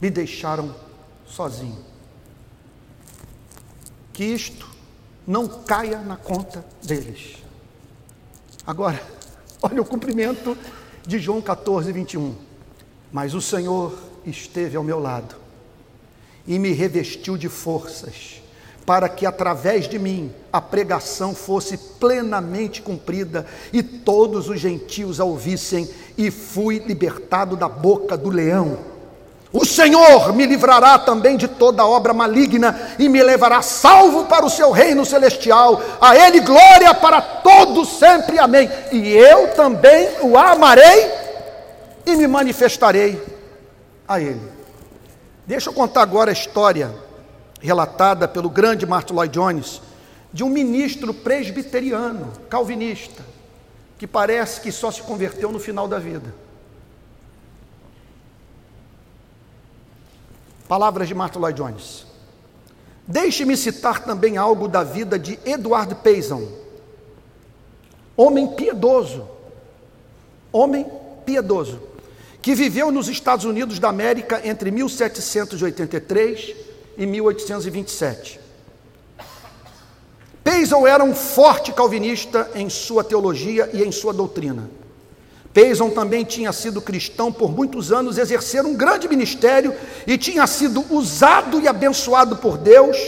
Me 0.00 0.10
deixaram 0.10 0.74
sozinho. 1.26 1.82
Que 4.12 4.24
isto 4.24 4.68
não 5.26 5.48
caia 5.48 6.00
na 6.00 6.16
conta 6.16 6.64
deles. 6.82 7.36
Agora, 8.66 9.00
olha 9.62 9.80
o 9.80 9.84
cumprimento 9.84 10.58
de 11.06 11.18
João 11.18 11.40
14, 11.40 11.90
21. 11.92 12.36
Mas 13.10 13.32
o 13.32 13.40
Senhor 13.40 13.96
esteve 14.26 14.76
ao 14.76 14.82
meu 14.82 14.98
lado 14.98 15.43
e 16.46 16.58
me 16.58 16.72
revestiu 16.72 17.36
de 17.36 17.48
forças, 17.48 18.42
para 18.84 19.08
que 19.08 19.24
através 19.24 19.88
de 19.88 19.98
mim 19.98 20.32
a 20.52 20.60
pregação 20.60 21.34
fosse 21.34 21.76
plenamente 21.76 22.82
cumprida 22.82 23.46
e 23.72 23.82
todos 23.82 24.48
os 24.48 24.60
gentios 24.60 25.20
a 25.20 25.24
ouvissem, 25.24 25.88
e 26.16 26.30
fui 26.30 26.78
libertado 26.78 27.56
da 27.56 27.68
boca 27.68 28.16
do 28.16 28.30
leão. 28.30 28.94
O 29.54 29.64
Senhor 29.64 30.32
me 30.32 30.46
livrará 30.46 30.98
também 30.98 31.36
de 31.36 31.46
toda 31.46 31.86
obra 31.86 32.12
maligna 32.12 32.76
e 32.98 33.08
me 33.08 33.22
levará 33.22 33.62
salvo 33.62 34.24
para 34.24 34.44
o 34.44 34.50
seu 34.50 34.72
reino 34.72 35.06
celestial. 35.06 35.80
A 36.00 36.16
Ele 36.16 36.40
glória 36.40 36.92
para 36.92 37.22
todos 37.22 37.88
sempre. 37.90 38.36
Amém. 38.36 38.68
E 38.90 39.12
eu 39.12 39.54
também 39.54 40.08
o 40.22 40.36
amarei 40.36 41.08
e 42.04 42.16
me 42.16 42.26
manifestarei 42.26 43.22
a 44.08 44.20
Ele. 44.20 44.53
Deixa 45.46 45.68
eu 45.68 45.74
contar 45.74 46.02
agora 46.02 46.30
a 46.30 46.32
história 46.32 46.94
relatada 47.60 48.26
pelo 48.26 48.48
grande 48.48 48.86
Martin 48.86 49.12
Lloyd 49.14 49.32
Jones 49.32 49.80
de 50.32 50.42
um 50.42 50.48
ministro 50.48 51.12
presbiteriano, 51.12 52.32
calvinista, 52.48 53.22
que 53.98 54.06
parece 54.06 54.60
que 54.60 54.72
só 54.72 54.90
se 54.90 55.02
converteu 55.02 55.52
no 55.52 55.60
final 55.60 55.86
da 55.86 55.98
vida. 55.98 56.34
Palavras 60.66 61.06
de 61.06 61.14
Martin 61.14 61.38
Lloyd 61.38 61.56
Jones. 61.56 62.06
Deixe-me 63.06 63.56
citar 63.56 64.02
também 64.02 64.38
algo 64.38 64.66
da 64.66 64.82
vida 64.82 65.18
de 65.18 65.38
Edward 65.44 65.94
Payson, 65.96 66.48
homem 68.16 68.48
piedoso, 68.54 69.28
homem 70.50 70.86
piedoso, 71.26 71.80
que 72.44 72.54
viveu 72.54 72.90
nos 72.90 73.08
Estados 73.08 73.46
Unidos 73.46 73.78
da 73.78 73.88
América 73.88 74.42
entre 74.44 74.70
1783 74.70 76.54
e 76.98 77.06
1827. 77.06 78.38
Payson 80.44 80.86
era 80.86 81.02
um 81.02 81.14
forte 81.14 81.72
calvinista 81.72 82.50
em 82.54 82.68
sua 82.68 83.02
teologia 83.02 83.70
e 83.72 83.82
em 83.82 83.90
sua 83.90 84.12
doutrina. 84.12 84.68
Payson 85.54 85.88
também 85.88 86.22
tinha 86.22 86.52
sido 86.52 86.82
cristão 86.82 87.32
por 87.32 87.50
muitos 87.50 87.90
anos, 87.90 88.18
exercer 88.18 88.66
um 88.66 88.74
grande 88.74 89.08
ministério 89.08 89.74
e 90.06 90.18
tinha 90.18 90.46
sido 90.46 90.84
usado 90.90 91.62
e 91.62 91.66
abençoado 91.66 92.36
por 92.36 92.58
Deus. 92.58 92.98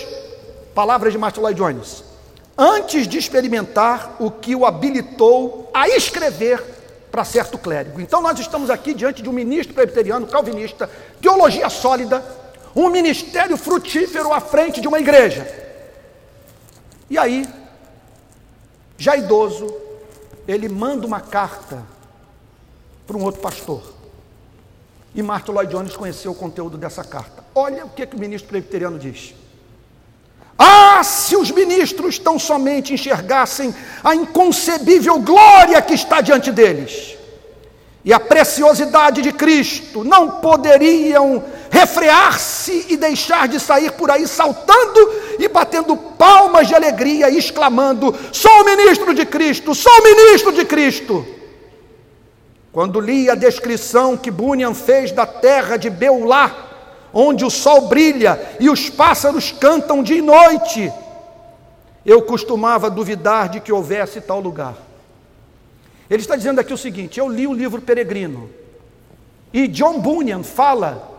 Palavras 0.74 1.12
de 1.12 1.18
Martin 1.18 1.40
Lloyd 1.40 1.60
Jones. 1.60 2.02
Antes 2.56 3.06
de 3.06 3.18
experimentar 3.18 4.16
o 4.18 4.30
que 4.30 4.56
o 4.56 4.64
habilitou 4.64 5.70
a 5.74 5.90
escrever 5.90 6.75
para 7.16 7.24
certo 7.24 7.56
clérigo. 7.56 7.98
Então 7.98 8.20
nós 8.20 8.38
estamos 8.38 8.68
aqui 8.68 8.92
diante 8.92 9.22
de 9.22 9.28
um 9.30 9.32
ministro 9.32 9.74
presbiteriano 9.74 10.26
calvinista, 10.26 10.86
teologia 11.18 11.70
sólida, 11.70 12.22
um 12.74 12.90
ministério 12.90 13.56
frutífero 13.56 14.34
à 14.34 14.38
frente 14.38 14.82
de 14.82 14.86
uma 14.86 15.00
igreja. 15.00 15.48
E 17.08 17.16
aí, 17.16 17.48
já 18.98 19.16
idoso, 19.16 19.74
ele 20.46 20.68
manda 20.68 21.06
uma 21.06 21.18
carta 21.18 21.82
para 23.06 23.16
um 23.16 23.24
outro 23.24 23.40
pastor. 23.40 23.94
E 25.14 25.22
Martin 25.22 25.52
Lloyd 25.52 25.72
Jones 25.72 25.96
conheceu 25.96 26.32
o 26.32 26.34
conteúdo 26.34 26.76
dessa 26.76 27.02
carta. 27.02 27.42
Olha 27.54 27.86
o 27.86 27.88
que, 27.88 28.04
que 28.04 28.14
o 28.14 28.20
ministro 28.20 28.50
presbiteriano 28.50 28.98
diz. 28.98 29.34
Ah, 30.58 31.02
se 31.04 31.36
os 31.36 31.50
ministros 31.50 32.18
tão 32.18 32.38
somente 32.38 32.94
enxergassem 32.94 33.74
a 34.02 34.14
inconcebível 34.14 35.18
glória 35.18 35.82
que 35.82 35.94
está 35.94 36.20
diante 36.20 36.50
deles 36.50 37.16
e 38.06 38.12
a 38.12 38.20
preciosidade 38.20 39.20
de 39.20 39.32
Cristo, 39.32 40.04
não 40.04 40.40
poderiam 40.40 41.42
refrear-se 41.68 42.86
e 42.88 42.96
deixar 42.96 43.48
de 43.48 43.58
sair 43.58 43.90
por 43.90 44.12
aí 44.12 44.28
saltando 44.28 45.12
e 45.40 45.48
batendo 45.48 45.96
palmas 45.96 46.68
de 46.68 46.74
alegria 46.76 47.28
e 47.28 47.36
exclamando: 47.36 48.14
Sou 48.30 48.64
ministro 48.64 49.12
de 49.12 49.26
Cristo, 49.26 49.74
sou 49.74 50.02
ministro 50.04 50.52
de 50.52 50.64
Cristo. 50.64 51.26
Quando 52.70 53.00
li 53.00 53.28
a 53.28 53.34
descrição 53.34 54.16
que 54.16 54.30
Bunyan 54.30 54.72
fez 54.72 55.10
da 55.10 55.26
terra 55.26 55.76
de 55.76 55.90
Beulá, 55.90 56.65
onde 57.18 57.46
o 57.46 57.50
sol 57.50 57.88
brilha 57.88 58.38
e 58.60 58.68
os 58.68 58.90
pássaros 58.90 59.50
cantam 59.50 60.02
dia 60.02 60.18
e 60.18 60.22
noite, 60.22 60.92
eu 62.04 62.20
costumava 62.20 62.90
duvidar 62.90 63.48
de 63.48 63.58
que 63.58 63.72
houvesse 63.72 64.20
tal 64.20 64.38
lugar. 64.38 64.76
Ele 66.10 66.20
está 66.20 66.36
dizendo 66.36 66.60
aqui 66.60 66.74
o 66.74 66.78
seguinte: 66.78 67.18
eu 67.18 67.26
li 67.26 67.46
o 67.46 67.54
livro 67.54 67.80
Peregrino, 67.80 68.50
e 69.50 69.66
John 69.66 69.98
Bunyan 69.98 70.42
fala 70.42 71.10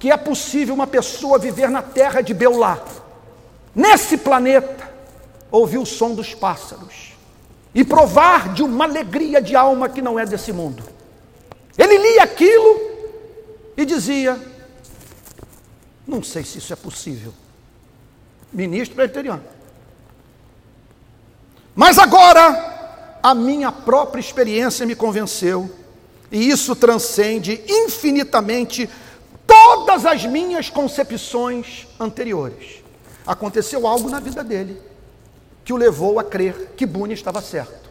que 0.00 0.10
é 0.10 0.16
possível 0.16 0.74
uma 0.74 0.88
pessoa 0.88 1.38
viver 1.38 1.70
na 1.70 1.82
terra 1.82 2.20
de 2.20 2.34
Beulá, 2.34 2.82
nesse 3.72 4.16
planeta, 4.18 4.92
ouvir 5.52 5.78
o 5.78 5.86
som 5.86 6.16
dos 6.16 6.34
pássaros 6.34 7.12
e 7.72 7.84
provar 7.84 8.52
de 8.52 8.64
uma 8.64 8.86
alegria 8.86 9.40
de 9.40 9.54
alma 9.54 9.88
que 9.88 10.02
não 10.02 10.18
é 10.18 10.26
desse 10.26 10.52
mundo. 10.52 10.82
Ele 11.78 11.96
lia 11.96 12.24
aquilo 12.24 12.80
e 13.76 13.84
dizia: 13.84 14.53
Não 16.06 16.22
sei 16.22 16.44
se 16.44 16.58
isso 16.58 16.72
é 16.72 16.76
possível. 16.76 17.32
Ministro 18.52 18.94
presbiteriano. 18.94 19.42
Mas 21.74 21.98
agora, 21.98 23.18
a 23.22 23.34
minha 23.34 23.72
própria 23.72 24.20
experiência 24.20 24.86
me 24.86 24.94
convenceu, 24.94 25.70
e 26.30 26.48
isso 26.48 26.76
transcende 26.76 27.62
infinitamente 27.68 28.88
todas 29.46 30.06
as 30.06 30.24
minhas 30.24 30.70
concepções 30.70 31.86
anteriores. 31.98 32.82
Aconteceu 33.26 33.86
algo 33.86 34.08
na 34.08 34.20
vida 34.20 34.44
dele 34.44 34.80
que 35.64 35.72
o 35.72 35.76
levou 35.76 36.18
a 36.18 36.24
crer 36.24 36.72
que 36.76 36.84
Buni 36.84 37.14
estava 37.14 37.40
certo 37.40 37.84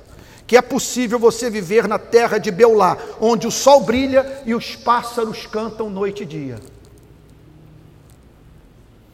que 0.46 0.58
é 0.58 0.62
possível 0.62 1.18
você 1.18 1.50
viver 1.50 1.88
na 1.88 1.98
terra 1.98 2.38
de 2.38 2.52
Beulá, 2.52 2.98
onde 3.20 3.48
o 3.48 3.52
sol 3.52 3.82
brilha 3.82 4.42
e 4.46 4.54
os 4.54 4.76
pássaros 4.76 5.46
cantam 5.46 5.90
noite 5.90 6.24
e 6.24 6.26
dia. 6.26 6.60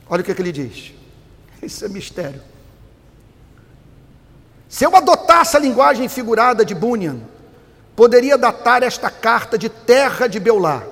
Olha 0.10 0.22
o 0.22 0.24
que, 0.24 0.32
é 0.32 0.36
que 0.36 0.42
ele 0.42 0.52
diz. 0.52 0.94
Isso 1.62 1.86
é 1.86 1.90
mistério. 1.90 2.42
Se 4.68 4.86
eu 4.86 4.96
adotasse 4.96 5.58
a 5.58 5.60
linguagem 5.60 6.08
figurada 6.08 6.64
de 6.64 6.76
Bunyan, 6.76 7.20
poderia 7.96 8.38
datar 8.38 8.84
esta 8.84 9.10
carta 9.10 9.58
de 9.58 9.68
terra 9.68 10.28
de 10.28 10.40
Beulá, 10.40 10.84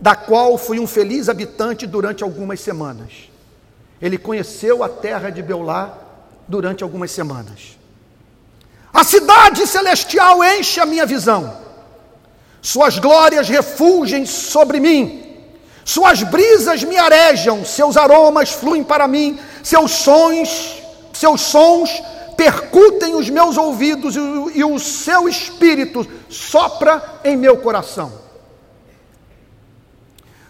da 0.00 0.16
qual 0.16 0.58
fui 0.58 0.80
um 0.80 0.86
feliz 0.86 1.28
habitante 1.28 1.86
durante 1.86 2.24
algumas 2.24 2.60
semanas. 2.60 3.30
Ele 4.00 4.18
conheceu 4.18 4.82
a 4.82 4.88
terra 4.88 5.30
de 5.30 5.40
Beulá 5.40 5.96
durante 6.48 6.82
algumas 6.82 7.12
semanas. 7.12 7.78
A 8.92 9.04
cidade 9.04 9.66
celestial 9.66 10.42
enche 10.44 10.80
a 10.80 10.84
minha 10.84 11.06
visão, 11.06 11.56
suas 12.60 12.98
glórias 12.98 13.48
refulgem 13.48 14.26
sobre 14.26 14.78
mim, 14.78 15.31
suas 15.84 16.22
brisas 16.22 16.84
me 16.84 16.96
arejam, 16.96 17.64
seus 17.64 17.96
aromas 17.96 18.50
fluem 18.50 18.84
para 18.84 19.08
mim, 19.08 19.38
seus 19.62 19.90
sons, 19.90 20.82
seus 21.12 21.40
sons 21.40 22.02
percutem 22.36 23.14
os 23.14 23.28
meus 23.28 23.56
ouvidos 23.56 24.16
e, 24.16 24.20
e 24.58 24.64
o 24.64 24.78
seu 24.78 25.28
espírito 25.28 26.06
sopra 26.28 27.20
em 27.24 27.36
meu 27.36 27.58
coração. 27.58 28.12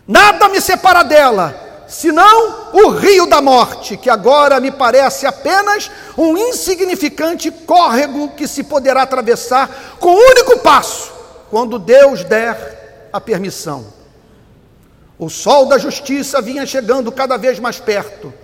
Nada 0.07 0.49
me 0.49 0.61
separa 0.61 1.03
dela, 1.03 1.85
senão 1.89 2.71
o 2.73 2.89
rio 2.91 3.27
da 3.27 3.41
morte, 3.41 3.97
que 3.97 4.11
agora 4.11 4.61
me 4.61 4.71
parece 4.71 5.27
apenas 5.27 5.91
um 6.17 6.37
insignificante 6.37 7.51
córrego 7.51 8.31
que 8.31 8.49
se 8.49 8.65
poderá 8.65 9.03
atravessar 9.03 9.97
com 9.99 10.11
um 10.11 10.31
único 10.31 10.59
passo, 10.59 11.13
quando 11.51 11.79
Deus 11.79 12.25
der 12.25 13.09
a 13.13 13.21
permissão. 13.21 14.02
O 15.23 15.31
sol 15.31 15.67
da 15.67 15.79
justiça 15.79 16.43
vinha 16.43 16.67
chegando 16.67 17.13
cada 17.13 17.37
vez 17.37 17.61
mais 17.61 17.79
perto, 17.79 18.35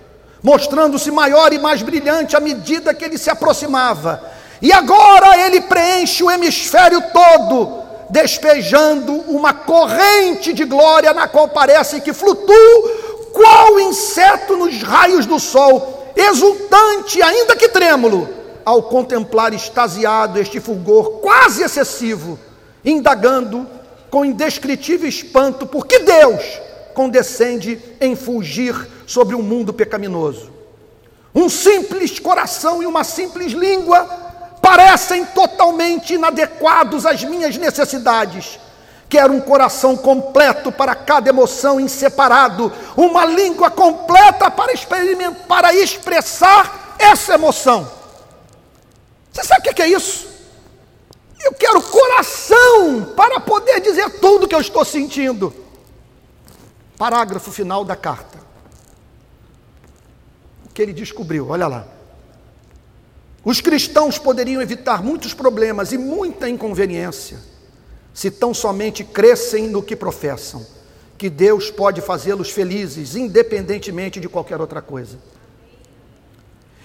mostrando-se 0.41 1.11
maior 1.11 1.53
e 1.53 1.59
mais 1.59 1.83
brilhante 1.83 2.37
à 2.37 2.41
medida 2.41 2.95
que 2.95 3.05
ele 3.05 3.19
se 3.19 3.29
aproximava. 3.29 4.23
E 4.63 4.73
agora 4.73 5.45
ele 5.45 5.61
preenche 5.63 6.23
o 6.23 6.31
hemisfério 6.31 7.03
todo, 7.13 7.83
despejando 8.09 9.13
uma 9.27 9.53
corrente 9.53 10.53
de 10.53 10.65
glória 10.65 11.13
na 11.13 11.27
qual 11.27 11.49
parece 11.49 12.01
que 12.01 12.13
flutua 12.13 13.09
qual 13.33 13.81
inseto 13.81 14.57
nos 14.57 14.81
raios 14.81 15.27
do 15.27 15.41
sol, 15.41 16.13
exultante, 16.15 17.21
ainda 17.21 17.57
que 17.57 17.71
trêmulo, 17.71 18.29
ao 18.65 18.85
contemplar 18.85 19.53
extasiado 19.53 20.39
este 20.39 20.61
fulgor 20.61 21.19
quase 21.23 21.61
excessivo, 21.61 22.39
indagando 22.85 23.67
com 24.09 24.25
indescritível 24.25 25.09
espanto 25.09 25.67
por 25.67 25.85
que 25.85 25.99
Deus 25.99 26.68
condescende 26.99 27.81
em 28.01 28.17
fugir 28.17 28.75
sobre 29.07 29.37
um 29.37 29.41
mundo 29.41 29.73
pecaminoso. 29.73 30.51
Um 31.33 31.49
simples 31.49 32.19
coração 32.19 32.83
e 32.83 32.87
uma 32.87 33.05
simples 33.05 33.53
língua 33.53 34.05
parecem 34.61 35.25
totalmente 35.27 36.15
inadequados 36.15 37.07
às 37.07 37.23
minhas 37.23 37.57
necessidades. 37.57 38.59
Quero 39.09 39.33
um 39.33 39.41
coração 39.41 39.97
completo 39.97 40.73
para 40.73 40.97
cada 40.97 41.29
emoção 41.29 41.79
em 41.79 41.87
separado, 41.87 42.73
uma 42.97 43.25
língua 43.25 43.71
completa 43.71 44.51
para, 44.51 44.73
experimentar, 44.73 45.47
para 45.47 45.73
expressar 45.73 46.97
essa 46.99 47.35
emoção. 47.35 47.89
Você 49.33 49.45
sabe 49.45 49.71
o 49.71 49.73
que 49.73 49.83
é 49.83 49.89
isso? 49.89 50.27
Eu 51.45 51.53
quero 51.53 51.81
coração 51.81 53.13
para 53.17 53.39
poder 53.39 53.81
dizer 53.81 54.19
tudo 54.19 54.47
o 54.47 54.49
que 54.49 54.55
eu 54.57 54.61
estou 54.61 54.85
sentindo. 54.85 55.68
Parágrafo 56.99 57.53
final 57.53 57.85
da 57.85 57.95
carta. 57.95 58.39
O 60.67 60.69
que 60.75 60.83
ele 60.83 60.93
descobriu, 60.93 61.49
olha 61.49 61.69
lá. 61.69 61.87
Os 63.45 63.61
cristãos 63.61 64.19
poderiam 64.19 64.61
evitar 64.61 65.03
muitos 65.03 65.33
problemas 65.33 65.93
e 65.93 65.97
muita 65.97 66.49
inconveniência 66.49 67.39
se 68.13 68.33
tão 68.33 68.53
somente 68.53 69.05
crescem 69.05 69.69
no 69.69 69.81
que 69.81 69.95
professam, 69.95 70.67
que 71.17 71.31
Deus 71.31 71.71
pode 71.71 72.01
fazê-los 72.01 72.51
felizes, 72.51 73.15
independentemente 73.15 74.19
de 74.19 74.29
qualquer 74.29 74.61
outra 74.61 74.83
coisa. 74.83 75.17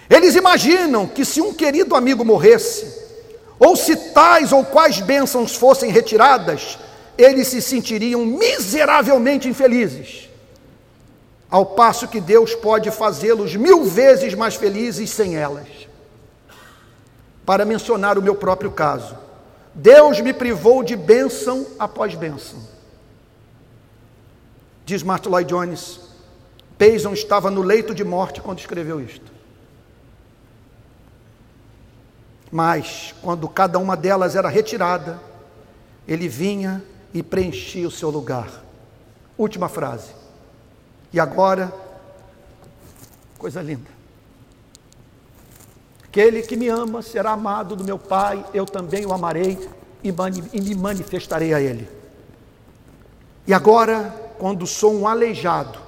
Eles 0.07 0.36
imaginam 0.36 1.07
que 1.07 1.26
se 1.26 1.41
um 1.41 1.51
querido 1.51 1.95
amigo 1.95 2.24
morresse, 2.24 3.01
ou 3.57 3.76
se 3.76 3.95
tais 4.11 4.51
ou 4.51 4.64
quais 4.64 4.99
bênçãos 4.99 5.55
fossem 5.55 5.89
retiradas, 5.89 6.78
eles 7.18 7.47
se 7.47 7.61
sentiriam 7.61 8.26
miseravelmente 8.26 9.47
infelizes. 9.47 10.30
Ao 11.49 11.66
passo 11.66 12.07
que 12.07 12.20
Deus 12.20 12.55
pode 12.55 12.89
fazê-los 12.89 13.55
mil 13.55 13.86
vezes 13.86 14.34
mais 14.34 14.55
felizes 14.55 15.09
sem 15.11 15.36
elas. 15.36 15.68
Para 17.45 17.66
mencionar 17.66 18.18
o 18.18 18.22
meu 18.22 18.36
próprio 18.36 18.72
caso, 18.72 19.18
Deus 19.76 20.20
me 20.20 20.34
privou 20.34 20.84
de 20.84 20.95
bênção 20.95 21.68
após 21.78 22.16
bênção. 22.16 22.59
Diz 24.86 25.03
Martin 25.03 25.30
Lloyd 25.30 25.49
Jones, 25.49 25.99
Payson 26.78 27.14
estava 27.14 27.51
no 27.51 27.61
leito 27.61 27.93
de 27.93 28.03
morte 28.03 28.41
quando 28.41 28.59
escreveu 28.59 28.99
isto. 28.99 29.32
Mas, 32.51 33.16
quando 33.22 33.47
cada 33.47 33.80
uma 33.80 33.97
delas 33.97 34.36
era 34.36 34.47
retirada, 34.47 35.20
ele 36.07 36.28
vinha 36.28 36.84
e 37.14 37.22
preenchia 37.22 37.88
o 37.88 37.91
seu 37.91 38.09
lugar. 38.09 38.64
Última 39.38 39.70
frase. 39.70 40.11
E 41.11 41.20
agora, 41.20 41.74
coisa 43.38 43.61
linda. 43.61 43.91
Aquele 46.03 46.41
que 46.41 46.55
me 46.55 46.68
ama 46.68 47.01
será 47.01 47.32
amado 47.32 47.76
do 47.76 47.84
meu 47.84 47.97
Pai, 47.97 48.45
eu 48.53 48.66
também 48.66 49.05
o 49.05 49.14
amarei 49.14 49.57
e, 50.03 50.11
me 50.61 50.76
manifestarei 50.76 51.53
a 51.53 51.61
ele. 51.61 51.88
E 53.47 53.53
agora, 53.53 54.34
quando 54.38 54.66
sou 54.68 54.93
um 54.93 55.07
aleijado, 55.07 55.80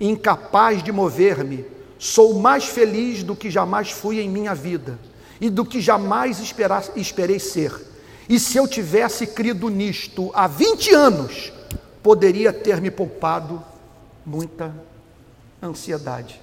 incapaz 0.00 0.82
de 0.82 0.92
mover-me, 0.92 1.66
sou 1.98 2.34
mais 2.34 2.64
feliz 2.64 3.22
do 3.22 3.36
que 3.36 3.50
jamais 3.50 3.90
fui 3.90 4.20
em 4.20 4.28
minha 4.28 4.54
vida 4.54 4.98
e 5.40 5.50
do 5.50 5.64
que 5.64 5.80
jamais 5.80 6.38
esperar, 6.38 6.84
esperei 6.96 7.38
ser. 7.38 7.89
E 8.30 8.38
se 8.38 8.56
eu 8.56 8.68
tivesse 8.68 9.26
crido 9.26 9.68
nisto 9.68 10.30
há 10.32 10.46
20 10.46 10.94
anos, 10.94 11.52
poderia 12.00 12.52
ter 12.52 12.80
me 12.80 12.88
poupado 12.88 13.60
muita 14.24 14.72
ansiedade. 15.60 16.40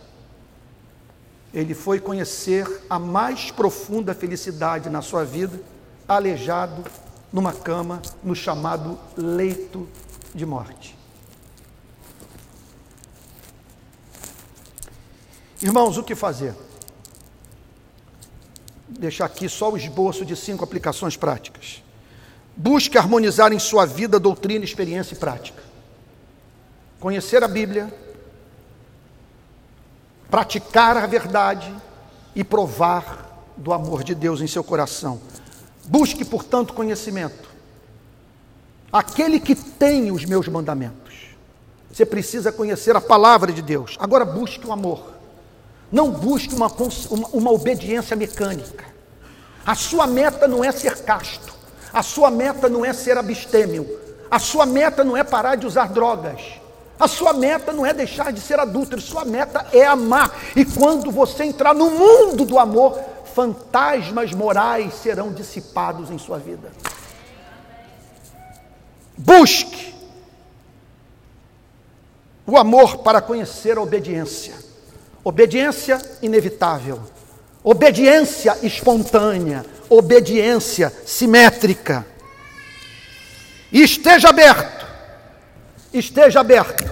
Ele 1.53 1.73
foi 1.73 1.97
conhecer 2.01 2.67
a 2.89 2.99
mais 2.99 3.51
profunda 3.51 4.13
felicidade 4.13 4.89
na 4.89 5.01
sua 5.01 5.23
vida, 5.23 5.61
aleijado 6.05 6.83
numa 7.31 7.53
cama, 7.53 8.01
no 8.21 8.35
chamado 8.35 8.99
leito 9.15 9.87
de 10.35 10.45
morte. 10.45 10.93
Irmãos, 15.61 15.97
o 15.97 16.03
que 16.03 16.15
fazer? 16.15 16.53
Deixar 18.87 19.25
aqui 19.25 19.49
só 19.49 19.71
o 19.71 19.77
esboço 19.77 20.25
de 20.25 20.35
cinco 20.35 20.63
aplicações 20.63 21.17
práticas. 21.17 21.83
Busque 22.55 22.97
harmonizar 22.97 23.51
em 23.51 23.59
sua 23.59 23.85
vida 23.85 24.19
doutrina, 24.19 24.65
experiência 24.65 25.13
e 25.13 25.17
prática. 25.17 25.61
Conhecer 26.99 27.43
a 27.43 27.47
Bíblia, 27.47 27.93
praticar 30.29 30.97
a 30.97 31.05
verdade 31.05 31.71
e 32.35 32.43
provar 32.43 33.27
do 33.55 33.73
amor 33.73 34.03
de 34.03 34.15
Deus 34.15 34.41
em 34.41 34.47
seu 34.47 34.63
coração. 34.63 35.19
Busque, 35.85 36.25
portanto, 36.25 36.73
conhecimento. 36.73 37.47
Aquele 38.91 39.39
que 39.39 39.55
tem 39.55 40.11
os 40.11 40.25
meus 40.25 40.47
mandamentos. 40.47 41.27
Você 41.91 42.05
precisa 42.05 42.51
conhecer 42.51 42.95
a 42.95 43.01
palavra 43.01 43.51
de 43.51 43.61
Deus. 43.61 43.95
Agora 43.99 44.25
busque 44.25 44.65
o 44.65 44.71
amor. 44.71 45.16
Não 45.91 46.11
busque 46.11 46.53
uma, 46.53 46.67
uma, 46.67 47.27
uma 47.29 47.51
obediência 47.51 48.15
mecânica. 48.15 48.85
A 49.65 49.75
sua 49.75 50.07
meta 50.07 50.47
não 50.47 50.63
é 50.63 50.71
ser 50.71 51.03
casto. 51.03 51.53
A 51.93 52.03
sua 52.03 52.29
meta 52.29 52.69
não 52.69 52.85
é 52.85 52.93
ser 52.93 53.17
abstêmio. 53.17 53.87
A 54.29 54.39
sua 54.39 54.65
meta 54.65 55.03
não 55.03 55.15
é 55.15 55.23
parar 55.23 55.55
de 55.55 55.65
usar 55.65 55.89
drogas. 55.89 56.41
A 56.99 57.07
sua 57.07 57.31
meta 57.31 57.71
não 57.71 57.85
é 57.85 57.93
deixar 57.93 58.31
de 58.33 58.41
ser 58.41 58.59
adúltero. 58.59 59.01
Sua 59.01 59.23
meta 59.23 59.65
é 59.71 59.85
amar. 59.85 60.35
E 60.55 60.65
quando 60.65 61.11
você 61.11 61.43
entrar 61.43 61.73
no 61.73 61.89
mundo 61.91 62.43
do 62.43 62.59
amor, 62.59 62.99
fantasmas 63.33 64.33
morais 64.33 64.93
serão 64.95 65.31
dissipados 65.31 66.09
em 66.11 66.17
sua 66.17 66.37
vida. 66.39 66.71
Busque 69.17 69.93
o 72.45 72.57
amor 72.57 72.99
para 72.99 73.21
conhecer 73.21 73.77
a 73.77 73.81
obediência. 73.81 74.66
Obediência 75.27 76.01
inevitável, 76.21 77.01
obediência 77.61 78.59
espontânea, 78.63 79.65
obediência 79.89 80.89
simétrica. 81.05 82.07
E 83.69 83.83
esteja 83.83 84.29
aberto, 84.29 84.87
esteja 85.93 86.39
aberto 86.39 86.89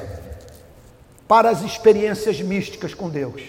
para 1.26 1.50
as 1.50 1.62
experiências 1.62 2.42
místicas 2.42 2.94
com 2.94 3.10
Deus. 3.10 3.42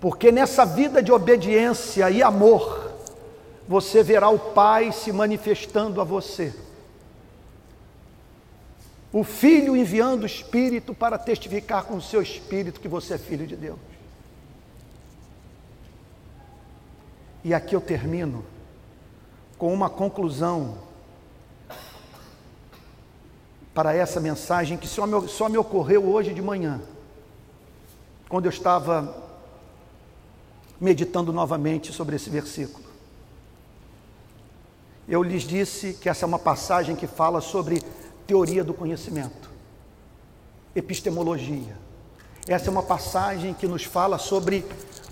Porque 0.00 0.32
nessa 0.32 0.64
vida 0.64 1.00
de 1.00 1.12
obediência 1.12 2.10
e 2.10 2.24
amor, 2.24 2.90
você 3.68 4.02
verá 4.02 4.30
o 4.30 4.38
Pai 4.50 4.90
se 4.90 5.12
manifestando 5.12 6.00
a 6.00 6.04
você 6.04 6.52
o 9.14 9.22
Filho 9.22 9.76
enviando 9.76 10.24
o 10.24 10.26
Espírito 10.26 10.92
para 10.92 11.16
testificar 11.16 11.84
com 11.84 11.94
o 11.94 12.02
seu 12.02 12.20
Espírito 12.20 12.80
que 12.80 12.88
você 12.88 13.14
é 13.14 13.18
filho 13.18 13.46
de 13.46 13.54
Deus. 13.54 13.78
E 17.44 17.54
aqui 17.54 17.76
eu 17.76 17.80
termino 17.80 18.44
com 19.56 19.72
uma 19.72 19.88
conclusão 19.88 20.78
para 23.72 23.94
essa 23.94 24.18
mensagem 24.18 24.76
que 24.76 24.88
só 24.88 25.06
me, 25.06 25.28
só 25.28 25.48
me 25.48 25.58
ocorreu 25.58 26.04
hoje 26.08 26.34
de 26.34 26.42
manhã, 26.42 26.82
quando 28.28 28.46
eu 28.46 28.50
estava 28.50 29.16
meditando 30.80 31.32
novamente 31.32 31.92
sobre 31.92 32.16
esse 32.16 32.28
versículo. 32.28 32.84
Eu 35.06 35.22
lhes 35.22 35.44
disse 35.44 35.94
que 35.94 36.08
essa 36.08 36.24
é 36.24 36.26
uma 36.26 36.38
passagem 36.38 36.96
que 36.96 37.06
fala 37.06 37.40
sobre 37.40 37.80
teoria 38.26 38.64
do 38.64 38.72
conhecimento, 38.72 39.50
epistemologia. 40.74 41.76
Essa 42.46 42.68
é 42.68 42.70
uma 42.70 42.82
passagem 42.82 43.54
que 43.54 43.66
nos 43.66 43.84
fala 43.84 44.18
sobre 44.18 44.64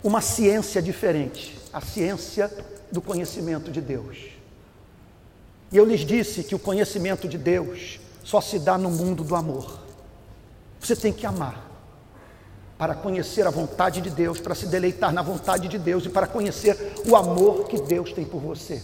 uma 0.03 0.21
ciência 0.21 0.83
diferente, 0.83 1.59
a 1.73 1.81
ciência 1.81 2.51
do 2.91 3.01
conhecimento 3.01 3.71
de 3.71 3.81
Deus. 3.81 4.19
E 5.71 5.77
eu 5.77 5.85
lhes 5.85 6.01
disse 6.01 6.45
que 6.45 6.55
o 6.55 6.59
conhecimento 6.59 7.27
de 7.27 7.39
Deus 7.39 7.99
só 8.23 8.41
se 8.41 8.59
dá 8.59 8.77
no 8.77 8.91
mundo 8.91 9.25
do 9.25 9.35
amor. 9.35 9.81
Você 10.79 10.95
tem 10.95 11.13
que 11.13 11.25
amar 11.25 11.71
para 12.77 12.95
conhecer 12.95 13.47
a 13.47 13.51
vontade 13.51 14.01
de 14.01 14.11
Deus, 14.11 14.41
para 14.41 14.55
se 14.55 14.67
deleitar 14.67 15.13
na 15.13 15.23
vontade 15.23 15.69
de 15.69 15.79
Deus 15.79 16.05
e 16.05 16.09
para 16.09 16.27
conhecer 16.27 16.95
o 17.07 17.15
amor 17.17 17.69
que 17.69 17.81
Deus 17.81 18.13
tem 18.13 18.25
por 18.25 18.41
você. 18.41 18.83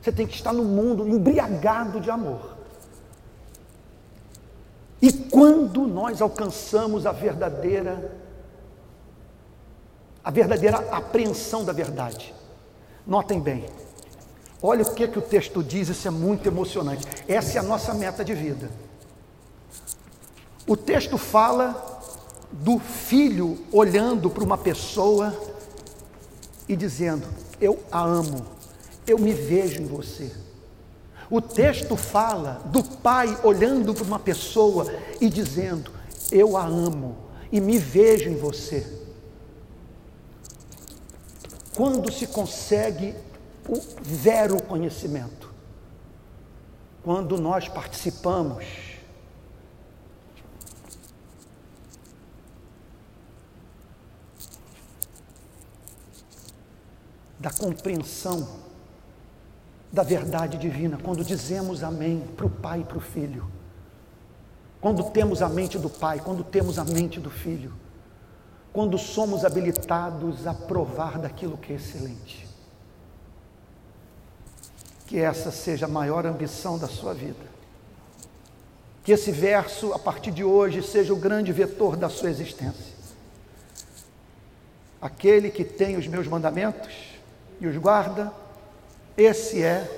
Você 0.00 0.10
tem 0.10 0.26
que 0.26 0.34
estar 0.34 0.52
no 0.52 0.64
mundo 0.64 1.06
embriagado 1.06 2.00
de 2.00 2.10
amor. 2.10 2.55
E 5.00 5.12
quando 5.12 5.86
nós 5.86 6.22
alcançamos 6.22 7.06
a 7.06 7.12
verdadeira 7.12 8.26
a 10.26 10.30
verdadeira 10.32 10.78
apreensão 10.90 11.64
da 11.64 11.72
verdade. 11.72 12.34
Notem 13.06 13.40
bem. 13.40 13.64
Olha 14.60 14.82
o 14.82 14.92
que 14.92 15.06
que 15.06 15.20
o 15.20 15.22
texto 15.22 15.62
diz, 15.62 15.88
isso 15.88 16.08
é 16.08 16.10
muito 16.10 16.48
emocionante. 16.48 17.06
Essa 17.28 17.58
é 17.58 17.60
a 17.60 17.62
nossa 17.62 17.94
meta 17.94 18.24
de 18.24 18.34
vida. 18.34 18.68
O 20.66 20.76
texto 20.76 21.16
fala 21.16 22.00
do 22.50 22.80
filho 22.80 23.56
olhando 23.70 24.28
para 24.28 24.42
uma 24.42 24.58
pessoa 24.58 25.32
e 26.68 26.74
dizendo: 26.74 27.28
Eu 27.60 27.78
a 27.92 28.02
amo, 28.02 28.44
eu 29.06 29.20
me 29.20 29.32
vejo 29.32 29.80
em 29.80 29.86
você. 29.86 30.32
O 31.28 31.40
texto 31.40 31.96
fala 31.96 32.62
do 32.66 32.82
pai 32.82 33.38
olhando 33.42 33.92
para 33.92 34.04
uma 34.04 34.18
pessoa 34.18 34.86
e 35.20 35.28
dizendo: 35.28 35.90
Eu 36.30 36.56
a 36.56 36.64
amo 36.64 37.16
e 37.50 37.60
me 37.60 37.78
vejo 37.78 38.30
em 38.30 38.36
você. 38.36 38.86
Quando 41.74 42.12
se 42.12 42.28
consegue 42.28 43.14
o 43.68 43.80
zero 44.04 44.62
conhecimento? 44.62 45.52
Quando 47.02 47.36
nós 47.36 47.68
participamos 47.68 48.64
da 57.38 57.50
compreensão 57.50 58.65
da 59.92 60.02
verdade 60.02 60.58
divina, 60.58 60.98
quando 61.02 61.24
dizemos 61.24 61.82
amém 61.82 62.20
para 62.36 62.46
o 62.46 62.50
Pai 62.50 62.80
e 62.80 62.84
para 62.84 62.98
o 62.98 63.00
Filho, 63.00 63.50
quando 64.80 65.04
temos 65.10 65.42
a 65.42 65.48
mente 65.48 65.78
do 65.78 65.88
Pai, 65.88 66.20
quando 66.20 66.44
temos 66.44 66.78
a 66.78 66.84
mente 66.84 67.18
do 67.18 67.30
Filho, 67.30 67.72
quando 68.72 68.98
somos 68.98 69.44
habilitados 69.44 70.46
a 70.46 70.52
provar 70.52 71.18
daquilo 71.18 71.56
que 71.56 71.72
é 71.72 71.76
excelente. 71.76 72.46
Que 75.06 75.18
essa 75.18 75.50
seja 75.50 75.86
a 75.86 75.88
maior 75.88 76.26
ambição 76.26 76.78
da 76.78 76.86
sua 76.86 77.14
vida. 77.14 77.56
Que 79.02 79.12
esse 79.12 79.32
verso, 79.32 79.94
a 79.94 79.98
partir 79.98 80.30
de 80.30 80.44
hoje, 80.44 80.82
seja 80.82 81.14
o 81.14 81.16
grande 81.16 81.52
vetor 81.52 81.96
da 81.96 82.10
sua 82.10 82.28
existência. 82.28 82.94
Aquele 85.00 85.50
que 85.50 85.64
tem 85.64 85.96
os 85.96 86.06
meus 86.06 86.26
mandamentos 86.26 86.92
e 87.60 87.66
os 87.66 87.76
guarda, 87.76 88.32
esse 89.16 89.62
é 89.62 89.88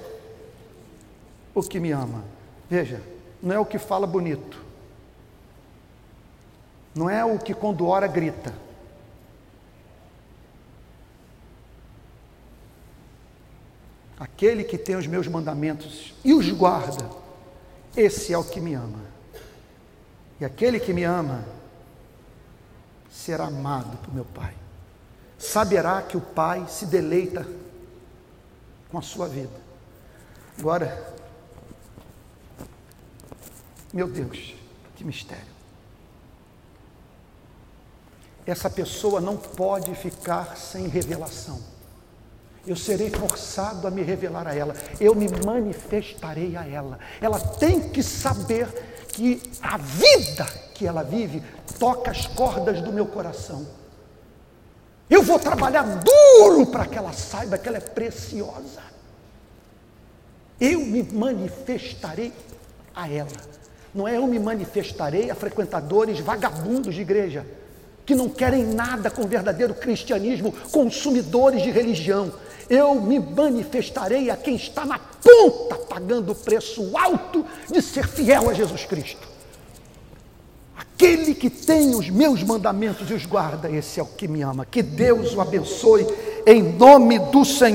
o 1.54 1.62
que 1.62 1.80
me 1.80 1.90
ama. 1.90 2.24
Veja, 2.68 3.02
não 3.42 3.54
é 3.54 3.58
o 3.58 3.66
que 3.66 3.78
fala 3.78 4.06
bonito, 4.06 4.62
não 6.94 7.08
é 7.08 7.24
o 7.24 7.38
que 7.38 7.54
quando 7.54 7.86
ora 7.86 8.06
grita. 8.06 8.52
Aquele 14.18 14.64
que 14.64 14.76
tem 14.76 14.96
os 14.96 15.06
meus 15.06 15.28
mandamentos 15.28 16.12
e 16.24 16.34
os 16.34 16.50
guarda, 16.50 17.08
esse 17.96 18.32
é 18.32 18.38
o 18.38 18.44
que 18.44 18.60
me 18.60 18.74
ama. 18.74 18.98
E 20.40 20.44
aquele 20.44 20.78
que 20.78 20.92
me 20.92 21.04
ama 21.04 21.44
será 23.10 23.46
amado 23.46 23.96
por 23.98 24.12
meu 24.14 24.24
Pai. 24.24 24.54
Saberá 25.38 26.02
que 26.02 26.16
o 26.16 26.20
Pai 26.20 26.66
se 26.68 26.86
deleita 26.86 27.46
com 28.90 28.98
a 28.98 29.02
sua 29.02 29.28
vida. 29.28 29.68
Agora, 30.58 31.14
meu 33.92 34.08
Deus, 34.08 34.54
que 34.96 35.04
mistério. 35.04 35.58
Essa 38.46 38.70
pessoa 38.70 39.20
não 39.20 39.36
pode 39.36 39.94
ficar 39.94 40.56
sem 40.56 40.88
revelação. 40.88 41.60
Eu 42.66 42.76
serei 42.76 43.10
forçado 43.10 43.86
a 43.86 43.90
me 43.90 44.02
revelar 44.02 44.46
a 44.46 44.54
ela. 44.54 44.74
Eu 45.00 45.14
me 45.14 45.26
manifestarei 45.44 46.56
a 46.56 46.66
ela. 46.66 46.98
Ela 47.20 47.38
tem 47.38 47.88
que 47.90 48.02
saber 48.02 48.66
que 49.12 49.42
a 49.62 49.76
vida 49.76 50.46
que 50.74 50.86
ela 50.86 51.02
vive 51.02 51.42
toca 51.78 52.10
as 52.10 52.26
cordas 52.26 52.80
do 52.82 52.92
meu 52.92 53.06
coração. 53.06 53.66
Eu 55.10 55.22
vou 55.22 55.38
trabalhar 55.38 55.84
duro 55.84 56.66
para 56.66 56.86
que 56.86 56.98
ela 56.98 57.12
saiba 57.12 57.56
que 57.56 57.68
ela 57.68 57.78
é 57.78 57.80
preciosa. 57.80 58.82
Eu 60.60 60.80
me 60.80 61.02
manifestarei 61.02 62.32
a 62.94 63.08
ela. 63.08 63.28
Não 63.94 64.06
é 64.06 64.16
eu 64.16 64.26
me 64.26 64.38
manifestarei 64.38 65.30
a 65.30 65.34
frequentadores 65.34 66.20
vagabundos 66.20 66.94
de 66.94 67.00
igreja, 67.00 67.46
que 68.04 68.14
não 68.14 68.28
querem 68.28 68.64
nada 68.64 69.10
com 69.10 69.22
o 69.22 69.28
verdadeiro 69.28 69.74
cristianismo, 69.74 70.52
consumidores 70.72 71.62
de 71.62 71.70
religião. 71.70 72.32
Eu 72.68 72.96
me 72.96 73.18
manifestarei 73.18 74.30
a 74.30 74.36
quem 74.36 74.56
está 74.56 74.84
na 74.84 74.98
ponta, 74.98 75.76
pagando 75.88 76.32
o 76.32 76.34
preço 76.34 76.96
alto 76.96 77.46
de 77.70 77.80
ser 77.80 78.06
fiel 78.06 78.50
a 78.50 78.52
Jesus 78.52 78.84
Cristo. 78.84 79.27
Aquele 81.00 81.32
que 81.32 81.48
tem 81.48 81.94
os 81.94 82.10
meus 82.10 82.42
mandamentos 82.42 83.08
e 83.08 83.14
os 83.14 83.24
guarda, 83.24 83.70
esse 83.70 84.00
é 84.00 84.02
o 84.02 84.06
que 84.06 84.26
me 84.26 84.42
ama. 84.42 84.66
Que 84.66 84.82
Deus 84.82 85.32
o 85.32 85.40
abençoe 85.40 86.04
em 86.44 86.60
nome 86.60 87.20
do 87.20 87.44
Senhor. 87.44 87.66